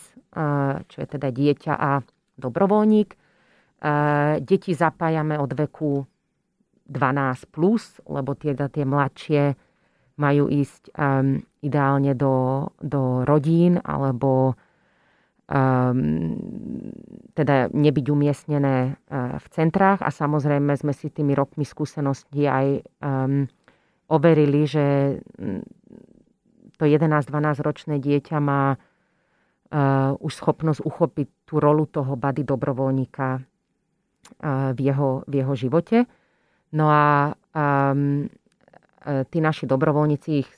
čo 0.88 0.98
je 1.04 1.08
teda 1.08 1.28
dieťa 1.28 1.74
a 1.76 2.00
dobrovoľník. 2.40 3.20
Deti 4.40 4.72
zapájame 4.72 5.36
od 5.36 5.52
veku 5.52 6.08
12+, 6.88 7.52
plus, 7.52 8.00
lebo 8.08 8.32
teda 8.32 8.72
tie 8.72 8.88
mladšie 8.88 9.44
majú 10.14 10.46
ísť 10.46 10.94
um, 10.94 11.42
ideálne 11.66 12.14
do, 12.14 12.70
do 12.78 13.26
rodín 13.26 13.82
alebo 13.82 14.54
teda 17.34 17.56
nebyť 17.70 18.06
umiestnené 18.10 18.96
uh, 18.96 19.36
v 19.38 19.48
centrách 19.52 20.00
a 20.00 20.10
samozrejme 20.10 20.72
sme 20.80 20.96
si 20.96 21.12
tými 21.12 21.36
rokmi 21.36 21.68
skúseností 21.68 22.48
aj 22.48 22.80
um, 23.04 23.44
overili, 24.08 24.64
že 24.64 25.20
to 26.80 26.84
11-12 26.88 27.28
ročné 27.60 27.96
dieťa 28.00 28.38
má 28.40 28.80
uh, 28.80 30.16
už 30.24 30.32
schopnosť 30.32 30.80
uchopiť 30.80 31.28
tú 31.44 31.60
rolu 31.60 31.92
toho 31.92 32.16
bady 32.16 32.48
dobrovoľníka 32.48 33.28
uh, 33.36 34.72
v, 34.72 34.80
jeho, 34.80 35.28
v 35.28 35.34
jeho 35.44 35.54
živote. 35.60 35.98
No 36.74 36.88
a 36.90 37.36
um, 37.54 38.26
tí 39.04 39.44
naši 39.44 39.68
dobrovoľníci 39.68 40.30
ich 40.32 40.50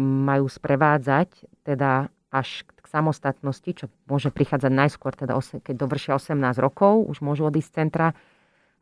majú 0.00 0.48
sprevádzať 0.48 1.28
teda 1.66 2.08
až 2.32 2.64
k 2.64 2.79
samostatnosti, 2.90 3.70
čo 3.70 3.86
môže 4.10 4.34
prichádzať 4.34 4.72
najskôr, 4.74 5.14
teda 5.14 5.38
keď 5.38 5.74
dovršia 5.78 6.18
18 6.18 6.36
rokov, 6.58 7.06
už 7.06 7.22
môžu 7.22 7.46
odísť 7.46 7.70
z 7.70 7.76
centra, 7.78 8.08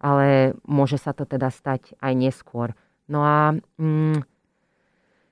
ale 0.01 0.57
môže 0.65 0.97
sa 0.97 1.13
to 1.13 1.29
teda 1.29 1.53
stať 1.53 1.93
aj 2.01 2.13
neskôr. 2.17 2.73
No 3.09 3.25
a 3.25 3.57
mm, 3.81 4.25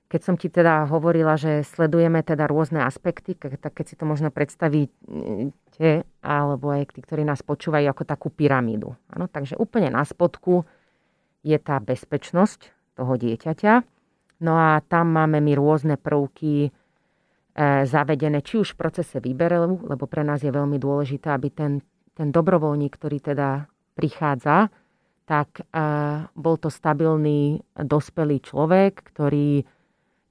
keď 0.06 0.20
som 0.22 0.38
ti 0.38 0.46
teda 0.46 0.86
hovorila, 0.86 1.34
že 1.34 1.66
sledujeme 1.66 2.22
teda 2.22 2.46
rôzne 2.46 2.86
aspekty, 2.86 3.34
tak 3.34 3.74
keď 3.74 3.84
si 3.86 3.98
to 3.98 4.06
možno 4.06 4.30
predstavíte, 4.30 6.06
alebo 6.22 6.66
aj 6.70 6.94
tí, 6.94 7.02
ktorí 7.02 7.26
nás 7.26 7.42
počúvajú, 7.42 7.90
ako 7.90 8.04
takú 8.06 8.28
pyramídu. 8.30 8.94
Ano, 9.10 9.26
takže 9.26 9.58
úplne 9.58 9.90
na 9.90 10.06
spodku 10.06 10.62
je 11.42 11.58
tá 11.58 11.82
bezpečnosť 11.82 12.70
toho 12.94 13.18
dieťaťa. 13.18 13.82
No 14.46 14.54
a 14.54 14.78
tam 14.86 15.10
máme 15.10 15.42
my 15.42 15.52
rôzne 15.58 15.98
prvky 15.98 16.70
zavedené, 17.88 18.44
či 18.44 18.60
už 18.60 18.76
v 18.76 18.80
procese 18.84 19.16
výberu, 19.16 19.80
lebo 19.88 20.04
pre 20.04 20.20
nás 20.20 20.44
je 20.44 20.52
veľmi 20.52 20.76
dôležité, 20.76 21.32
aby 21.32 21.48
ten, 21.48 21.72
ten 22.12 22.28
dobrovoľník, 22.28 22.92
ktorý 22.92 23.32
teda 23.32 23.64
prichádza, 23.96 24.68
tak 25.24 25.58
e, 25.58 25.62
bol 26.36 26.60
to 26.60 26.68
stabilný, 26.68 27.64
dospelý 27.74 28.44
človek, 28.44 29.00
ktorý 29.10 29.64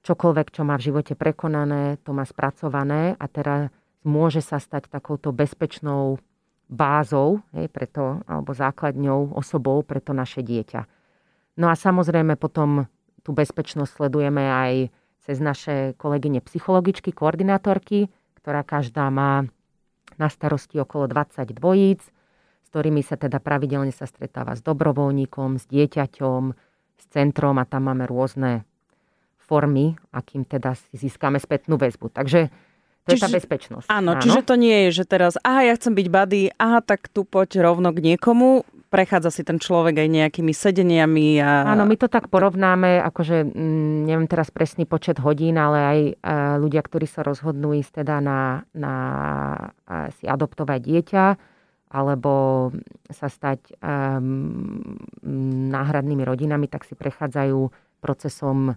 čokoľvek, 0.06 0.46
čo 0.54 0.62
má 0.62 0.78
v 0.78 0.86
živote 0.86 1.18
prekonané, 1.18 1.98
to 2.06 2.14
má 2.14 2.22
spracované 2.22 3.18
a 3.18 3.26
teraz 3.26 3.74
môže 4.06 4.38
sa 4.38 4.62
stať 4.62 4.86
takouto 4.86 5.34
bezpečnou 5.34 6.22
bázou, 6.70 7.42
hej, 7.58 7.66
preto, 7.66 8.22
alebo 8.30 8.54
základňou, 8.54 9.34
osobou 9.34 9.82
pre 9.82 9.98
to 9.98 10.14
naše 10.14 10.46
dieťa. 10.46 10.86
No 11.58 11.66
a 11.66 11.74
samozrejme 11.74 12.38
potom 12.38 12.86
tú 13.26 13.34
bezpečnosť 13.34 13.98
sledujeme 13.98 14.46
aj 14.46 14.72
cez 15.26 15.42
naše 15.42 15.98
kolegyne 15.98 16.38
psychologičky, 16.38 17.10
koordinátorky, 17.10 18.06
ktorá 18.38 18.62
každá 18.62 19.10
má 19.10 19.50
na 20.14 20.30
starosti 20.30 20.78
okolo 20.78 21.10
20 21.10 21.50
dvojíc, 21.50 22.02
s 22.62 22.68
ktorými 22.70 23.02
sa 23.02 23.18
teda 23.18 23.42
pravidelne 23.42 23.90
sa 23.90 24.06
stretáva 24.06 24.54
s 24.54 24.62
dobrovoľníkom, 24.62 25.58
s 25.58 25.66
dieťaťom, 25.66 26.42
s 26.96 27.04
centrom 27.10 27.58
a 27.58 27.66
tam 27.66 27.90
máme 27.90 28.06
rôzne 28.06 28.62
formy, 29.42 29.98
akým 30.14 30.46
teda 30.46 30.78
si 30.78 30.94
získame 30.94 31.42
spätnú 31.42 31.78
väzbu. 31.78 32.10
Takže 32.10 32.50
to 33.06 33.14
čiže, 33.14 33.18
je 33.18 33.22
tá 33.22 33.30
bezpečnosť. 33.30 33.86
Áno, 33.86 34.18
áno, 34.18 34.22
čiže 34.22 34.42
to 34.42 34.54
nie 34.58 34.90
je, 34.90 35.02
že 35.02 35.04
teraz, 35.06 35.38
aha, 35.46 35.70
ja 35.70 35.74
chcem 35.78 35.94
byť 35.94 36.06
buddy, 36.10 36.42
aha, 36.58 36.82
tak 36.82 37.06
tu 37.06 37.22
poď 37.22 37.62
rovno 37.62 37.94
k 37.94 38.14
niekomu, 38.14 38.66
prechádza 38.88 39.30
si 39.34 39.42
ten 39.42 39.58
človek 39.58 39.98
aj 40.02 40.08
nejakými 40.08 40.52
sedeniami. 40.54 41.42
A... 41.42 41.74
Áno, 41.74 41.84
my 41.84 41.96
to 41.98 42.06
tak 42.06 42.30
porovnáme, 42.30 43.02
akože 43.02 43.46
mm, 43.46 44.08
neviem 44.08 44.28
teraz 44.30 44.48
presný 44.54 44.86
počet 44.86 45.18
hodín, 45.20 45.58
ale 45.58 45.78
aj 45.78 45.98
e, 46.00 46.12
ľudia, 46.62 46.82
ktorí 46.82 47.04
sa 47.04 47.26
rozhodnú 47.26 47.74
ísť 47.74 48.02
teda 48.06 48.22
na, 48.22 48.62
na 48.72 48.94
si 50.18 50.24
adoptovať 50.26 50.80
dieťa, 50.82 51.24
alebo 51.86 52.32
sa 53.08 53.30
stať 53.30 53.78
um, 53.78 54.98
náhradnými 55.70 56.26
rodinami, 56.26 56.66
tak 56.66 56.82
si 56.82 56.98
prechádzajú 56.98 57.70
procesom 58.02 58.74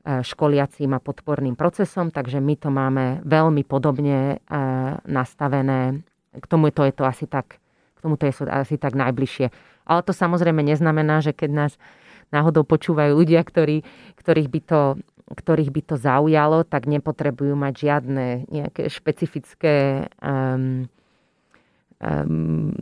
E, 0.00 0.24
školiacím 0.24 0.96
a 0.96 1.04
podporným 1.04 1.60
procesom, 1.60 2.08
takže 2.08 2.40
my 2.40 2.56
to 2.56 2.72
máme 2.72 3.20
veľmi 3.20 3.68
podobne 3.68 4.40
e, 4.40 4.56
nastavené. 5.04 6.00
K 6.32 6.46
tomu 6.48 6.72
to 6.72 6.88
je 6.88 6.92
to 6.96 7.04
asi 7.04 7.28
tak, 7.28 7.60
k 8.00 8.04
tomu 8.08 8.16
to 8.16 8.32
je 8.32 8.48
asi 8.48 8.80
tak 8.80 8.96
najbližšie. 8.96 9.52
Ale 9.84 10.00
to 10.00 10.16
samozrejme 10.16 10.64
neznamená, 10.64 11.20
že 11.20 11.36
keď 11.36 11.50
nás 11.52 11.72
náhodou 12.32 12.64
počúvajú 12.64 13.12
ľudia, 13.12 13.44
ktorí, 13.44 13.84
ktorých, 14.16 14.48
by 14.48 14.60
to, 14.64 14.80
ktorých 15.28 15.70
by 15.70 15.82
to 15.84 15.96
zaujalo, 16.00 16.64
tak 16.64 16.88
nepotrebujú 16.88 17.52
mať 17.52 17.74
žiadne 17.76 18.26
nejaké 18.48 18.88
špecifické 18.88 20.08
um, 20.24 20.88
um, 22.00 22.72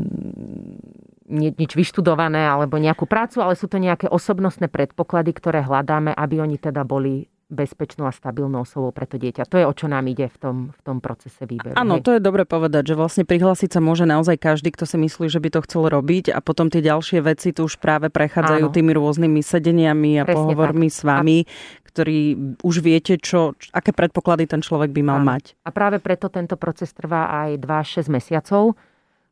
nič 1.29 1.77
vyštudované 1.77 2.49
alebo 2.49 2.81
nejakú 2.81 3.05
prácu, 3.05 3.45
ale 3.45 3.59
sú 3.59 3.69
to 3.69 3.77
nejaké 3.77 4.09
osobnostné 4.09 4.73
predpoklady, 4.73 5.37
ktoré 5.37 5.61
hľadáme, 5.61 6.15
aby 6.17 6.41
oni 6.41 6.57
teda 6.57 6.89
boli 6.89 7.29
bezpečnou 7.49 8.05
a 8.05 8.13
stabilnou 8.13 8.69
osobou 8.69 8.93
pre 8.93 9.09
to 9.09 9.17
dieťa. 9.17 9.49
To 9.49 9.57
je, 9.57 9.65
o 9.65 9.73
čo 9.73 9.89
nám 9.89 10.05
ide 10.05 10.29
v 10.29 10.37
tom, 10.37 10.57
v 10.69 10.81
tom 10.85 11.01
procese 11.01 11.49
výberu. 11.49 11.73
Áno, 11.81 12.05
to 12.05 12.13
je 12.13 12.21
dobre 12.21 12.45
povedať, 12.45 12.93
že 12.93 12.95
vlastne 12.95 13.25
prihlásiť 13.25 13.73
sa 13.73 13.81
môže 13.81 14.05
naozaj 14.05 14.37
každý, 14.37 14.69
kto 14.69 14.85
si 14.85 15.01
myslí, 15.01 15.33
že 15.33 15.41
by 15.41 15.49
to 15.57 15.65
chcel 15.65 15.89
robiť 15.89 16.29
a 16.37 16.45
potom 16.45 16.69
tie 16.69 16.85
ďalšie 16.85 17.25
veci 17.25 17.57
tu 17.57 17.65
už 17.65 17.81
práve 17.81 18.13
prechádzajú 18.13 18.69
Áno. 18.69 18.75
tými 18.77 18.93
rôznymi 18.93 19.41
sedeniami 19.41 20.21
a 20.21 20.29
Presne 20.29 20.37
pohovormi 20.37 20.93
tak. 20.93 20.97
s 20.97 21.01
vami, 21.09 21.39
a... 21.41 21.49
ktorí 21.89 22.21
už 22.61 22.75
viete, 22.85 23.17
čo, 23.17 23.57
aké 23.73 23.97
predpoklady 23.97 24.45
ten 24.45 24.61
človek 24.61 24.93
by 24.93 25.01
mal 25.01 25.25
Áno. 25.25 25.33
mať. 25.33 25.57
A 25.65 25.73
práve 25.73 26.05
preto 26.05 26.29
tento 26.29 26.61
proces 26.61 26.93
trvá 26.93 27.33
aj 27.49 27.65
2-6 27.65 28.13
mesiacov, 28.13 28.77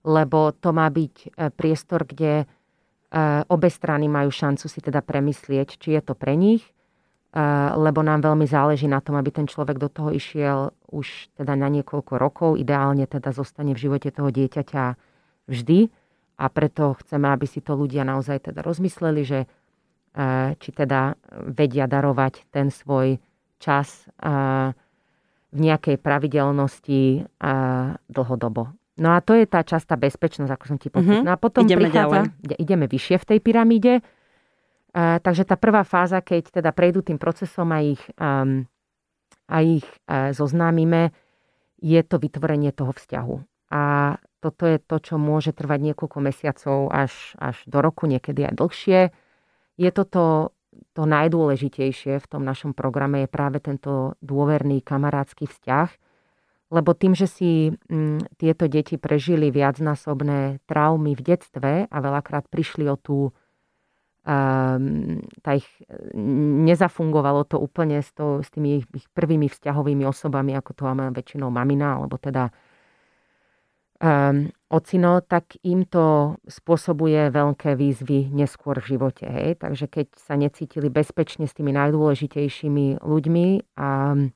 lebo 0.08 0.56
to 0.56 0.72
má 0.72 0.88
byť 0.88 1.14
e, 1.20 1.26
priestor, 1.52 2.08
kde 2.08 2.42
e, 2.42 2.44
obe 3.52 3.68
strany 3.68 4.08
majú 4.08 4.32
šancu 4.32 4.72
si 4.72 4.80
teda 4.80 5.04
premyslieť, 5.04 5.76
či 5.76 5.98
je 5.98 6.00
to 6.00 6.16
pre 6.16 6.32
nich, 6.32 6.64
lebo 7.76 8.00
nám 8.00 8.24
veľmi 8.24 8.48
záleží 8.48 8.88
na 8.88 9.04
tom, 9.04 9.20
aby 9.20 9.28
ten 9.28 9.44
človek 9.44 9.76
do 9.76 9.92
toho 9.92 10.08
išiel 10.08 10.72
už 10.88 11.28
teda 11.36 11.52
na 11.52 11.68
niekoľko 11.68 12.16
rokov, 12.16 12.56
ideálne 12.56 13.04
teda 13.04 13.36
zostane 13.36 13.76
v 13.76 13.82
živote 13.84 14.08
toho 14.08 14.32
dieťaťa 14.32 14.84
vždy 15.44 15.92
a 16.40 16.44
preto 16.48 16.96
chceme, 17.04 17.28
aby 17.28 17.44
si 17.44 17.60
to 17.60 17.76
ľudia 17.76 18.08
naozaj 18.08 18.48
teda 18.48 18.64
rozmysleli, 18.64 19.22
že 19.28 19.44
či 20.56 20.70
teda 20.72 21.12
vedia 21.52 21.84
darovať 21.84 22.48
ten 22.48 22.72
svoj 22.72 23.20
čas 23.60 24.08
v 25.52 25.58
nejakej 25.60 26.00
pravidelnosti 26.00 27.28
dlhodobo. 28.08 28.72
No 28.96 29.12
a 29.12 29.20
to 29.20 29.36
je 29.36 29.44
tá 29.44 29.60
častá 29.60 30.00
bezpečnosť, 30.00 30.48
ako 30.48 30.64
som 30.64 30.80
ti 30.80 30.88
povedala. 30.88 31.20
Mm-hmm. 31.20 31.28
No 31.28 31.32
a 31.32 31.36
potom 31.36 31.68
ideme 31.68 31.92
prichádza, 31.92 32.32
ďalej. 32.32 32.56
ideme 32.64 32.88
vyššie 32.88 33.16
v 33.20 33.26
tej 33.28 33.38
pyramíde. 33.44 33.92
Takže 34.96 35.44
tá 35.44 35.60
prvá 35.60 35.84
fáza, 35.84 36.24
keď 36.24 36.56
teda 36.56 36.72
prejdú 36.72 37.04
tým 37.04 37.20
procesom 37.20 37.68
a 37.68 37.84
ich, 37.84 38.00
um, 38.16 38.64
a 39.44 39.56
ich 39.60 39.84
uh, 40.08 40.32
zoznámime, 40.32 41.12
je 41.76 42.00
to 42.00 42.16
vytvorenie 42.16 42.72
toho 42.72 42.96
vzťahu. 42.96 43.36
A 43.76 44.16
toto 44.40 44.64
je 44.64 44.80
to, 44.80 44.96
čo 44.96 45.20
môže 45.20 45.52
trvať 45.52 45.92
niekoľko 45.92 46.18
mesiacov 46.24 46.78
až, 46.88 47.36
až 47.36 47.60
do 47.68 47.84
roku, 47.84 48.08
niekedy 48.08 48.48
aj 48.48 48.54
dlhšie. 48.56 49.00
Je 49.76 49.90
toto 49.92 50.56
to 50.92 51.02
najdôležitejšie 51.04 52.16
v 52.16 52.26
tom 52.28 52.44
našom 52.44 52.72
programe 52.72 53.24
je 53.24 53.28
práve 53.28 53.60
tento 53.60 54.16
dôverný 54.24 54.80
kamarádsky 54.80 55.48
vzťah, 55.48 55.88
lebo 56.72 56.96
tým, 56.96 57.12
že 57.12 57.28
si 57.28 57.50
m, 57.88 58.20
mm, 58.20 58.40
tieto 58.40 58.64
deti 58.66 58.96
prežili 58.96 59.52
viacnásobné 59.52 60.64
traumy 60.64 61.12
v 61.12 61.22
detstve 61.22 61.72
a 61.88 61.96
veľakrát 62.00 62.48
prišli 62.48 62.88
o 62.88 62.96
tú 62.96 63.36
tá 64.26 65.50
ich, 65.54 65.68
nezafungovalo 66.66 67.46
to 67.46 67.62
úplne 67.62 68.02
s, 68.02 68.10
to, 68.10 68.42
s 68.42 68.50
tými 68.50 68.82
ich, 68.82 68.86
ich 68.90 69.06
prvými 69.14 69.46
vzťahovými 69.46 70.02
osobami, 70.02 70.58
ako 70.58 70.70
to 70.74 70.82
máme 70.82 71.14
väčšinou 71.14 71.46
mamina, 71.46 72.02
alebo 72.02 72.18
teda 72.18 72.50
um, 74.02 74.50
ocino, 74.66 75.22
tak 75.22 75.54
im 75.62 75.86
to 75.86 76.34
spôsobuje 76.42 77.30
veľké 77.30 77.78
výzvy 77.78 78.34
neskôr 78.34 78.82
v 78.82 78.98
živote. 78.98 79.30
Hej? 79.30 79.62
Takže 79.62 79.86
keď 79.86 80.06
sa 80.18 80.34
necítili 80.34 80.90
bezpečne 80.90 81.46
s 81.46 81.54
tými 81.54 81.70
najdôležitejšími 81.70 83.06
ľuďmi, 83.06 83.46
um, 83.78 84.34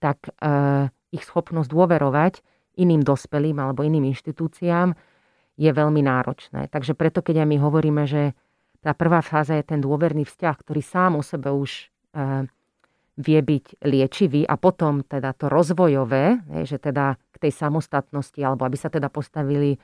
tak 0.00 0.32
uh, 0.40 0.88
ich 1.12 1.28
schopnosť 1.28 1.68
dôverovať 1.68 2.40
iným 2.80 3.04
dospelým 3.04 3.60
alebo 3.60 3.84
iným 3.84 4.10
inštitúciám 4.16 4.96
je 5.54 5.70
veľmi 5.70 6.02
náročné. 6.02 6.66
Takže 6.72 6.98
preto, 6.98 7.22
keď 7.22 7.44
aj 7.44 7.48
my 7.52 7.56
hovoríme, 7.62 8.02
že 8.08 8.34
tá 8.84 8.92
prvá 8.92 9.24
fáza 9.24 9.56
je 9.56 9.64
ten 9.64 9.80
dôverný 9.80 10.28
vzťah, 10.28 10.56
ktorý 10.60 10.84
sám 10.84 11.16
o 11.16 11.22
sebe 11.24 11.48
už 11.48 11.88
e, 12.12 12.44
vie 13.16 13.40
byť 13.40 13.80
liečivý 13.80 14.44
a 14.44 14.60
potom 14.60 15.00
teda 15.00 15.32
to 15.32 15.48
rozvojové, 15.48 16.44
že 16.68 16.76
teda 16.76 17.16
k 17.32 17.36
tej 17.48 17.52
samostatnosti, 17.56 18.36
alebo 18.44 18.68
aby 18.68 18.76
sa 18.76 18.92
teda 18.92 19.08
postavili 19.08 19.80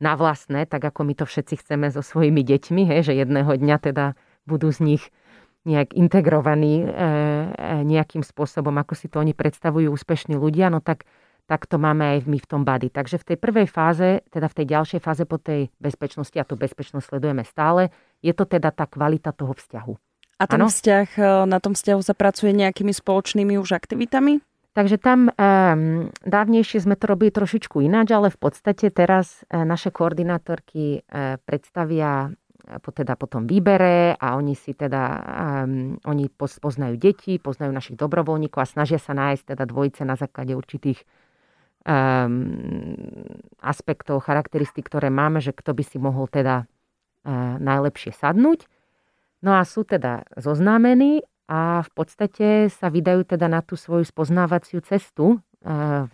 na 0.00 0.16
vlastné, 0.16 0.64
tak 0.64 0.80
ako 0.80 1.04
my 1.04 1.14
to 1.18 1.24
všetci 1.28 1.60
chceme 1.60 1.90
so 1.92 2.00
svojimi 2.00 2.40
deťmi, 2.40 2.82
hej, 2.88 3.12
že 3.12 3.18
jedného 3.18 3.52
dňa 3.52 3.76
teda 3.82 4.16
budú 4.48 4.72
z 4.72 4.80
nich 4.94 5.02
nejak 5.68 5.92
integrovaní 5.92 6.80
e, 6.80 6.86
e, 6.88 6.94
nejakým 7.84 8.24
spôsobom, 8.24 8.72
ako 8.80 8.96
si 8.96 9.12
to 9.12 9.20
oni 9.20 9.36
predstavujú 9.36 9.92
úspešní 9.92 10.40
ľudia, 10.40 10.72
no 10.72 10.80
tak, 10.80 11.04
tak 11.44 11.68
to 11.68 11.76
máme 11.76 12.16
aj 12.16 12.18
my 12.24 12.40
v 12.40 12.48
tom 12.48 12.64
bady. 12.64 12.88
Takže 12.88 13.20
v 13.20 13.34
tej 13.34 13.36
prvej 13.36 13.68
fáze, 13.68 14.24
teda 14.32 14.48
v 14.48 14.56
tej 14.56 14.66
ďalšej 14.72 15.00
fáze 15.04 15.28
po 15.28 15.36
tej 15.36 15.68
bezpečnosti, 15.76 16.36
a 16.40 16.48
tú 16.48 16.56
bezpečnosť 16.56 17.12
sledujeme 17.12 17.44
stále, 17.44 17.92
je 18.20 18.32
to 18.36 18.44
teda 18.44 18.70
tá 18.72 18.84
kvalita 18.84 19.32
toho 19.32 19.56
vzťahu. 19.56 19.94
A 20.40 20.44
ten 20.48 20.60
ano? 20.60 20.72
vzťah, 20.72 21.08
e, 21.20 21.22
na 21.44 21.58
tom 21.60 21.76
vzťahu 21.76 22.00
sa 22.00 22.16
pracuje 22.16 22.56
nejakými 22.56 22.96
spoločnými 22.96 23.60
už 23.60 23.76
aktivitami? 23.76 24.40
Takže 24.70 25.02
tam 25.02 25.26
um, 25.26 26.14
dávnejšie 26.22 26.86
sme 26.86 26.94
to 26.94 27.10
robili 27.10 27.34
trošičku 27.34 27.82
ináč, 27.82 28.14
ale 28.14 28.30
v 28.30 28.38
podstate 28.38 28.94
teraz 28.94 29.42
uh, 29.50 29.66
naše 29.66 29.90
koordinátorky 29.90 31.02
uh, 31.02 31.42
predstavia 31.42 32.30
po, 32.78 32.94
teda 32.94 33.18
po 33.18 33.26
tom 33.26 33.50
výbere 33.50 34.14
a 34.14 34.38
oni 34.38 34.54
si 34.54 34.78
teda, 34.78 35.02
um, 35.66 35.98
oni 36.06 36.30
poznajú 36.38 36.94
deti, 36.94 37.42
poznajú 37.42 37.74
našich 37.74 37.98
dobrovoľníkov 37.98 38.62
a 38.62 38.70
snažia 38.70 39.02
sa 39.02 39.10
nájsť 39.10 39.58
teda 39.58 39.64
dvojice 39.66 40.06
na 40.06 40.14
základe 40.14 40.54
určitých 40.54 41.02
um, 41.82 42.94
aspektov, 43.58 44.22
charakteristík, 44.22 44.86
ktoré 44.86 45.10
máme, 45.10 45.42
že 45.42 45.50
kto 45.50 45.74
by 45.74 45.82
si 45.82 45.98
mohol 45.98 46.30
teda 46.30 46.70
najlepšie 47.60 48.16
sadnúť. 48.16 48.64
No 49.40 49.56
a 49.56 49.64
sú 49.64 49.88
teda 49.88 50.28
zoznámení 50.36 51.24
a 51.48 51.80
v 51.82 51.90
podstate 51.96 52.68
sa 52.68 52.92
vydajú 52.92 53.24
teda 53.24 53.48
na 53.48 53.64
tú 53.64 53.74
svoju 53.74 54.04
spoznávaciu 54.04 54.84
cestu 54.84 55.40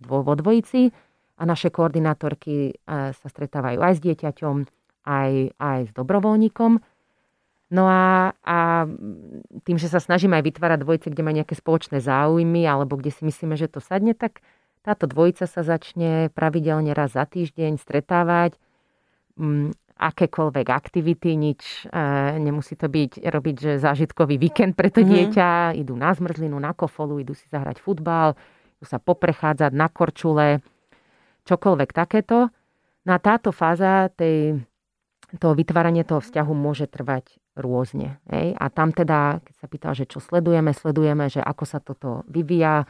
vo 0.03 0.35
dvojici 0.39 0.91
a 1.37 1.43
naše 1.45 1.69
koordinátorky 1.69 2.81
sa 2.89 3.27
stretávajú 3.29 3.79
aj 3.83 3.93
s 3.99 4.01
dieťaťom, 4.01 4.57
aj, 5.07 5.31
aj 5.59 5.81
s 5.87 5.93
dobrovoľníkom. 5.93 6.73
No 7.67 7.85
a, 7.91 8.31
a 8.47 8.87
tým, 9.67 9.77
že 9.77 9.91
sa 9.91 9.99
snažíme 9.99 10.39
aj 10.39 10.47
vytvárať 10.47 10.87
dvojice, 10.87 11.11
kde 11.11 11.23
má 11.27 11.35
nejaké 11.35 11.59
spoločné 11.59 11.99
záujmy, 11.99 12.63
alebo 12.63 12.95
kde 12.95 13.11
si 13.11 13.27
myslíme, 13.27 13.59
že 13.59 13.67
to 13.67 13.83
sadne, 13.83 14.15
tak 14.15 14.39
táto 14.87 15.11
dvojica 15.11 15.51
sa 15.51 15.67
začne 15.67 16.31
pravidelne 16.31 16.95
raz 16.95 17.19
za 17.19 17.27
týždeň 17.27 17.83
stretávať. 17.83 18.55
Akékoľvek 19.97 20.67
aktivity, 20.69 21.41
nič, 21.41 21.89
e, 21.89 22.01
nemusí 22.37 22.77
to 22.77 22.93
byť 22.93 23.25
robiť, 23.25 23.57
že 23.57 23.73
zážitkový 23.81 24.37
víkend 24.37 24.77
pre 24.77 24.93
to 24.93 25.01
mm-hmm. 25.01 25.33
dieťa, 25.33 25.49
idú 25.81 25.97
na 25.97 26.13
zmrzlinu, 26.13 26.57
na 26.61 26.77
kofolu, 26.77 27.17
idú 27.25 27.33
si 27.33 27.49
zahrať 27.49 27.81
futbal, 27.81 28.37
idú 28.77 28.85
sa 28.85 29.01
poprechádzať 29.01 29.73
na 29.73 29.89
korčule, 29.89 30.61
čokoľvek 31.49 31.91
takéto. 31.97 32.53
Na 33.07 33.17
táto 33.23 33.55
fáza 33.55 34.13
tej, 34.13 34.61
toho 35.39 35.55
vytvárania 35.57 36.05
toho 36.05 36.21
vzťahu 36.21 36.53
môže 36.53 36.91
trvať 36.91 37.39
rôzne. 37.57 38.21
Hej? 38.29 38.53
A 38.59 38.69
tam 38.69 38.93
teda, 38.93 39.41
keď 39.41 39.55
sa 39.57 39.67
pýtal, 39.67 39.93
že 39.97 40.05
čo 40.05 40.21
sledujeme, 40.21 40.77
sledujeme, 40.77 41.33
že 41.33 41.41
ako 41.41 41.65
sa 41.65 41.79
toto 41.81 42.27
vyvíja. 42.29 42.85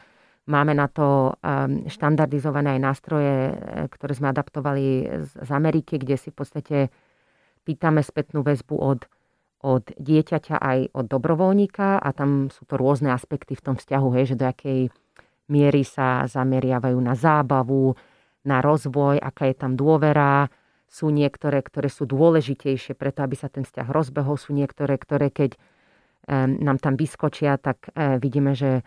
Máme 0.47 0.71
na 0.71 0.87
to 0.87 1.35
um, 1.35 1.83
štandardizované 1.91 2.79
aj 2.79 2.81
nástroje, 2.81 3.51
e, 3.51 3.53
ktoré 3.91 4.15
sme 4.15 4.31
adaptovali 4.31 4.85
z 5.27 5.49
Ameriky, 5.51 5.99
kde 5.99 6.15
si 6.15 6.31
v 6.31 6.37
podstate 6.39 6.77
pýtame 7.67 7.99
spätnú 7.99 8.47
väzbu 8.47 8.75
od, 8.79 9.11
od 9.59 9.91
dieťaťa 9.99 10.55
aj 10.55 10.79
od 10.95 11.05
dobrovoľníka 11.11 11.99
a 11.99 12.09
tam 12.15 12.47
sú 12.47 12.63
to 12.63 12.79
rôzne 12.79 13.11
aspekty 13.11 13.59
v 13.59 13.65
tom 13.67 13.75
vzťahu, 13.75 14.07
hej, 14.15 14.33
že 14.33 14.39
do 14.39 14.47
akej 14.47 14.79
miery 15.51 15.83
sa 15.83 16.23
zameriavajú 16.23 16.95
na 16.95 17.11
zábavu, 17.11 17.99
na 18.47 18.63
rozvoj, 18.63 19.19
aká 19.19 19.51
je 19.51 19.55
tam 19.59 19.75
dôvera, 19.75 20.47
sú 20.87 21.11
niektoré, 21.11 21.59
ktoré 21.59 21.91
sú 21.91 22.07
dôležitejšie 22.07 22.95
preto, 22.95 23.19
aby 23.19 23.35
sa 23.35 23.51
ten 23.51 23.67
vzťah 23.67 23.91
rozbehol. 23.91 24.39
Sú 24.39 24.55
niektoré, 24.55 24.95
ktoré 24.95 25.27
keď 25.27 25.59
nám 26.31 26.79
tam 26.83 26.99
vyskočia, 26.99 27.55
tak 27.55 27.87
e, 27.95 28.19
vidíme, 28.19 28.51
že 28.51 28.83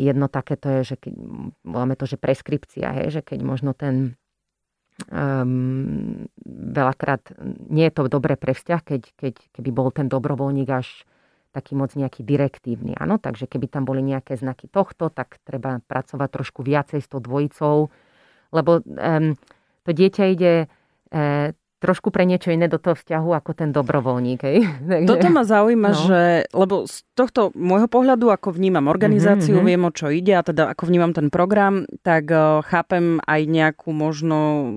jedno 0.00 0.26
takéto 0.32 0.80
je, 0.80 0.94
že 0.94 0.96
keď, 0.96 1.12
voláme 1.64 1.94
to, 1.96 2.08
že 2.08 2.16
preskripcia, 2.16 2.96
hej, 2.96 3.20
že 3.20 3.22
keď 3.22 3.40
možno 3.44 3.76
ten 3.76 4.16
um, 5.08 6.26
veľakrát 6.48 7.32
nie 7.68 7.88
je 7.88 7.94
to 7.94 8.08
dobré 8.08 8.36
pre 8.36 8.56
vzťah, 8.56 8.80
keď, 8.80 9.02
keď, 9.16 9.34
keby 9.52 9.70
bol 9.72 9.88
ten 9.92 10.08
dobrovoľník 10.08 10.68
až 10.68 10.88
taký 11.50 11.74
moc 11.74 11.90
nejaký 11.98 12.22
direktívny. 12.22 12.94
Áno, 12.94 13.18
takže 13.18 13.50
keby 13.50 13.66
tam 13.66 13.82
boli 13.82 14.06
nejaké 14.06 14.38
znaky 14.38 14.70
tohto, 14.70 15.10
tak 15.10 15.42
treba 15.42 15.82
pracovať 15.82 16.28
trošku 16.30 16.62
viacej 16.62 17.00
s 17.02 17.08
tou 17.10 17.18
dvojicou, 17.18 17.90
lebo 18.54 18.80
um, 18.86 19.34
to 19.82 19.90
dieťa 19.90 20.24
ide 20.30 20.54
e, 20.64 20.66
trošku 21.80 22.12
pre 22.12 22.28
niečo 22.28 22.52
iné 22.52 22.68
do 22.68 22.76
toho 22.76 22.92
vzťahu 22.92 23.30
ako 23.40 23.50
ten 23.56 23.72
dobrovoľník. 23.72 24.40
Hej? 24.44 24.58
Takže, 24.92 25.08
Toto 25.08 25.28
ma 25.32 25.42
zaujíma, 25.42 25.90
no. 25.90 26.00
že, 26.06 26.22
lebo 26.52 26.74
z 26.84 26.96
tohto 27.16 27.50
môjho 27.56 27.88
pohľadu, 27.88 28.28
ako 28.28 28.52
vnímam 28.54 28.86
organizáciu, 28.86 29.58
mm-hmm. 29.58 29.70
viem 29.72 29.82
o 29.88 29.90
čo 29.90 30.06
ide 30.12 30.36
a 30.36 30.44
teda 30.44 30.70
ako 30.76 30.92
vnímam 30.92 31.16
ten 31.16 31.32
program, 31.32 31.88
tak 32.04 32.28
uh, 32.28 32.60
chápem 32.62 33.18
aj 33.24 33.40
nejakú 33.48 33.90
možno 33.90 34.70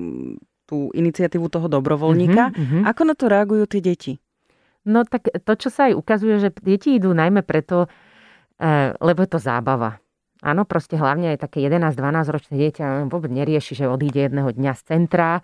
tú 0.63 0.89
iniciatívu 0.95 1.51
toho 1.51 1.67
dobrovoľníka. 1.67 2.55
Mm-hmm. 2.55 2.81
Ako 2.87 3.01
na 3.03 3.13
to 3.19 3.27
reagujú 3.27 3.67
tie 3.67 3.83
deti? 3.83 4.13
No 4.87 5.03
tak 5.03 5.27
to, 5.31 5.53
čo 5.59 5.67
sa 5.71 5.91
aj 5.91 5.99
ukazuje, 5.99 6.39
že 6.39 6.49
deti 6.63 6.99
idú 6.99 7.15
najmä 7.15 7.39
preto, 7.47 7.87
e, 8.59 8.91
lebo 8.99 9.23
je 9.23 9.31
to 9.31 9.39
zábava. 9.39 10.03
Áno, 10.43 10.67
proste 10.67 10.99
hlavne 10.99 11.31
aj 11.31 11.47
také 11.47 11.63
11-12 11.63 12.35
ročné 12.35 12.55
dieťa 12.59 13.07
vôbec 13.07 13.31
nerieši, 13.31 13.79
že 13.79 13.85
odíde 13.87 14.27
jedného 14.27 14.51
dňa 14.51 14.71
z 14.75 14.81
centra, 14.83 15.39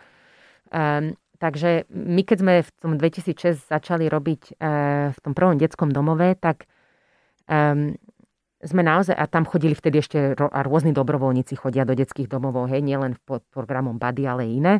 Um, 0.69 1.17
takže 1.39 1.89
my, 1.89 2.21
keď 2.21 2.37
sme 2.43 2.53
v 2.61 2.71
tom 2.77 2.93
2006 2.99 3.71
začali 3.71 4.05
robiť 4.11 4.59
uh, 4.59 5.09
v 5.15 5.19
tom 5.23 5.33
prvom 5.33 5.55
detskom 5.55 5.89
domove, 5.89 6.35
tak 6.37 6.67
um, 7.47 7.95
sme 8.59 8.81
naozaj, 8.83 9.15
a 9.15 9.25
tam 9.25 9.47
chodili 9.47 9.71
vtedy 9.71 10.03
ešte 10.03 10.35
a 10.35 10.59
rôzni 10.67 10.91
dobrovoľníci 10.91 11.55
chodia 11.55 11.87
do 11.87 11.95
detských 11.95 12.27
domovov, 12.27 12.67
hej, 12.67 12.83
nielen 12.83 13.15
pod 13.23 13.47
programom 13.55 13.95
Buddy, 13.95 14.27
ale 14.27 14.51
iné. 14.51 14.73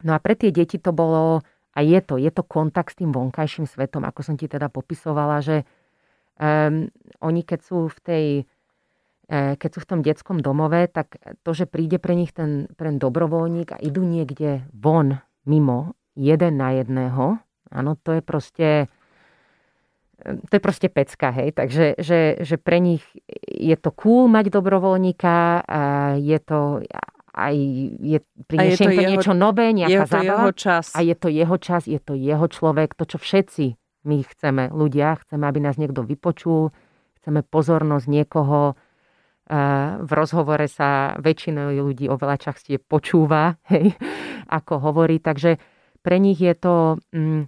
No 0.00 0.16
a 0.16 0.18
pre 0.18 0.34
tie 0.34 0.48
deti 0.48 0.80
to 0.80 0.90
bolo, 0.90 1.44
a 1.76 1.78
je 1.84 2.00
to, 2.00 2.16
je 2.16 2.32
to 2.32 2.42
kontakt 2.42 2.96
s 2.96 3.04
tým 3.04 3.12
vonkajším 3.12 3.68
svetom, 3.68 4.08
ako 4.08 4.24
som 4.24 4.34
ti 4.40 4.48
teda 4.48 4.72
popisovala, 4.72 5.44
že 5.44 5.68
um, 6.40 6.88
oni 7.20 7.44
keď 7.44 7.60
sú 7.60 7.92
v 7.92 7.98
tej 8.02 8.26
E, 9.24 9.56
keď 9.56 9.70
sú 9.72 9.78
v 9.84 9.88
tom 9.88 10.00
detskom 10.04 10.38
domove, 10.44 10.84
tak 10.92 11.16
to, 11.40 11.56
že 11.56 11.64
príde 11.64 11.96
pre 11.96 12.12
nich 12.12 12.36
ten, 12.36 12.68
ten 12.76 13.00
dobrovoľník 13.00 13.72
a 13.72 13.78
idú 13.80 14.04
niekde 14.04 14.68
von, 14.76 15.16
mimo, 15.44 15.96
jeden 16.14 16.60
na 16.60 16.76
jedného, 16.76 17.38
áno, 17.70 17.90
to 18.00 18.18
je 18.18 18.22
proste 18.22 18.68
to 20.24 20.52
je 20.56 20.62
proste 20.62 20.88
pecka, 20.88 21.34
hej. 21.34 21.52
Takže 21.52 22.00
že, 22.00 22.40
že 22.40 22.56
pre 22.56 22.80
nich 22.80 23.04
je 23.44 23.76
to 23.76 23.92
cool 23.92 24.30
mať 24.30 24.48
dobrovoľníka, 24.48 25.66
a 25.66 25.80
je 26.16 26.38
to 26.40 26.80
aj 27.34 27.54
je, 27.98 28.18
prinesie 28.46 28.86
to, 28.86 28.94
to 28.94 29.02
jeho, 29.02 29.10
niečo 29.10 29.32
nové, 29.34 29.74
nejaká 29.74 30.06
zábava. 30.06 30.54
čas. 30.54 30.94
A 30.94 31.02
je 31.02 31.18
to 31.18 31.26
jeho 31.26 31.56
čas, 31.58 31.90
je 31.90 31.98
to 31.98 32.14
jeho 32.14 32.46
človek, 32.46 32.94
to, 32.94 33.04
čo 33.04 33.18
všetci 33.18 33.74
my 34.04 34.22
chceme, 34.22 34.70
ľudia, 34.70 35.18
chceme, 35.26 35.44
aby 35.48 35.60
nás 35.64 35.80
niekto 35.80 36.06
vypočul, 36.06 36.70
chceme 37.20 37.42
pozornosť 37.42 38.06
niekoho, 38.06 38.78
v 40.00 40.10
rozhovore 40.10 40.64
sa 40.72 41.20
väčšinou 41.20 41.68
ľudí 41.68 42.08
oveľa 42.08 42.48
častie 42.48 42.80
počúva, 42.80 43.60
hej, 43.72 43.92
ako 44.48 44.80
hovorí. 44.80 45.20
Takže 45.20 45.60
pre 46.00 46.16
nich 46.16 46.40
je 46.40 46.54
to, 46.56 46.96
mm, 47.12 47.44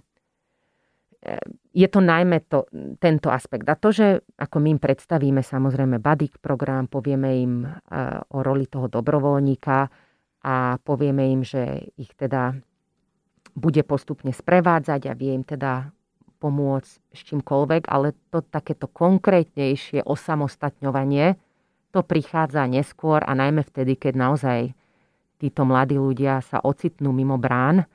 je 1.73 1.87
to 1.89 1.99
najmä 1.99 2.45
to, 2.45 2.69
tento 3.01 3.33
aspekt. 3.33 3.65
A 3.65 3.77
to, 3.77 3.89
že 3.89 4.21
ako 4.37 4.57
my 4.61 4.77
im 4.77 4.81
predstavíme 4.81 5.41
samozrejme 5.41 5.97
Badik 5.97 6.37
program, 6.37 6.85
povieme 6.85 7.29
im 7.41 7.53
o 8.33 8.39
roli 8.45 8.69
toho 8.69 8.85
dobrovoľníka 8.89 9.77
a 10.45 10.55
povieme 10.81 11.33
im, 11.33 11.41
že 11.41 11.91
ich 11.97 12.13
teda 12.13 12.53
bude 13.57 13.81
postupne 13.81 14.29
sprevádzať 14.29 15.09
a 15.09 15.17
vie 15.17 15.33
im 15.33 15.41
teda 15.41 15.89
pomôcť 16.37 16.91
s 17.09 17.19
čímkoľvek, 17.25 17.89
ale 17.89 18.13
to 18.29 18.45
takéto 18.45 18.85
konkrétnejšie 18.85 20.05
osamostatňovanie, 20.05 21.46
to 21.97 22.05
prichádza 22.05 22.69
neskôr 22.69 23.25
a 23.25 23.33
najmä 23.33 23.65
vtedy, 23.65 23.97
keď 23.97 24.13
naozaj 24.13 24.77
títo 25.41 25.65
mladí 25.65 25.97
ľudia 25.97 26.45
sa 26.45 26.61
ocitnú 26.61 27.09
mimo 27.09 27.41
brán 27.41 27.89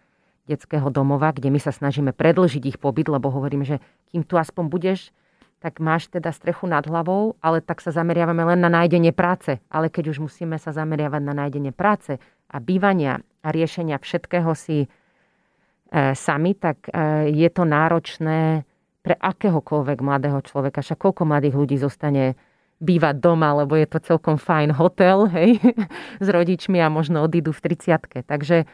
detského 0.51 0.91
domova, 0.91 1.31
kde 1.31 1.55
my 1.55 1.63
sa 1.63 1.71
snažíme 1.71 2.11
predlžiť 2.11 2.75
ich 2.75 2.79
pobyt, 2.83 3.07
lebo 3.07 3.31
hovorím, 3.31 3.63
že 3.63 3.79
kým 4.11 4.27
tu 4.27 4.35
aspoň 4.35 4.65
budeš, 4.67 5.15
tak 5.63 5.79
máš 5.79 6.11
teda 6.11 6.35
strechu 6.35 6.67
nad 6.67 6.83
hlavou, 6.83 7.39
ale 7.39 7.63
tak 7.63 7.79
sa 7.79 7.95
zameriavame 7.95 8.43
len 8.43 8.59
na 8.59 8.67
nájdenie 8.67 9.15
práce. 9.15 9.63
Ale 9.71 9.87
keď 9.87 10.11
už 10.11 10.27
musíme 10.27 10.59
sa 10.59 10.75
zameriavať 10.75 11.23
na 11.23 11.35
nájdenie 11.39 11.71
práce 11.71 12.19
a 12.51 12.57
bývania 12.59 13.23
a 13.47 13.49
riešenia 13.55 14.03
všetkého 14.03 14.51
si 14.59 14.83
e, 14.83 14.89
sami, 16.19 16.59
tak 16.59 16.91
e, 16.91 17.31
je 17.31 17.47
to 17.55 17.63
náročné 17.63 18.67
pre 19.07 19.15
akéhokoľvek 19.15 19.99
mladého 20.03 20.43
človeka. 20.43 20.83
Však 20.83 20.99
koľko 20.99 21.31
mladých 21.31 21.55
ľudí 21.55 21.79
zostane 21.79 22.35
bývať 22.83 23.23
doma, 23.23 23.55
lebo 23.63 23.79
je 23.79 23.87
to 23.87 24.03
celkom 24.03 24.35
fajn 24.35 24.75
hotel, 24.75 25.31
hej, 25.31 25.63
s 26.25 26.29
rodičmi 26.29 26.83
a 26.83 26.91
možno 26.91 27.23
odídu 27.23 27.55
v 27.55 27.71
30 27.71 28.27
Takže, 28.27 28.67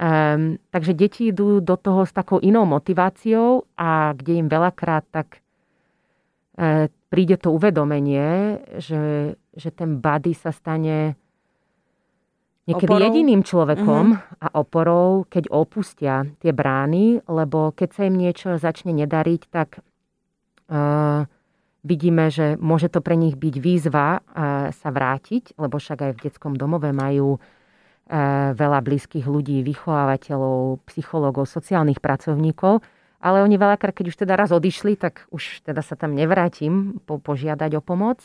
um, 0.00 0.56
takže 0.72 0.92
deti 0.96 1.28
idú 1.28 1.60
do 1.60 1.76
toho 1.76 2.08
s 2.08 2.16
takou 2.16 2.40
inou 2.40 2.64
motiváciou 2.64 3.68
a 3.76 4.16
kde 4.16 4.40
im 4.40 4.48
veľakrát 4.48 5.04
tak 5.12 5.44
uh, 6.56 6.88
príde 7.12 7.36
to 7.36 7.52
uvedomenie, 7.52 8.58
že, 8.80 9.36
že 9.52 9.68
ten 9.68 10.00
body 10.00 10.32
sa 10.32 10.50
stane 10.50 11.20
niekedy 12.64 12.88
oporou? 12.88 13.04
jediným 13.04 13.44
človekom 13.44 14.06
uh-huh. 14.16 14.42
a 14.42 14.46
oporou, 14.56 15.28
keď 15.28 15.52
opustia 15.52 16.24
tie 16.40 16.56
brány, 16.56 17.20
lebo 17.28 17.70
keď 17.76 17.88
sa 17.92 18.02
im 18.08 18.16
niečo 18.16 18.56
začne 18.56 18.96
nedariť, 18.96 19.42
tak 19.52 19.84
uh, 20.72 21.28
vidíme, 21.86 22.28
že 22.34 22.58
môže 22.58 22.90
to 22.90 22.98
pre 22.98 23.14
nich 23.14 23.38
byť 23.38 23.54
výzva 23.62 24.20
sa 24.74 24.88
vrátiť, 24.90 25.54
lebo 25.54 25.78
však 25.78 25.98
aj 26.02 26.12
v 26.18 26.22
detskom 26.26 26.58
domove 26.58 26.90
majú 26.90 27.38
veľa 28.54 28.80
blízkych 28.86 29.26
ľudí, 29.26 29.66
vychovávateľov, 29.66 30.82
psychológov, 30.86 31.50
sociálnych 31.50 31.98
pracovníkov, 31.98 32.82
ale 33.18 33.42
oni 33.42 33.58
veľakrát, 33.58 33.96
keď 33.96 34.06
už 34.14 34.16
teda 34.22 34.38
raz 34.38 34.54
odišli, 34.54 34.94
tak 34.94 35.26
už 35.34 35.66
teda 35.66 35.82
sa 35.82 35.98
tam 35.98 36.14
nevrátim 36.14 37.02
po, 37.02 37.18
požiadať 37.18 37.80
o 37.80 37.82
pomoc. 37.82 38.22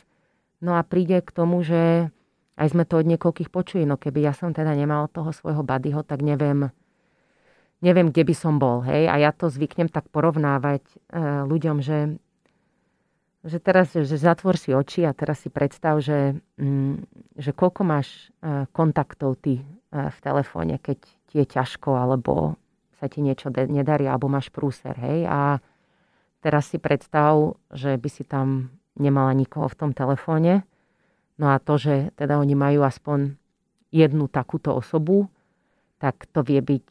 No 0.61 0.77
a 0.77 0.85
príde 0.85 1.25
k 1.25 1.31
tomu, 1.33 1.65
že 1.65 2.13
aj 2.59 2.67
sme 2.69 2.85
to 2.85 3.01
od 3.01 3.09
niekoľkých 3.09 3.49
počuli, 3.49 3.89
no 3.89 3.97
keby 3.97 4.29
ja 4.29 4.33
som 4.37 4.53
teda 4.53 4.77
nemal 4.77 5.09
toho 5.09 5.33
svojho 5.33 5.65
badyho, 5.65 6.05
tak 6.05 6.21
neviem, 6.21 6.69
neviem, 7.81 8.13
kde 8.13 8.23
by 8.29 8.35
som 8.37 8.61
bol. 8.61 8.85
Hej? 8.85 9.09
A 9.09 9.17
ja 9.17 9.33
to 9.33 9.49
zvyknem 9.49 9.89
tak 9.89 10.05
porovnávať 10.13 10.85
e, 10.85 10.95
ľuďom, 11.49 11.81
že, 11.81 12.21
že 13.41 13.57
teraz, 13.57 13.93
že 13.97 14.17
zatvor 14.17 14.53
si 14.53 14.69
oči 14.69 15.01
a 15.01 15.17
teraz 15.17 15.41
si 15.41 15.49
predstav, 15.49 15.97
že, 15.97 16.37
mm, 16.61 16.95
že 17.41 17.51
koľko 17.57 17.81
máš 17.81 18.29
e, 18.41 18.69
kontaktov 18.69 19.41
ty 19.41 19.61
e, 19.61 19.63
v 19.89 20.17
telefóne, 20.21 20.77
keď 20.77 20.99
ti 21.01 21.35
je 21.41 21.45
ťažko, 21.49 21.97
alebo 21.97 22.61
sa 23.01 23.09
ti 23.09 23.25
niečo 23.25 23.49
nedarí, 23.49 24.05
alebo 24.05 24.29
máš 24.29 24.53
prúser. 24.53 24.93
Hej? 24.93 25.25
A 25.25 25.57
teraz 26.45 26.69
si 26.69 26.77
predstav, 26.77 27.57
že 27.73 27.97
by 27.97 28.09
si 28.13 28.21
tam 28.21 28.69
nemala 28.93 29.33
nikoho 29.33 29.65
v 29.65 29.77
tom 29.77 29.91
telefóne. 29.97 30.61
No 31.41 31.49
a 31.49 31.57
to, 31.57 31.81
že 31.81 32.13
teda 32.13 32.37
oni 32.37 32.53
majú 32.53 32.85
aspoň 32.85 33.33
jednu 33.89 34.29
takúto 34.29 34.77
osobu, 34.77 35.25
tak 35.97 36.29
to 36.29 36.45
vie 36.45 36.61
byť 36.61 36.87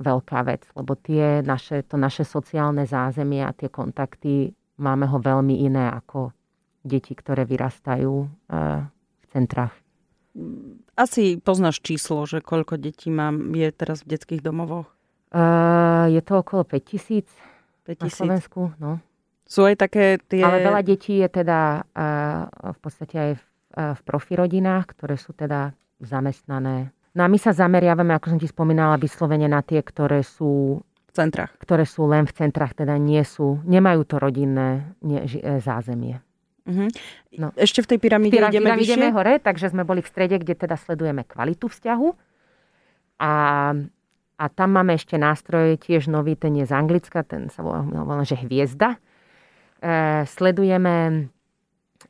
veľká 0.00 0.38
vec, 0.48 0.64
lebo 0.72 0.96
tie 0.96 1.44
naše, 1.44 1.84
to 1.84 2.00
naše 2.00 2.24
sociálne 2.24 2.88
zázemie 2.88 3.44
a 3.44 3.52
tie 3.52 3.68
kontakty 3.68 4.56
máme 4.76 5.08
ho 5.08 5.18
veľmi 5.18 5.64
iné 5.64 5.90
ako 5.92 6.32
deti, 6.86 7.16
ktoré 7.18 7.42
vyrastajú 7.48 8.14
v 8.46 9.24
centrách. 9.34 9.74
Asi 10.94 11.40
poznáš 11.40 11.80
číslo, 11.80 12.28
že 12.28 12.44
koľko 12.44 12.76
detí 12.76 13.08
mám, 13.08 13.56
je 13.56 13.68
teraz 13.72 14.04
v 14.04 14.16
detských 14.16 14.44
domovoch? 14.44 14.86
Uh, 15.32 16.06
je 16.12 16.22
to 16.22 16.44
okolo 16.44 16.62
5000 16.62 17.26
na 17.98 18.08
Slovensku. 18.08 18.72
No. 18.78 19.02
Sú 19.48 19.66
aj 19.66 19.80
také 19.80 20.20
tie... 20.22 20.44
Ale 20.44 20.62
veľa 20.62 20.82
detí 20.84 21.18
je 21.20 21.28
teda 21.28 21.82
uh, 21.82 22.72
v 22.72 22.78
podstate 22.78 23.16
aj 23.16 23.30
v, 23.36 23.42
uh, 23.80 23.92
v 23.96 24.00
profirodinách, 24.04 24.92
ktoré 24.94 25.16
sú 25.18 25.32
teda 25.32 25.72
zamestnané 26.00 26.96
No 27.16 27.24
a 27.24 27.32
my 27.32 27.40
sa 27.40 27.56
zameriavame, 27.56 28.12
ako 28.12 28.36
som 28.36 28.40
ti 28.40 28.44
spomínala, 28.44 29.00
vyslovene 29.00 29.48
na 29.48 29.64
tie, 29.64 29.80
ktoré 29.80 30.20
sú 30.20 30.84
centrách. 31.16 31.56
Ktoré 31.56 31.88
sú 31.88 32.04
len 32.04 32.28
v 32.28 32.36
centrách, 32.36 32.76
teda 32.76 33.00
nie 33.00 33.24
sú, 33.24 33.64
nemajú 33.64 34.04
to 34.04 34.20
rodinné 34.20 34.92
nie, 35.00 35.24
ži, 35.24 35.40
e, 35.40 35.58
zázemie. 35.64 36.20
Uh-huh. 36.66 36.90
No. 37.40 37.56
Ešte 37.56 37.80
v 37.80 37.96
tej 37.96 37.98
pyramíde 38.02 38.36
Pyra, 38.36 38.52
ideme 38.52 38.76
vyššie? 38.76 38.84
ideme 38.92 39.08
hore, 39.16 39.40
takže 39.40 39.72
sme 39.72 39.88
boli 39.88 40.04
v 40.04 40.10
strede, 40.10 40.36
kde 40.36 40.52
teda 40.52 40.76
sledujeme 40.76 41.24
kvalitu 41.24 41.72
vzťahu. 41.72 42.08
A, 43.22 43.32
a 44.36 44.44
tam 44.52 44.68
máme 44.76 44.98
ešte 44.98 45.16
nástroje, 45.16 45.80
tiež 45.80 46.12
nový, 46.12 46.36
ten 46.36 46.52
je 46.58 46.68
z 46.68 46.72
Anglicka, 46.76 47.24
ten 47.24 47.48
sa 47.48 47.64
volá, 47.64 47.80
volá 47.80 48.22
že 48.26 48.36
hviezda. 48.36 49.00
E, 49.80 50.26
sledujeme 50.28 51.28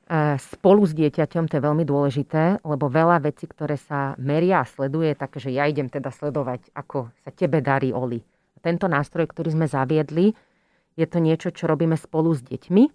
E, 0.07 0.39
spolu 0.39 0.87
s 0.87 0.95
dieťaťom, 0.95 1.51
to 1.51 1.59
je 1.59 1.67
veľmi 1.67 1.83
dôležité, 1.83 2.63
lebo 2.63 2.87
veľa 2.87 3.27
vecí, 3.27 3.51
ktoré 3.51 3.75
sa 3.75 4.15
meria 4.23 4.63
a 4.63 4.69
sleduje, 4.69 5.11
je 5.11 5.19
také, 5.19 5.39
že 5.43 5.51
ja 5.51 5.67
idem 5.67 5.91
teda 5.91 6.15
sledovať, 6.15 6.71
ako 6.79 7.11
sa 7.27 7.31
tebe 7.35 7.59
darí, 7.59 7.91
Oli. 7.91 8.23
Tento 8.65 8.87
nástroj, 8.87 9.29
ktorý 9.31 9.55
sme 9.57 9.67
zaviedli, 9.67 10.33
je 10.97 11.07
to 11.09 11.19
niečo, 11.21 11.53
čo 11.53 11.69
robíme 11.69 11.95
spolu 11.95 12.33
s 12.33 12.41
deťmi. 12.45 12.85
E, 12.87 12.91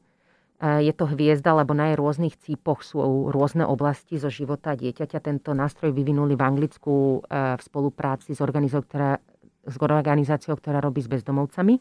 je 0.86 0.94
to 0.94 1.06
hviezda, 1.10 1.54
lebo 1.54 1.78
na 1.78 1.94
jej 1.94 1.98
rôznych 2.02 2.36
cípoch 2.38 2.82
sú 2.82 3.02
rôzne 3.30 3.66
oblasti 3.66 4.18
zo 4.18 4.34
života 4.34 4.74
dieťaťa. 4.74 5.22
Tento 5.22 5.54
nástroj 5.54 5.94
vyvinuli 5.94 6.34
v 6.34 6.42
Anglicku 6.42 7.22
e, 7.26 7.58
v 7.58 7.62
spolupráci 7.62 8.34
s 8.34 8.42
organizáciou, 8.42 8.84
ktorá, 8.86 9.12
s 9.66 9.76
organizáciou, 9.78 10.58
ktorá 10.58 10.82
robí 10.82 11.06
s 11.06 11.10
bezdomovcami 11.10 11.78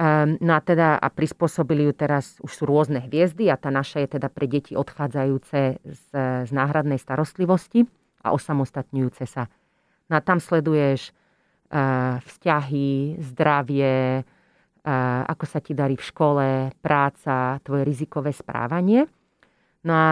Ehm, 0.00 0.40
no 0.40 0.56
a 0.56 0.64
teda 0.64 0.96
a 0.96 1.12
prispôsobili 1.12 1.84
ju 1.84 1.92
teraz, 1.92 2.40
už 2.40 2.52
sú 2.56 2.64
rôzne 2.64 3.04
hviezdy 3.04 3.52
a 3.52 3.60
tá 3.60 3.68
naša 3.68 4.00
je 4.00 4.16
teda 4.16 4.32
pre 4.32 4.48
deti 4.48 4.72
odchádzajúce 4.72 5.60
z, 5.84 6.04
z 6.48 6.50
náhradnej 6.56 6.96
starostlivosti 6.96 7.84
a 8.24 8.32
osamostatňujúce 8.32 9.28
sa. 9.28 9.52
No 10.08 10.16
a 10.16 10.24
tam 10.24 10.40
sleduješ 10.40 11.12
vzťahy, 12.26 13.22
zdravie, 13.22 14.26
ako 15.30 15.44
sa 15.46 15.62
ti 15.62 15.70
darí 15.70 15.94
v 15.94 16.06
škole, 16.06 16.46
práca, 16.82 17.62
tvoje 17.62 17.86
rizikové 17.86 18.34
správanie. 18.34 19.06
No 19.86 19.92
a 19.94 20.08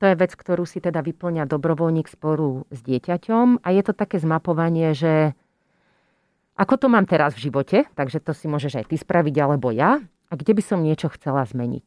to 0.00 0.10
je 0.10 0.18
vec, 0.18 0.32
ktorú 0.34 0.66
si 0.66 0.82
teda 0.82 0.98
vyplňa 1.04 1.46
dobrovoľník 1.46 2.10
sporu 2.10 2.66
s 2.74 2.82
dieťaťom 2.82 3.62
a 3.62 3.68
je 3.70 3.82
to 3.86 3.94
také 3.94 4.18
zmapovanie, 4.18 4.96
že 4.96 5.36
ako 6.58 6.74
to 6.74 6.86
mám 6.90 7.06
teraz 7.06 7.38
v 7.38 7.48
živote, 7.48 7.86
takže 7.94 8.18
to 8.18 8.34
si 8.34 8.50
môžeš 8.50 8.82
aj 8.82 8.86
ty 8.90 8.96
spraviť 8.98 9.36
alebo 9.38 9.70
ja, 9.70 10.02
a 10.02 10.32
kde 10.32 10.52
by 10.56 10.62
som 10.64 10.82
niečo 10.82 11.12
chcela 11.12 11.44
zmeniť. 11.44 11.86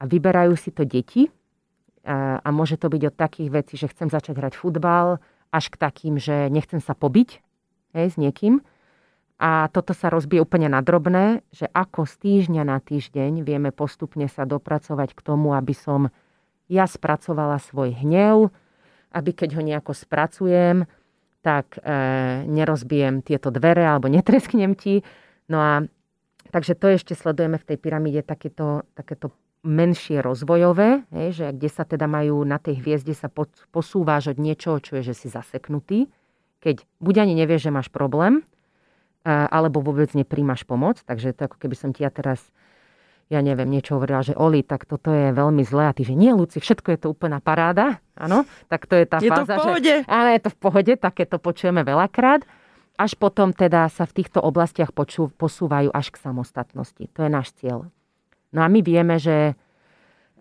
A 0.00 0.08
vyberajú 0.08 0.54
si 0.56 0.70
to 0.72 0.88
deti 0.88 1.28
a, 2.06 2.40
a 2.40 2.48
môže 2.48 2.80
to 2.80 2.88
byť 2.88 3.02
od 3.12 3.14
takých 3.18 3.50
vecí, 3.50 3.74
že 3.76 3.90
chcem 3.92 4.08
začať 4.08 4.40
hrať 4.40 4.54
futbal, 4.56 5.20
až 5.50 5.68
k 5.68 5.76
takým, 5.76 6.16
že 6.16 6.48
nechcem 6.48 6.78
sa 6.78 6.94
pobiť 6.94 7.42
hej, 7.94 8.14
s 8.14 8.16
niekým. 8.16 8.62
A 9.40 9.72
toto 9.72 9.96
sa 9.96 10.12
rozbije 10.12 10.44
úplne 10.44 10.68
na 10.68 10.84
drobné, 10.84 11.40
že 11.48 11.64
ako 11.72 12.04
z 12.04 12.14
týždňa 12.20 12.62
na 12.68 12.76
týždeň 12.76 13.40
vieme 13.40 13.72
postupne 13.72 14.28
sa 14.28 14.44
dopracovať 14.44 15.16
k 15.16 15.20
tomu, 15.24 15.56
aby 15.56 15.72
som 15.72 16.12
ja 16.68 16.84
spracovala 16.84 17.56
svoj 17.56 17.96
hnev, 18.04 18.52
aby 19.16 19.30
keď 19.32 19.56
ho 19.56 19.62
nejako 19.64 19.96
spracujem, 19.96 20.84
tak 21.40 21.80
e, 21.80 21.88
nerozbijem 22.46 23.24
tieto 23.24 23.48
dvere 23.48 23.80
alebo 23.88 24.12
netresknem 24.12 24.76
ti. 24.76 25.00
No 25.48 25.56
a 25.56 25.72
takže 26.52 26.76
to 26.76 26.92
ešte 26.92 27.16
sledujeme 27.16 27.56
v 27.56 27.64
tej 27.64 27.78
pyramíde 27.80 28.20
takéto, 28.20 28.84
takéto 28.92 29.32
menšie 29.64 30.20
rozvojové, 30.20 31.08
je, 31.08 31.28
že 31.32 31.46
kde 31.52 31.68
sa 31.72 31.88
teda 31.88 32.04
majú 32.04 32.44
na 32.44 32.60
tej 32.60 32.80
hviezde 32.80 33.16
sa 33.16 33.32
posúváš 33.72 34.36
od 34.36 34.38
niečoho, 34.40 34.80
čo 34.84 35.00
je, 35.00 35.12
že 35.12 35.14
si 35.16 35.28
zaseknutý, 35.32 36.12
keď 36.60 36.84
buď 37.00 37.14
ani 37.24 37.34
nevieš, 37.40 37.68
že 37.68 37.74
máš 37.74 37.88
problém, 37.88 38.40
e, 38.40 38.42
alebo 39.28 39.80
vôbec 39.80 40.12
nepríjmaš 40.12 40.68
pomoc. 40.68 41.00
Takže 41.02 41.32
to 41.32 41.48
ako 41.48 41.56
keby 41.56 41.76
som 41.76 41.90
ti 41.90 42.04
ja 42.04 42.12
teraz 42.12 42.40
ja 43.30 43.38
neviem, 43.46 43.70
niečo 43.70 43.94
hovorila, 43.94 44.26
že 44.26 44.34
Oli, 44.34 44.66
tak 44.66 44.90
toto 44.90 45.14
je 45.14 45.30
veľmi 45.30 45.62
zlé. 45.62 45.86
A 45.86 45.94
ty, 45.94 46.02
že 46.02 46.18
nie, 46.18 46.34
Luci, 46.34 46.58
všetko 46.58 46.88
je 46.90 46.98
to 46.98 47.08
úplná 47.14 47.38
paráda. 47.38 48.02
Áno, 48.18 48.42
tak 48.66 48.90
to 48.90 48.98
je 48.98 49.06
tá 49.06 49.22
je 49.22 49.30
fáza. 49.30 49.54
To 49.54 49.54
v 49.54 49.58
pohode. 49.62 49.94
Že, 50.02 50.10
áno, 50.10 50.28
je 50.34 50.42
to 50.42 50.50
v 50.50 50.58
pohode, 50.58 50.92
také 50.98 51.22
to 51.30 51.38
počujeme 51.38 51.86
veľakrát. 51.86 52.42
Až 52.98 53.14
potom 53.14 53.54
teda 53.54 53.86
sa 53.86 54.02
v 54.04 54.12
týchto 54.18 54.42
oblastiach 54.42 54.90
počú, 54.90 55.30
posúvajú 55.38 55.94
až 55.94 56.10
k 56.10 56.20
samostatnosti. 56.20 57.06
To 57.14 57.22
je 57.22 57.30
náš 57.30 57.54
cieľ. 57.54 57.86
No 58.50 58.66
a 58.66 58.68
my 58.68 58.82
vieme, 58.82 59.14
že 59.22 59.54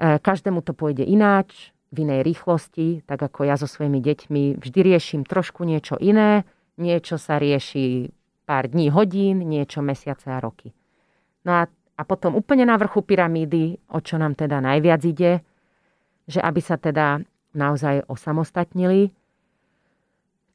e, 0.02 0.18
každému 0.18 0.66
to 0.66 0.74
pôjde 0.74 1.06
ináč, 1.06 1.70
v 1.90 2.06
inej 2.06 2.22
rýchlosti, 2.26 3.02
tak 3.06 3.22
ako 3.22 3.50
ja 3.50 3.58
so 3.58 3.66
svojimi 3.66 3.98
deťmi 4.02 4.62
vždy 4.62 4.80
riešim 4.80 5.22
trošku 5.26 5.66
niečo 5.66 5.98
iné, 5.98 6.46
niečo 6.78 7.18
sa 7.18 7.42
rieši 7.42 8.14
pár 8.46 8.70
dní, 8.70 8.94
hodín, 8.94 9.46
niečo 9.46 9.82
mesiace 9.82 10.30
a 10.30 10.42
roky. 10.42 10.74
No 11.46 11.54
a 11.54 11.62
a 12.00 12.08
potom 12.08 12.40
úplne 12.40 12.64
na 12.64 12.80
vrchu 12.80 13.04
pyramídy, 13.04 13.76
o 13.92 14.00
čo 14.00 14.16
nám 14.16 14.40
teda 14.40 14.64
najviac 14.64 15.04
ide, 15.04 15.44
že 16.32 16.40
aby 16.40 16.64
sa 16.64 16.80
teda 16.80 17.20
naozaj 17.52 18.08
osamostatnili, 18.08 19.12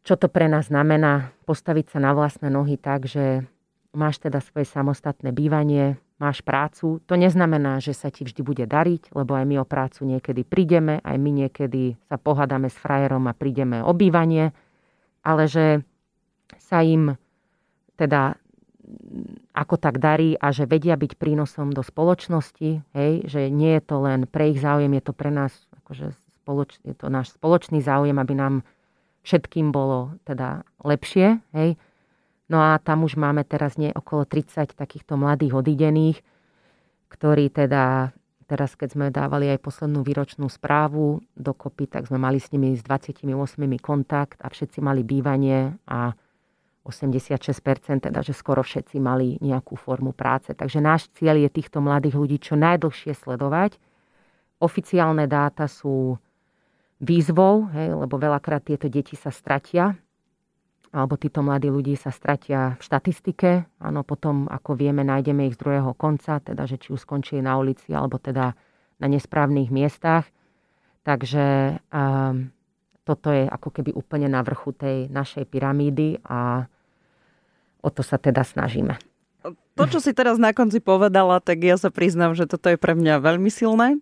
čo 0.05 0.17
to 0.17 0.33
pre 0.33 0.49
nás 0.49 0.73
znamená? 0.73 1.37
Postaviť 1.45 1.97
sa 1.97 1.99
na 2.01 2.17
vlastné 2.17 2.49
nohy 2.49 2.81
tak, 2.81 3.05
že 3.05 3.45
máš 3.93 4.25
teda 4.25 4.41
svoje 4.41 4.69
samostatné 4.69 5.37
bývanie, 5.37 6.01
máš 6.25 6.41
prácu. 6.41 7.05
To 7.05 7.15
neznamená, 7.21 7.85
že 7.85 7.93
sa 7.93 8.09
ti 8.09 8.25
vždy 8.25 8.41
bude 8.41 8.65
dariť, 8.65 9.13
lebo 9.13 9.37
aj 9.37 9.45
my 9.45 9.61
o 9.61 9.69
prácu 9.69 10.09
niekedy 10.09 10.49
prídeme, 10.49 11.05
aj 11.05 11.17
my 11.21 11.31
niekedy 11.45 12.01
sa 12.09 12.17
pohádame 12.17 12.73
s 12.73 12.77
frajerom 12.81 13.29
a 13.29 13.37
prídeme 13.37 13.85
o 13.85 13.93
bývanie, 13.93 14.57
ale 15.21 15.45
že 15.45 15.85
sa 16.57 16.81
im 16.81 17.21
teda 18.01 18.41
ako 19.55 19.77
tak 19.81 19.97
darí 20.03 20.37
a 20.37 20.53
že 20.53 20.69
vedia 20.69 20.97
byť 20.99 21.17
prínosom 21.17 21.73
do 21.73 21.81
spoločnosti, 21.81 22.85
hej, 22.93 23.13
že 23.25 23.49
nie 23.49 23.81
je 23.81 23.83
to 23.85 23.97
len 24.03 24.29
pre 24.29 24.53
ich 24.53 24.61
záujem, 24.61 24.93
je 24.93 25.05
to 25.05 25.15
pre 25.17 25.31
nás 25.33 25.53
akože 25.85 26.13
spoloč, 26.43 26.77
je 26.85 26.93
to 26.93 27.09
náš 27.09 27.33
spoločný 27.39 27.81
záujem, 27.81 28.17
aby 28.21 28.35
nám 28.37 28.55
všetkým 29.25 29.73
bolo 29.73 30.13
teda 30.29 30.69
lepšie, 30.85 31.41
hej. 31.57 31.81
No 32.49 32.61
a 32.61 32.77
tam 32.77 33.09
už 33.09 33.17
máme 33.17 33.41
teraz 33.49 33.81
nie 33.81 33.89
okolo 33.89 34.29
30 34.29 34.77
takýchto 34.77 35.17
mladých 35.17 35.57
odidených, 35.57 36.19
ktorí 37.09 37.49
teda 37.49 38.13
teraz, 38.45 38.77
keď 38.77 38.89
sme 38.93 39.07
dávali 39.09 39.49
aj 39.49 39.65
poslednú 39.65 40.05
výročnú 40.05 40.53
správu 40.53 41.25
dokopy, 41.33 41.89
tak 41.89 42.05
sme 42.07 42.21
mali 42.21 42.37
s 42.37 42.53
nimi 42.53 42.77
s 42.77 42.85
28 42.85 43.25
kontakt 43.81 44.39
a 44.45 44.53
všetci 44.53 44.85
mali 44.85 45.01
bývanie 45.01 45.81
a 45.89 46.13
86%, 46.85 47.41
teda 48.05 48.21
že 48.21 48.37
skoro 48.37 48.61
všetci 48.61 49.01
mali 49.01 49.41
nejakú 49.41 49.73
formu 49.81 50.13
práce. 50.13 50.53
Takže 50.53 50.85
náš 50.85 51.09
cieľ 51.17 51.41
je 51.41 51.49
týchto 51.49 51.81
mladých 51.81 52.15
ľudí 52.21 52.37
čo 52.37 52.61
najdlhšie 52.61 53.17
sledovať. 53.17 53.81
Oficiálne 54.61 55.25
dáta 55.25 55.65
sú 55.65 56.21
výzvou, 57.01 57.73
hej, 57.73 57.97
lebo 57.97 58.21
veľakrát 58.21 58.69
tieto 58.69 58.93
deti 58.93 59.17
sa 59.17 59.33
stratia, 59.33 59.97
alebo 60.95 61.19
títo 61.19 61.43
mladí 61.43 61.67
ľudí 61.75 61.99
sa 61.99 62.15
stratia 62.15 62.79
v 62.79 62.83
štatistike. 62.87 63.67
Áno, 63.83 64.07
potom, 64.07 64.47
ako 64.47 64.79
vieme, 64.79 65.03
nájdeme 65.03 65.51
ich 65.51 65.59
z 65.59 65.67
druhého 65.67 65.91
konca, 65.99 66.39
teda, 66.39 66.71
že 66.71 66.79
či 66.79 66.95
už 66.95 67.03
skončili 67.03 67.43
na 67.43 67.59
ulici, 67.59 67.91
alebo 67.91 68.23
teda 68.23 68.55
na 69.03 69.07
nesprávnych 69.11 69.75
miestach. 69.75 70.31
Takže 71.03 71.77
um, 71.91 72.55
toto 73.03 73.35
je 73.35 73.51
ako 73.51 73.69
keby 73.75 73.91
úplne 73.91 74.31
na 74.31 74.47
vrchu 74.47 74.71
tej 74.71 75.11
našej 75.11 75.51
pyramídy 75.51 76.23
a 76.25 76.71
o 77.83 77.91
to 77.91 78.07
sa 78.07 78.17
teda 78.17 78.47
snažíme. 78.47 78.95
To, 79.75 79.85
čo 79.91 79.99
si 79.99 80.15
teraz 80.15 80.39
na 80.39 80.55
konci 80.55 80.79
povedala, 80.79 81.43
tak 81.43 81.67
ja 81.67 81.75
sa 81.75 81.91
priznám, 81.91 82.39
že 82.39 82.47
toto 82.47 82.71
je 82.71 82.79
pre 82.79 82.95
mňa 82.95 83.19
veľmi 83.19 83.51
silné. 83.51 83.99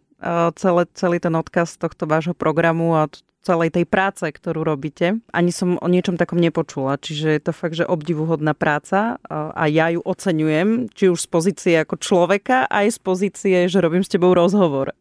Celé, 0.55 0.87
celý 0.95 1.19
ten 1.19 1.35
odkaz 1.35 1.81
tohto 1.81 2.07
vášho 2.07 2.37
programu 2.37 2.95
a 2.95 3.11
celej 3.43 3.75
tej 3.75 3.85
práce, 3.85 4.23
ktorú 4.23 4.63
robíte. 4.63 5.19
Ani 5.35 5.51
som 5.51 5.77
o 5.83 5.89
niečom 5.91 6.15
takom 6.15 6.39
nepočula, 6.39 6.97
čiže 6.97 7.29
je 7.37 7.43
to 7.43 7.53
fakt, 7.53 7.75
že 7.75 7.85
obdivuhodná 7.85 8.55
práca 8.55 9.19
a 9.31 9.65
ja 9.67 9.91
ju 9.91 10.01
oceňujem, 10.01 10.95
či 10.95 11.11
už 11.11 11.27
z 11.27 11.29
pozície 11.29 11.75
ako 11.77 11.99
človeka, 11.99 12.71
aj 12.71 12.97
z 12.97 12.99
pozície, 13.03 13.57
že 13.67 13.83
robím 13.83 14.07
s 14.07 14.11
tebou 14.11 14.31
rozhovor. 14.33 14.95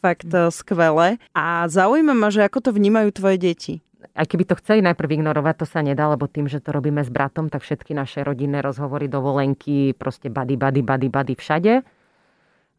Fakt 0.00 0.32
skvelé. 0.50 1.20
A 1.36 1.68
zaujíma 1.68 2.16
ma, 2.16 2.32
že 2.32 2.42
ako 2.42 2.58
to 2.58 2.70
vnímajú 2.72 3.12
tvoje 3.12 3.36
deti 3.38 3.74
aj 4.16 4.26
keby 4.32 4.48
to 4.48 4.56
chceli 4.64 4.80
najprv 4.80 5.20
ignorovať, 5.20 5.54
to 5.60 5.66
sa 5.68 5.84
nedá, 5.84 6.08
lebo 6.08 6.24
tým, 6.24 6.48
že 6.48 6.64
to 6.64 6.72
robíme 6.72 7.04
s 7.04 7.12
bratom, 7.12 7.52
tak 7.52 7.60
všetky 7.60 7.92
naše 7.92 8.24
rodinné 8.24 8.64
rozhovory, 8.64 9.12
dovolenky, 9.12 9.92
proste 9.92 10.32
bady, 10.32 10.56
bady, 10.56 10.80
bady, 10.80 11.08
bady 11.12 11.34
všade. 11.36 11.74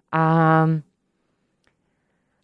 A, 0.10 0.24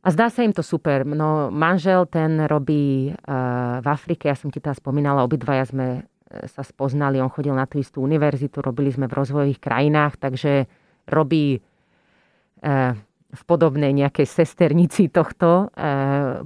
a 0.03 0.07
zdá 0.11 0.27
sa 0.27 0.43
im 0.43 0.51
to 0.51 0.59
super. 0.59 1.07
No, 1.07 1.47
manžel 1.47 2.03
ten 2.11 2.43
robí 2.43 3.07
uh, 3.09 3.79
v 3.79 3.87
Afrike, 3.87 4.27
ja 4.27 4.35
som 4.35 4.51
ti 4.51 4.59
teda 4.59 4.75
spomínala, 4.75 5.23
obidvaja 5.23 5.63
sme 5.63 5.87
e, 6.27 6.43
sa 6.51 6.59
spoznali, 6.59 7.23
on 7.23 7.31
chodil 7.31 7.55
na 7.55 7.63
tú 7.63 7.79
istú 7.79 8.03
univerzitu, 8.03 8.59
robili 8.59 8.91
sme 8.91 9.07
v 9.07 9.15
rozvojových 9.15 9.63
krajinách, 9.63 10.19
takže 10.19 10.67
robí 11.07 11.55
uh, 11.57 12.91
v 13.33 13.41
podobnej 13.49 13.97
nejakej 13.97 14.29
sesternici 14.29 15.09
tohto 15.09 15.73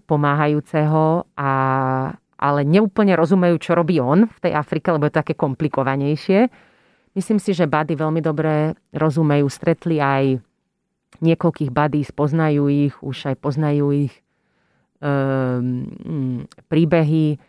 pomáhajúceho 0.07 1.27
a 1.35 1.51
ale 2.37 2.61
neúplne 2.63 3.17
rozumejú, 3.17 3.57
čo 3.57 3.73
robí 3.73 3.97
on 3.97 4.29
v 4.29 4.39
tej 4.39 4.53
Afrike, 4.53 4.93
lebo 4.93 5.09
je 5.09 5.13
to 5.13 5.21
také 5.25 5.33
komplikovanejšie. 5.33 6.47
Myslím 7.17 7.41
si, 7.41 7.57
že 7.57 7.65
bady 7.65 7.97
veľmi 7.97 8.21
dobre 8.21 8.77
rozumejú, 8.93 9.49
stretli 9.49 9.97
aj 9.97 10.37
niekoľkých 11.23 11.71
buddy, 11.71 12.05
poznajú 12.13 12.69
ich, 12.69 12.95
už 13.01 13.33
aj 13.33 13.35
poznajú 13.41 13.89
ich 13.95 14.13
um, 15.01 16.45
príbehy 16.67 17.41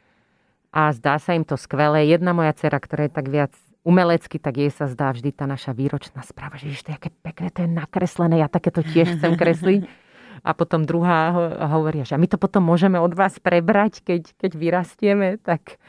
a 0.72 0.92
zdá 0.94 1.18
sa 1.18 1.34
im 1.34 1.44
to 1.44 1.58
skvelé. 1.58 2.08
Jedna 2.08 2.32
moja 2.32 2.54
dcera, 2.54 2.78
ktorá 2.78 3.08
je 3.08 3.12
tak 3.12 3.26
viac 3.28 3.52
umelecky, 3.82 4.36
tak 4.36 4.60
jej 4.60 4.70
sa 4.72 4.84
zdá 4.88 5.12
vždy 5.12 5.32
tá 5.32 5.48
naša 5.48 5.72
výročná 5.72 6.20
správa, 6.24 6.60
že 6.60 6.70
je 6.70 6.92
aké 6.92 7.08
pekné, 7.24 7.48
to 7.48 7.64
je 7.64 7.70
nakreslené, 7.70 8.44
ja 8.44 8.48
takéto 8.52 8.84
tiež 8.84 9.16
chcem 9.16 9.32
kresliť 9.34 9.88
a 10.44 10.50
potom 10.52 10.84
druhá 10.84 11.32
hovoria, 11.72 12.04
že 12.04 12.20
my 12.20 12.28
to 12.28 12.36
potom 12.36 12.62
môžeme 12.62 13.00
od 13.00 13.10
vás 13.16 13.40
prebrať, 13.40 14.04
keď, 14.04 14.22
keď 14.36 14.50
vyrastieme, 14.54 15.28
tak... 15.40 15.80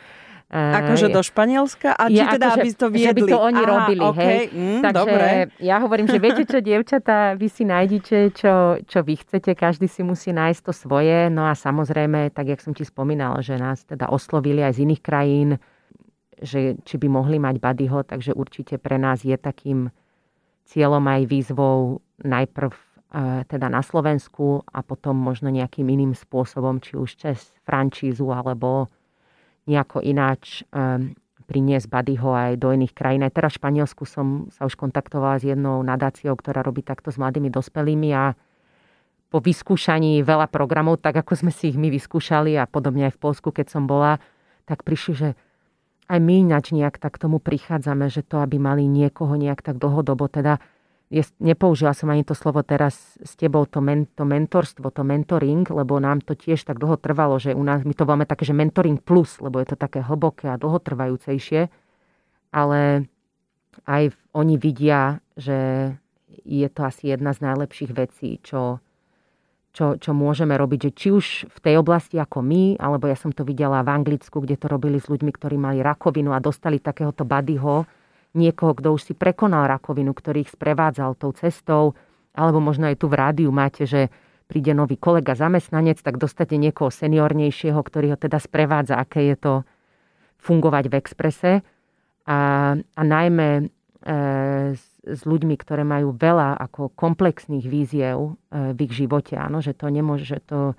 Akože 0.49 1.13
do 1.13 1.21
Španielska? 1.21 1.93
A 1.93 2.09
či 2.09 2.25
ja, 2.25 2.33
teda, 2.33 2.57
akože, 2.57 2.61
aby 2.65 2.69
to 2.73 2.87
viedli? 2.89 3.05
Že 3.05 3.13
by 3.13 3.21
to 3.29 3.37
oni 3.37 3.61
Aha, 3.61 3.69
robili, 3.69 4.01
okay. 4.01 4.25
hej. 4.25 4.43
Mm, 4.49 4.81
Takže 4.81 4.97
dobre. 4.97 5.27
ja 5.61 5.75
hovorím, 5.77 6.07
že 6.09 6.17
viete 6.17 6.43
čo, 6.49 6.57
dievčatá, 6.57 7.37
vy 7.37 7.47
si 7.53 7.63
nájdete, 7.69 8.17
čo, 8.33 8.53
čo 8.81 8.99
vy 9.05 9.13
chcete, 9.21 9.53
každý 9.53 9.85
si 9.85 10.01
musí 10.01 10.33
nájsť 10.33 10.61
to 10.65 10.73
svoje. 10.73 11.29
No 11.29 11.45
a 11.45 11.53
samozrejme, 11.53 12.33
tak 12.33 12.49
jak 12.49 12.65
som 12.65 12.73
ti 12.73 12.81
spomínala, 12.81 13.45
že 13.45 13.61
nás 13.61 13.85
teda 13.85 14.09
oslovili 14.09 14.65
aj 14.65 14.81
z 14.81 14.89
iných 14.89 15.01
krajín, 15.05 15.49
že 16.41 16.81
či 16.81 16.95
by 16.97 17.07
mohli 17.13 17.37
mať 17.37 17.61
Buddyho, 17.61 18.01
takže 18.01 18.33
určite 18.33 18.81
pre 18.81 18.97
nás 18.97 19.21
je 19.21 19.37
takým 19.37 19.93
cieľom 20.65 21.05
aj 21.05 21.21
výzvou 21.29 22.01
najprv 22.25 22.73
teda 23.49 23.73
na 23.73 23.81
Slovensku 23.81 24.61
a 24.69 24.85
potom 24.85 25.17
možno 25.17 25.49
nejakým 25.49 25.85
iným 25.89 26.13
spôsobom, 26.13 26.77
či 26.77 26.93
už 26.93 27.17
cez 27.17 27.53
francízu 27.65 28.29
alebo 28.29 28.85
nejako 29.69 30.01
ináč 30.01 30.65
um, 30.73 31.13
priniesť 31.49 31.89
Buddyho 31.89 32.29
aj 32.29 32.51
do 32.61 32.69
iných 32.73 32.93
krajín. 32.93 33.25
Aj 33.25 33.33
teraz 33.33 33.57
v 33.57 33.61
Španielsku 33.65 34.05
som 34.05 34.49
sa 34.53 34.69
už 34.69 34.77
kontaktovala 34.77 35.41
s 35.41 35.49
jednou 35.49 35.81
nadáciou, 35.81 36.37
ktorá 36.37 36.61
robí 36.61 36.85
takto 36.85 37.09
s 37.09 37.17
mladými 37.17 37.49
dospelými 37.49 38.09
a 38.13 38.37
po 39.29 39.37
vyskúšaní 39.41 40.25
veľa 40.25 40.49
programov, 40.49 41.01
tak 41.01 41.21
ako 41.21 41.45
sme 41.45 41.51
si 41.53 41.69
ich 41.73 41.77
my 41.77 41.93
vyskúšali 41.93 42.57
a 42.57 42.65
podobne 42.65 43.09
aj 43.09 43.13
v 43.17 43.21
Polsku, 43.21 43.53
keď 43.53 43.69
som 43.69 43.85
bola, 43.85 44.17
tak 44.65 44.81
prišli, 44.81 45.13
že 45.13 45.29
aj 46.09 46.17
my 46.17 46.49
ináč 46.49 46.73
nejak 46.73 46.97
tak 46.97 47.21
tomu 47.21 47.37
prichádzame, 47.37 48.09
že 48.09 48.25
to, 48.25 48.41
aby 48.41 48.57
mali 48.57 48.89
niekoho 48.89 49.37
nejak 49.37 49.61
tak 49.61 49.77
dlhodobo, 49.77 50.25
teda 50.25 50.57
je, 51.09 51.25
nepoužila 51.41 51.97
som 51.97 52.13
ani 52.13 52.21
to 52.21 52.37
slovo 52.37 52.61
teraz 52.61 53.17
s 53.17 53.33
tebou, 53.33 53.65
to, 53.65 53.81
men, 53.81 54.05
to 54.13 54.29
mentorstvo, 54.29 54.93
to 54.93 55.01
mentoring, 55.01 55.65
lebo 55.65 55.97
nám 55.97 56.21
to 56.21 56.37
tiež 56.37 56.61
tak 56.61 56.77
dlho 56.77 57.01
trvalo, 57.01 57.41
že 57.41 57.57
u 57.57 57.63
nás 57.65 57.81
my 57.81 57.93
to 57.97 58.05
máme 58.05 58.29
také, 58.29 58.45
že 58.45 58.53
mentoring 58.53 59.01
plus, 59.01 59.41
lebo 59.41 59.57
je 59.57 59.73
to 59.73 59.77
také 59.77 60.05
hlboké 60.05 60.53
a 60.53 60.61
dlhotrvajúcejšie, 60.61 61.73
ale 62.53 63.09
aj 63.89 64.13
oni 64.37 64.55
vidia, 64.61 65.17
že 65.33 65.91
je 66.45 66.67
to 66.69 66.85
asi 66.85 67.09
jedna 67.09 67.33
z 67.33 67.41
najlepších 67.41 67.91
vecí, 67.93 68.37
čo, 68.45 68.77
čo, 69.73 69.97
čo 69.97 70.11
môžeme 70.13 70.53
robiť, 70.53 70.79
že 70.89 70.91
či 70.93 71.07
už 71.09 71.25
v 71.49 71.59
tej 71.61 71.81
oblasti 71.81 72.21
ako 72.21 72.45
my, 72.45 72.77
alebo 72.77 73.09
ja 73.09 73.17
som 73.17 73.33
to 73.33 73.41
videla 73.41 73.81
v 73.81 73.97
Anglicku, 73.97 74.45
kde 74.45 74.61
to 74.61 74.69
robili 74.69 75.01
s 75.01 75.09
ľuďmi, 75.09 75.31
ktorí 75.33 75.57
mali 75.57 75.81
rakovinu 75.81 76.37
a 76.37 76.43
dostali 76.43 76.77
takéhoto 76.77 77.25
buddyho, 77.25 77.89
niekoho, 78.33 78.77
kto 78.77 78.93
už 78.93 79.01
si 79.09 79.13
prekonal 79.17 79.69
rakovinu, 79.69 80.13
ktorý 80.13 80.45
ich 80.45 80.53
sprevádzal 80.53 81.17
tou 81.17 81.33
cestou, 81.33 81.97
alebo 82.33 82.61
možno 82.61 82.89
aj 82.89 83.01
tu 83.01 83.09
v 83.09 83.17
rádiu 83.17 83.49
máte, 83.49 83.89
že 83.89 84.13
príde 84.49 84.73
nový 84.73 84.97
kolega, 84.97 85.37
zamestnanec, 85.37 86.01
tak 86.01 86.17
dostate 86.17 86.57
niekoho 86.57 86.89
seniornejšieho, 86.89 87.77
ktorý 87.77 88.13
ho 88.13 88.17
teda 88.17 88.41
sprevádza, 88.41 88.97
aké 88.97 89.29
je 89.33 89.37
to 89.37 89.53
fungovať 90.41 90.89
v 90.89 90.97
exprese. 90.97 91.51
A, 92.25 92.39
a 92.77 93.01
najmä 93.01 93.49
e, 93.57 93.63
s, 94.73 94.85
s 95.05 95.21
ľuďmi, 95.25 95.53
ktoré 95.57 95.85
majú 95.85 96.13
veľa 96.13 96.57
ako 96.69 96.93
komplexných 96.93 97.65
víziev 97.65 98.17
e, 98.49 98.73
v 98.73 98.79
ich 98.89 98.93
živote. 98.93 99.37
Áno, 99.37 99.61
že 99.61 99.77
to 99.77 99.89
nemôže, 99.89 100.25
že 100.25 100.41
to 100.41 100.73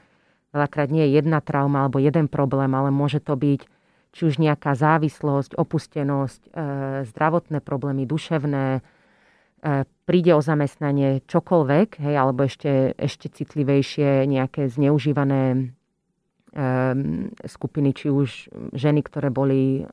veľakrát 0.50 0.90
nie 0.90 1.06
je 1.06 1.22
jedna 1.22 1.38
trauma 1.38 1.86
alebo 1.86 2.02
jeden 2.02 2.26
problém, 2.26 2.70
ale 2.74 2.90
môže 2.90 3.22
to 3.22 3.38
byť 3.38 3.79
či 4.10 4.26
už 4.26 4.42
nejaká 4.42 4.74
závislosť, 4.74 5.54
opustenosť, 5.54 6.40
e, 6.50 7.06
zdravotné 7.06 7.62
problémy, 7.62 8.06
duševné, 8.10 8.66
e, 8.78 8.80
príde 9.86 10.32
o 10.34 10.42
zamestnanie 10.42 11.22
čokoľvek, 11.30 12.02
hej, 12.02 12.14
alebo 12.18 12.42
ešte, 12.42 12.98
ešte 12.98 13.30
citlivejšie 13.30 14.26
nejaké 14.26 14.66
zneužívané 14.66 15.42
e, 15.54 15.58
skupiny, 17.46 17.90
či 17.94 18.10
už 18.10 18.50
ženy, 18.74 19.00
ktoré 19.06 19.30
boli 19.30 19.86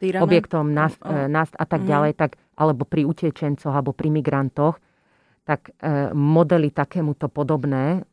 Týrané? 0.00 0.24
objektom 0.24 0.72
nást 0.72 1.52
a 1.52 1.64
tak 1.68 1.84
mm. 1.84 1.88
ďalej, 1.88 2.12
tak, 2.16 2.40
alebo 2.56 2.88
pri 2.88 3.04
utečencoch, 3.04 3.76
alebo 3.76 3.92
pri 3.92 4.08
migrantoch, 4.08 4.80
tak 5.44 5.72
modely 6.14 6.70
takémuto 6.70 7.26
podobné 7.26 8.06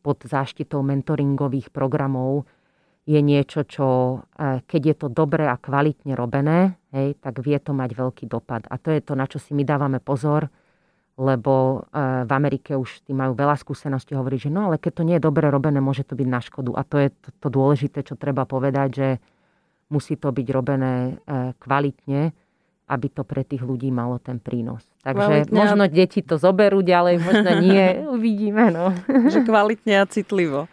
pod 0.00 0.18
záštitou 0.24 0.80
mentoringových 0.80 1.68
programov 1.68 2.48
je 3.06 3.20
niečo, 3.22 3.62
čo 3.62 3.86
e, 4.34 4.60
keď 4.66 4.82
je 4.82 4.94
to 4.98 5.08
dobre 5.08 5.46
a 5.46 5.54
kvalitne 5.54 6.18
robené, 6.18 6.74
hej, 6.90 7.14
tak 7.22 7.38
vie 7.38 7.54
to 7.62 7.70
mať 7.70 7.94
veľký 7.94 8.26
dopad. 8.26 8.66
A 8.66 8.82
to 8.82 8.90
je 8.90 8.98
to, 8.98 9.14
na 9.14 9.30
čo 9.30 9.38
si 9.38 9.54
my 9.54 9.62
dávame 9.62 10.02
pozor, 10.02 10.50
lebo 11.14 11.86
e, 11.86 12.26
v 12.26 12.30
Amerike 12.34 12.74
už 12.74 13.06
tí 13.06 13.14
majú 13.14 13.38
veľa 13.38 13.54
skúseností 13.62 14.18
hovoriť, 14.18 14.50
že 14.50 14.50
no 14.50 14.66
ale 14.66 14.82
keď 14.82 14.92
to 15.00 15.06
nie 15.06 15.16
je 15.16 15.22
dobre 15.22 15.46
robené, 15.46 15.78
môže 15.78 16.02
to 16.02 16.18
byť 16.18 16.28
na 16.28 16.42
škodu. 16.42 16.74
A 16.74 16.82
to 16.82 16.98
je 16.98 17.08
to, 17.14 17.28
to 17.40 17.48
dôležité, 17.48 18.02
čo 18.02 18.18
treba 18.18 18.42
povedať, 18.42 18.88
že 18.90 19.08
musí 19.86 20.18
to 20.18 20.34
byť 20.34 20.46
robené 20.50 21.14
e, 21.22 21.54
kvalitne, 21.62 22.34
aby 22.86 23.06
to 23.10 23.22
pre 23.22 23.46
tých 23.46 23.62
ľudí 23.62 23.94
malo 23.94 24.18
ten 24.18 24.42
prínos. 24.42 24.82
Takže 25.06 25.46
kvalitne 25.46 25.54
možno 25.54 25.84
deti 25.86 26.26
to 26.26 26.42
zoberú 26.42 26.82
ďalej, 26.82 27.22
možno 27.22 27.50
nie, 27.62 28.02
uvidíme. 28.18 28.74
No. 28.74 28.90
Že 29.06 29.46
kvalitne 29.46 30.02
a 30.02 30.10
citlivo. 30.10 30.66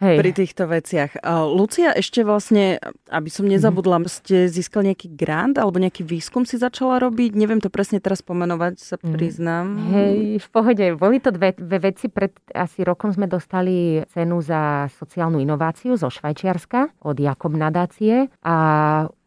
Hej. 0.00 0.16
pri 0.16 0.30
týchto 0.32 0.64
veciach. 0.64 1.20
Lucia, 1.52 1.92
ešte 1.92 2.24
vlastne, 2.24 2.80
aby 3.12 3.28
som 3.28 3.44
nezabudla, 3.44 4.00
mm-hmm. 4.00 4.16
ste 4.24 4.36
získal 4.48 4.88
nejaký 4.88 5.12
grant 5.12 5.60
alebo 5.60 5.76
nejaký 5.76 6.08
výskum 6.08 6.48
si 6.48 6.56
začala 6.56 6.96
robiť? 7.04 7.36
Neviem 7.36 7.60
to 7.60 7.68
presne 7.68 8.00
teraz 8.00 8.24
pomenovať, 8.24 8.80
sa 8.80 8.96
mhm. 8.96 9.12
priznám. 9.12 9.66
Hej, 9.92 10.40
v 10.40 10.48
pohode. 10.48 10.84
Boli 10.96 11.20
to 11.20 11.28
dve, 11.30 11.52
dve 11.52 11.92
veci. 11.92 12.08
Pred 12.08 12.56
asi 12.56 12.80
rokom 12.80 13.12
sme 13.12 13.28
dostali 13.28 14.00
cenu 14.08 14.40
za 14.40 14.88
sociálnu 14.96 15.36
inováciu 15.36 16.00
zo 16.00 16.08
Švajčiarska 16.08 17.04
od 17.04 17.16
Jakob 17.20 17.52
nadácie 17.52 18.32
a 18.40 18.56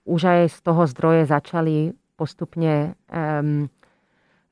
už 0.04 0.22
aj 0.26 0.42
z 0.52 0.58
toho 0.66 0.84
zdroje 0.90 1.30
začali 1.30 1.96
postupne 2.18 2.98
um, 3.14 3.70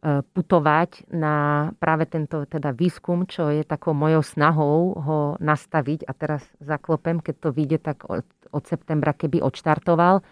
putovať 0.01 1.13
na 1.13 1.69
práve 1.77 2.09
tento 2.09 2.41
teda 2.49 2.73
výskum, 2.73 3.29
čo 3.29 3.53
je 3.53 3.61
takou 3.61 3.93
mojou 3.93 4.25
snahou 4.25 4.97
ho 4.97 5.19
nastaviť 5.37 6.09
a 6.09 6.11
teraz 6.17 6.41
zaklopem, 6.57 7.21
keď 7.21 7.35
to 7.37 7.49
vyjde 7.53 7.77
tak 7.85 8.09
od, 8.09 8.25
od 8.49 8.63
septembra, 8.65 9.13
keby 9.13 9.45
odštartoval. 9.45 10.25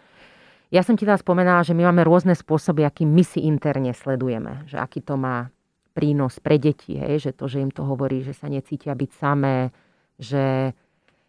Ja 0.74 0.82
som 0.82 0.98
ti 0.98 1.06
teda 1.06 1.22
spomenala, 1.22 1.62
že 1.62 1.78
my 1.78 1.86
máme 1.86 2.02
rôzne 2.02 2.34
spôsoby, 2.34 2.82
akým 2.82 3.14
my 3.14 3.22
si 3.22 3.46
interne 3.46 3.94
sledujeme, 3.94 4.66
že 4.66 4.82
aký 4.82 5.06
to 5.06 5.22
má 5.22 5.54
prínos 5.94 6.42
pre 6.42 6.58
deti, 6.58 6.98
hej, 6.98 7.30
že 7.30 7.32
to, 7.38 7.46
že 7.46 7.62
im 7.62 7.70
to 7.70 7.86
hovorí, 7.86 8.26
že 8.26 8.34
sa 8.34 8.50
necítia 8.50 8.98
byť 8.98 9.12
samé, 9.22 9.70
že 10.18 10.74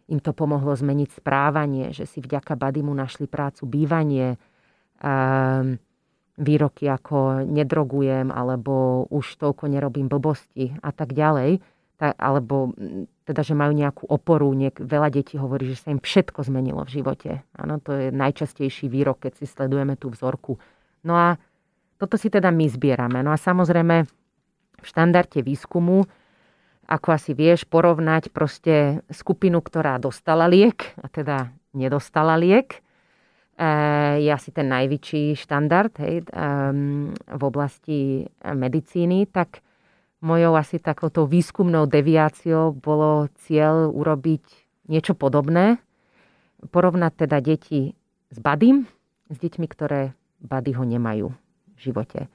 im 0.09 0.17
to 0.17 0.33
pomohlo 0.33 0.73
zmeniť 0.73 1.09
správanie, 1.13 1.93
že 1.93 2.09
si 2.09 2.21
vďaka 2.21 2.57
Badimu 2.57 2.89
našli 2.89 3.29
prácu, 3.29 3.69
bývanie, 3.69 4.37
um, 5.01 5.77
výroky 6.39 6.87
ako 6.87 7.43
nedrogujem 7.43 8.31
alebo 8.31 9.05
už 9.11 9.35
toľko 9.39 9.67
nerobím 9.67 10.07
blbosti 10.07 10.75
a 10.79 10.91
tak 10.95 11.11
ďalej, 11.11 11.59
alebo 12.01 12.73
teda, 13.29 13.45
že 13.45 13.53
majú 13.53 13.77
nejakú 13.77 14.09
oporu. 14.09 14.49
Niek- 14.57 14.81
veľa 14.81 15.13
detí 15.13 15.37
hovorí, 15.37 15.69
že 15.69 15.85
sa 15.85 15.93
im 15.93 16.01
všetko 16.01 16.41
zmenilo 16.41 16.81
v 16.81 16.93
živote. 16.97 17.31
Áno, 17.53 17.77
to 17.77 17.93
je 17.93 18.07
najčastejší 18.09 18.89
výrok, 18.89 19.29
keď 19.29 19.37
si 19.37 19.45
sledujeme 19.45 19.93
tú 19.95 20.09
vzorku. 20.09 20.57
No 21.05 21.13
a 21.13 21.37
toto 22.01 22.17
si 22.17 22.33
teda 22.33 22.49
my 22.49 22.65
zbierame. 22.65 23.21
No 23.21 23.29
a 23.29 23.37
samozrejme 23.37 24.09
v 24.81 24.85
štandarde 24.85 25.45
výskumu, 25.45 26.09
ako 26.89 27.07
asi 27.13 27.37
vieš, 27.37 27.69
porovnať 27.69 28.33
proste 28.33 29.05
skupinu, 29.13 29.61
ktorá 29.61 30.01
dostala 30.01 30.49
liek 30.49 30.97
a 30.97 31.07
teda 31.07 31.53
nedostala 31.77 32.33
liek 32.35 32.81
je 34.17 34.29
asi 34.33 34.49
ten 34.49 34.65
najväčší 34.73 35.37
štandard 35.37 35.93
hej, 36.01 36.25
v 37.13 37.41
oblasti 37.45 38.25
medicíny, 38.41 39.29
tak 39.29 39.61
mojou 40.25 40.57
asi 40.57 40.81
takouto 40.81 41.29
výskumnou 41.29 41.85
deviáciou 41.85 42.73
bolo 42.73 43.29
cieľ 43.45 43.93
urobiť 43.93 44.41
niečo 44.89 45.13
podobné. 45.13 45.77
Porovnať 46.73 47.29
teda 47.29 47.37
deti 47.37 47.93
s 48.33 48.37
Badym, 48.41 48.89
s 49.29 49.37
deťmi, 49.37 49.67
ktoré 49.69 50.17
Badyho 50.41 50.81
nemajú 50.81 51.29
v 51.77 51.79
živote. 51.79 52.25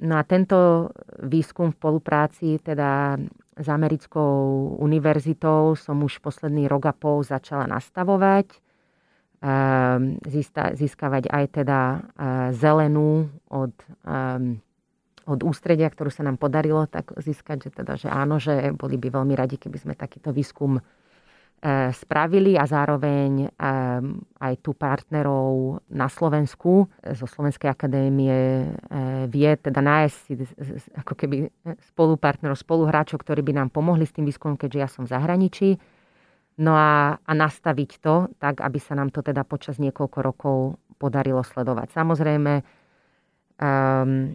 No 0.00 0.14
a 0.16 0.22
tento 0.24 0.88
výskum 1.20 1.68
v 1.68 1.76
spolupráci 1.76 2.56
teda 2.64 3.20
s 3.60 3.66
americkou 3.68 4.72
univerzitou 4.80 5.76
som 5.76 6.00
už 6.00 6.24
posledný 6.24 6.64
rok 6.64 6.88
a 6.88 6.96
pol 6.96 7.20
začala 7.20 7.68
nastavovať 7.68 8.63
získavať 10.74 11.28
aj 11.28 11.44
teda 11.52 11.80
eh, 11.84 12.00
zelenú 12.56 13.28
od, 13.52 13.74
ehm, 14.08 14.64
od 15.28 15.40
ústredia, 15.44 15.92
ktorú 15.92 16.08
sa 16.08 16.24
nám 16.24 16.40
podarilo 16.40 16.88
tak 16.88 17.12
získať, 17.20 17.68
že 17.68 17.70
teda, 17.72 17.92
že 18.00 18.08
áno, 18.08 18.40
že 18.40 18.72
boli 18.72 18.96
by 18.96 19.12
veľmi 19.12 19.34
radi, 19.36 19.60
keby 19.60 19.76
sme 19.76 19.92
takýto 19.92 20.32
výskum 20.32 20.80
eh, 20.80 21.92
spravili 21.92 22.56
a 22.56 22.64
zároveň 22.64 23.52
ehm, 23.52 24.24
aj 24.40 24.54
tu 24.64 24.72
partnerov 24.72 25.84
na 25.92 26.08
Slovensku 26.08 26.88
zo 27.04 27.26
Slovenskej 27.28 27.68
akadémie 27.68 28.64
vie 29.28 29.50
teda 29.60 29.80
nájsť 29.84 30.16
si 30.24 30.32
ako 30.96 31.12
keby 31.16 31.36
spolupartnerov, 31.92 32.56
spoluhráčov, 32.56 33.20
ktorí 33.20 33.44
by 33.44 33.60
nám 33.60 33.68
pomohli 33.68 34.08
s 34.08 34.16
tým 34.16 34.24
výskumom, 34.24 34.56
keďže 34.56 34.80
ja 34.80 34.88
som 34.88 35.04
v 35.04 35.12
zahraničí 35.12 35.68
No 36.54 36.78
a, 36.78 37.18
a 37.18 37.32
nastaviť 37.34 37.90
to 37.98 38.30
tak, 38.38 38.62
aby 38.62 38.78
sa 38.78 38.94
nám 38.94 39.10
to 39.10 39.26
teda 39.26 39.42
počas 39.42 39.82
niekoľko 39.82 40.18
rokov 40.22 40.56
podarilo 41.02 41.42
sledovať. 41.42 41.90
Samozrejme, 41.90 42.62
um, 43.58 44.30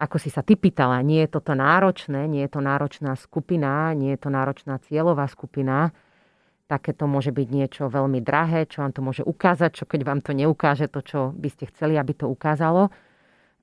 ako 0.00 0.16
si 0.16 0.32
sa 0.32 0.40
ty 0.40 0.56
pýtala, 0.56 1.04
nie 1.04 1.20
je 1.28 1.36
toto 1.36 1.52
náročné, 1.52 2.24
nie 2.24 2.48
je 2.48 2.56
to 2.56 2.64
náročná 2.64 3.12
skupina, 3.20 3.92
nie 3.92 4.16
je 4.16 4.20
to 4.24 4.32
náročná 4.32 4.80
cieľová 4.80 5.28
skupina. 5.28 5.92
Také 6.64 6.96
to 6.96 7.04
môže 7.04 7.36
byť 7.36 7.48
niečo 7.52 7.92
veľmi 7.92 8.24
drahé, 8.24 8.64
čo 8.64 8.80
vám 8.80 8.96
to 8.96 9.04
môže 9.04 9.20
ukázať, 9.26 9.76
čo 9.76 9.84
keď 9.84 10.00
vám 10.08 10.20
to 10.24 10.32
neukáže 10.32 10.88
to, 10.88 11.04
čo 11.04 11.20
by 11.36 11.52
ste 11.52 11.68
chceli, 11.68 12.00
aby 12.00 12.16
to 12.16 12.32
ukázalo. 12.32 12.88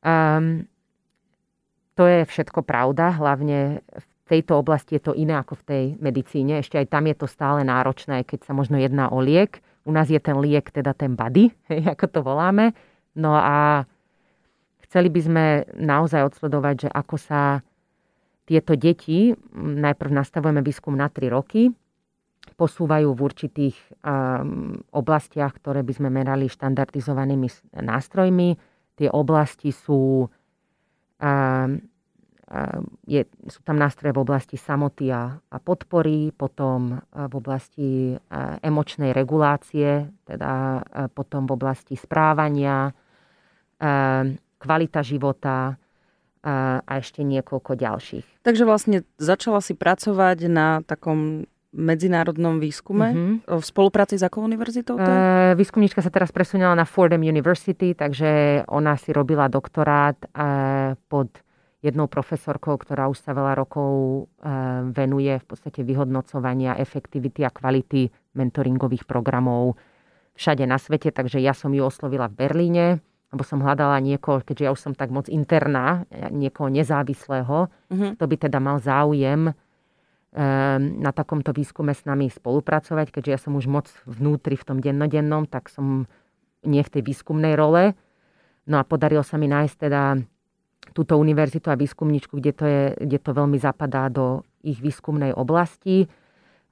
Um, 0.06 0.70
to 1.98 2.06
je 2.06 2.30
všetko 2.30 2.62
pravda, 2.62 3.18
hlavne 3.18 3.82
v 3.82 4.06
tejto 4.28 4.60
oblasti 4.60 5.00
je 5.00 5.04
to 5.08 5.14
iné 5.16 5.40
ako 5.40 5.56
v 5.60 5.64
tej 5.64 5.84
medicíne. 6.04 6.60
Ešte 6.60 6.78
aj 6.78 6.92
tam 6.92 7.08
je 7.08 7.16
to 7.16 7.28
stále 7.28 7.64
náročné, 7.64 8.28
keď 8.28 8.48
sa 8.48 8.54
možno 8.54 8.76
jedná 8.76 9.08
o 9.08 9.24
liek. 9.24 9.64
U 9.88 9.92
nás 9.96 10.12
je 10.12 10.20
ten 10.20 10.36
liek 10.36 10.68
teda 10.68 10.92
ten 10.92 11.16
body, 11.16 11.52
ako 11.94 12.06
to 12.12 12.20
voláme. 12.22 12.76
No 13.16 13.34
a 13.34 13.88
chceli 14.84 15.08
by 15.08 15.22
sme 15.24 15.46
naozaj 15.80 16.28
odsledovať, 16.28 16.76
že 16.88 16.90
ako 16.92 17.16
sa 17.16 17.66
tieto 18.48 18.80
deti, 18.80 19.36
najprv 19.56 20.12
nastavujeme 20.12 20.64
výskum 20.64 20.96
na 20.96 21.12
3 21.12 21.28
roky, 21.28 21.68
posúvajú 22.56 23.12
v 23.12 23.20
určitých 23.20 23.76
um, 24.08 24.80
oblastiach, 24.96 25.52
ktoré 25.60 25.84
by 25.84 25.94
sme 25.94 26.10
merali 26.10 26.48
štandardizovanými 26.48 27.76
nástrojmi. 27.76 28.56
Tie 28.96 29.12
oblasti 29.12 29.76
sú 29.76 30.26
um, 30.26 31.70
je, 33.04 33.28
sú 33.52 33.60
tam 33.68 33.76
nástroje 33.76 34.16
v 34.16 34.24
oblasti 34.24 34.56
samoty 34.56 35.12
a, 35.12 35.36
a 35.36 35.58
podpory, 35.60 36.32
potom 36.32 36.96
v 37.12 37.34
oblasti 37.36 38.16
emočnej 38.64 39.12
regulácie, 39.12 40.08
teda 40.24 40.80
potom 41.12 41.44
v 41.44 41.52
oblasti 41.60 42.00
správania, 42.00 42.96
kvalita 44.58 45.04
života 45.04 45.76
a 46.48 46.92
ešte 46.96 47.28
niekoľko 47.28 47.76
ďalších. 47.76 48.26
Takže 48.48 48.64
vlastne 48.64 49.04
začala 49.20 49.60
si 49.60 49.76
pracovať 49.76 50.48
na 50.48 50.80
takom 50.88 51.44
medzinárodnom 51.78 52.58
výskume 52.58 53.08
mm-hmm. 53.12 53.36
v 53.60 53.64
spolupráci 53.64 54.18
s 54.18 54.24
akou 54.24 54.42
univerzitou? 54.42 54.98
E, 54.98 55.54
výskumníčka 55.54 56.02
sa 56.02 56.10
teraz 56.10 56.32
presunula 56.34 56.74
na 56.74 56.88
Fordham 56.88 57.22
University, 57.22 57.94
takže 57.94 58.64
ona 58.72 58.96
si 58.96 59.12
robila 59.14 59.52
doktorát 59.52 60.18
e, 60.18 60.28
pod 61.12 61.30
jednou 61.82 62.10
profesorkou, 62.10 62.74
ktorá 62.78 63.06
už 63.10 63.22
sa 63.22 63.38
veľa 63.38 63.54
rokov 63.54 63.92
eh, 64.42 64.82
venuje 64.90 65.38
v 65.38 65.46
podstate 65.46 65.86
vyhodnocovania 65.86 66.78
efektivity 66.78 67.46
a 67.46 67.54
kvality 67.54 68.10
mentoringových 68.34 69.06
programov 69.06 69.78
všade 70.38 70.66
na 70.70 70.78
svete, 70.78 71.10
takže 71.10 71.42
ja 71.42 71.54
som 71.54 71.74
ju 71.74 71.82
oslovila 71.82 72.30
v 72.30 72.38
Berlíne, 72.46 72.86
lebo 73.34 73.42
som 73.42 73.60
hľadala 73.60 73.98
niekoho, 74.00 74.40
keďže 74.46 74.64
ja 74.64 74.72
už 74.72 74.82
som 74.82 74.94
tak 74.94 75.10
moc 75.10 75.28
interná, 75.28 76.06
niekoho 76.30 76.70
nezávislého, 76.70 77.68
mm-hmm. 77.90 78.12
kto 78.16 78.24
by 78.24 78.36
teda 78.38 78.58
mal 78.62 78.78
záujem 78.78 79.50
eh, 79.50 80.78
na 80.82 81.12
takomto 81.14 81.54
výskume 81.54 81.94
s 81.94 82.06
nami 82.10 82.30
spolupracovať, 82.34 83.14
keďže 83.14 83.34
ja 83.34 83.40
som 83.42 83.54
už 83.54 83.66
moc 83.70 83.90
vnútri 84.10 84.58
v 84.58 84.66
tom 84.66 84.78
dennodennom, 84.82 85.46
tak 85.46 85.70
som 85.70 86.10
nie 86.66 86.82
v 86.82 86.90
tej 86.90 87.02
výskumnej 87.06 87.54
role. 87.54 87.94
No 88.68 88.82
a 88.82 88.84
podarilo 88.84 89.24
sa 89.24 89.40
mi 89.40 89.48
nájsť 89.48 89.76
teda 89.78 90.20
túto 90.94 91.20
univerzitu 91.20 91.72
a 91.72 91.80
výskumničku, 91.80 92.38
kde 92.40 92.52
to, 92.54 92.66
je, 92.66 92.84
kde 93.00 93.18
to 93.20 93.32
veľmi 93.34 93.58
zapadá 93.60 94.08
do 94.12 94.44
ich 94.64 94.80
výskumnej 94.80 95.32
oblasti. 95.36 96.08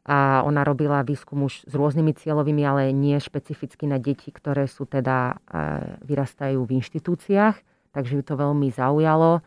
A 0.05 0.45
ona 0.45 0.61
robila 0.61 1.01
výskum 1.01 1.49
už 1.49 1.65
s 1.65 1.73
rôznymi 1.73 2.13
cieľovými, 2.13 2.61
ale 2.61 2.93
nie 2.93 3.17
špecificky 3.17 3.89
na 3.89 3.97
deti, 3.97 4.29
ktoré 4.29 4.69
sú 4.69 4.85
teda, 4.85 5.33
e, 5.49 5.65
vyrastajú 6.05 6.61
v 6.61 6.77
inštitúciách. 6.77 7.57
Takže 7.89 8.21
ju 8.21 8.23
to 8.23 8.37
veľmi 8.37 8.69
zaujalo. 8.69 9.41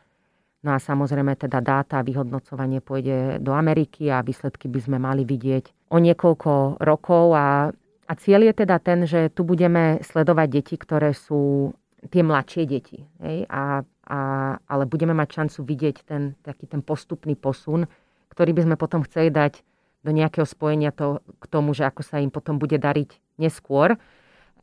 No 0.66 0.70
a 0.74 0.82
samozrejme 0.82 1.38
teda 1.38 1.62
dáta 1.62 2.02
a 2.02 2.06
vyhodnocovanie 2.06 2.82
pôjde 2.82 3.38
do 3.38 3.54
Ameriky 3.54 4.10
a 4.10 4.26
výsledky 4.26 4.66
by 4.66 4.80
sme 4.82 4.98
mali 4.98 5.22
vidieť 5.22 5.94
o 5.94 6.02
niekoľko 6.02 6.82
rokov. 6.82 7.38
A, 7.38 7.70
a 8.10 8.12
cieľ 8.18 8.50
je 8.50 8.54
teda 8.66 8.82
ten, 8.82 9.06
že 9.06 9.30
tu 9.30 9.46
budeme 9.46 10.02
sledovať 10.02 10.48
deti, 10.50 10.74
ktoré 10.74 11.14
sú 11.14 11.70
tie 12.10 12.26
mladšie 12.26 12.62
deti. 12.66 13.06
Hej? 13.22 13.46
A 13.46 13.86
a, 14.08 14.56
ale 14.64 14.88
budeme 14.88 15.12
mať 15.12 15.28
šancu 15.28 15.60
vidieť 15.68 15.96
ten 16.08 16.32
taký 16.40 16.64
ten 16.64 16.80
postupný 16.80 17.36
posun, 17.36 17.84
ktorý 18.32 18.56
by 18.56 18.62
sme 18.64 18.76
potom 18.80 19.04
chceli 19.04 19.28
dať 19.28 19.60
do 20.00 20.10
nejakého 20.16 20.48
spojenia 20.48 20.94
to, 20.96 21.20
k 21.20 21.44
tomu, 21.52 21.76
že 21.76 21.84
ako 21.84 22.00
sa 22.00 22.16
im 22.22 22.32
potom 22.32 22.56
bude 22.56 22.80
dariť 22.80 23.20
neskôr. 23.36 24.00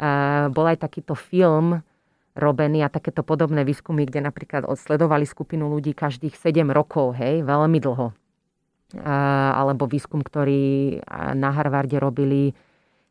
A 0.01 0.49
bol 0.49 0.65
aj 0.65 0.81
takýto 0.81 1.13
film 1.13 1.85
robený 2.35 2.83
a 2.83 2.91
takéto 2.91 3.23
podobné 3.23 3.63
výskumy, 3.63 4.03
kde 4.09 4.25
napríklad 4.25 4.67
odsledovali 4.67 5.23
skupinu 5.23 5.71
ľudí 5.71 5.95
každých 5.95 6.35
7 6.35 6.67
rokov, 6.73 7.15
hej, 7.15 7.45
veľmi 7.47 7.79
dlho. 7.79 8.11
A, 8.99 9.15
alebo 9.55 9.87
výskum, 9.87 10.19
ktorý 10.19 10.99
na 11.37 11.49
Harvarde 11.55 11.95
robili 11.95 12.51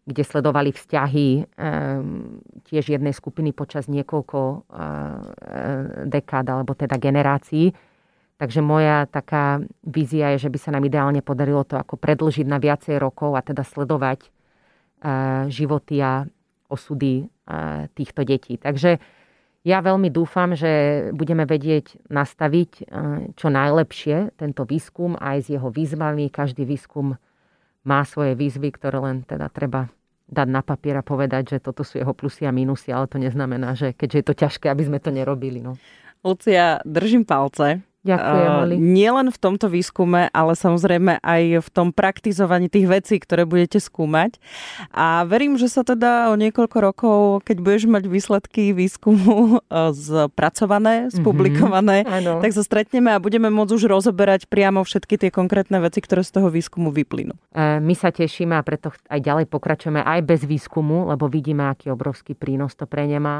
kde 0.04 0.22
sledovali 0.22 0.70
vzťahy 0.72 1.28
ehm, 1.56 2.44
tiež 2.68 2.92
jednej 2.92 3.16
skupiny 3.16 3.56
počas 3.56 3.88
niekoľko 3.88 4.40
eh, 4.40 4.60
dekád 6.08 6.44
alebo 6.52 6.76
teda 6.76 7.00
generácií. 7.00 7.72
Takže 8.34 8.60
moja 8.60 9.08
taká 9.08 9.62
vízia 9.86 10.34
je, 10.36 10.48
že 10.48 10.52
by 10.52 10.58
sa 10.60 10.70
nám 10.74 10.84
ideálne 10.84 11.24
podarilo 11.24 11.64
to 11.64 11.80
ako 11.80 11.96
predlžiť 11.96 12.44
na 12.44 12.60
viacej 12.60 13.00
rokov 13.00 13.32
a 13.32 13.40
teda 13.40 13.64
sledovať 13.64 14.28
eh, 14.28 15.48
životy 15.48 15.96
a 16.04 16.28
osudy 16.68 17.24
eh, 17.24 17.88
týchto 17.96 18.28
detí. 18.28 18.60
Takže 18.60 19.00
ja 19.64 19.80
veľmi 19.80 20.12
dúfam, 20.12 20.52
že 20.52 21.08
budeme 21.16 21.48
vedieť 21.48 21.96
nastaviť 22.12 22.84
čo 23.32 23.48
najlepšie 23.48 24.36
tento 24.36 24.68
výskum 24.68 25.16
aj 25.16 25.36
s 25.40 25.46
jeho 25.56 25.72
výzvami. 25.72 26.28
Každý 26.28 26.68
výskum 26.68 27.16
má 27.84 28.02
svoje 28.08 28.32
výzvy, 28.34 28.72
ktoré 28.74 28.98
len 29.00 29.22
teda 29.24 29.52
treba 29.52 29.92
dať 30.24 30.48
na 30.48 30.64
papier 30.64 30.96
a 30.98 31.04
povedať, 31.04 31.56
že 31.56 31.58
toto 31.60 31.84
sú 31.84 32.00
jeho 32.00 32.16
plusy 32.16 32.48
a 32.48 32.52
minusy, 32.52 32.90
ale 32.90 33.06
to 33.06 33.20
neznamená, 33.20 33.76
že 33.76 33.92
keďže 33.92 34.16
je 34.18 34.26
to 34.26 34.34
ťažké, 34.34 34.66
aby 34.72 34.82
sme 34.88 34.98
to 34.98 35.12
nerobili. 35.12 35.60
No. 35.60 35.76
Lucia, 36.24 36.80
držím 36.88 37.28
palce. 37.28 37.84
Ďakujem, 38.04 38.44
Uh, 38.44 38.62
Oli. 38.68 38.76
nielen 38.76 39.32
v 39.32 39.38
tomto 39.40 39.72
výskume, 39.72 40.28
ale 40.28 40.52
samozrejme 40.52 41.24
aj 41.24 41.42
v 41.64 41.68
tom 41.72 41.88
praktizovaní 41.88 42.68
tých 42.68 42.84
vecí, 42.84 43.16
ktoré 43.16 43.48
budete 43.48 43.80
skúmať. 43.80 44.36
A 44.92 45.24
verím, 45.24 45.56
že 45.56 45.72
sa 45.72 45.80
teda 45.80 46.28
o 46.28 46.36
niekoľko 46.36 46.76
rokov, 46.84 47.18
keď 47.48 47.56
budeš 47.64 47.84
mať 47.88 48.04
výsledky 48.04 48.76
výskumu 48.76 49.58
uh, 49.64 49.90
spracované, 49.96 51.08
spublikované, 51.08 52.04
Áno. 52.04 52.44
tak 52.44 52.52
sa 52.52 52.60
stretneme 52.60 53.08
a 53.08 53.18
budeme 53.18 53.48
môcť 53.48 53.72
už 53.72 53.84
rozoberať 53.88 54.46
priamo 54.52 54.84
všetky 54.84 55.16
tie 55.16 55.30
konkrétne 55.32 55.80
veci, 55.80 56.04
ktoré 56.04 56.20
z 56.20 56.36
toho 56.36 56.52
výskumu 56.52 56.92
vyplynú. 56.92 57.32
E, 57.56 57.80
My 57.80 57.94
sa 57.96 58.12
tešíme 58.12 58.52
a 58.52 58.62
preto 58.62 58.92
aj 59.08 59.20
ďalej 59.20 59.46
pokračujeme 59.48 60.04
aj 60.04 60.20
bez 60.22 60.44
výskumu, 60.44 61.08
lebo 61.08 61.26
vidíme, 61.26 61.64
aký 61.66 61.88
obrovský 61.88 62.36
prínos 62.36 62.76
to 62.76 62.84
pre 62.84 63.08
ne 63.08 63.18
má. 63.18 63.36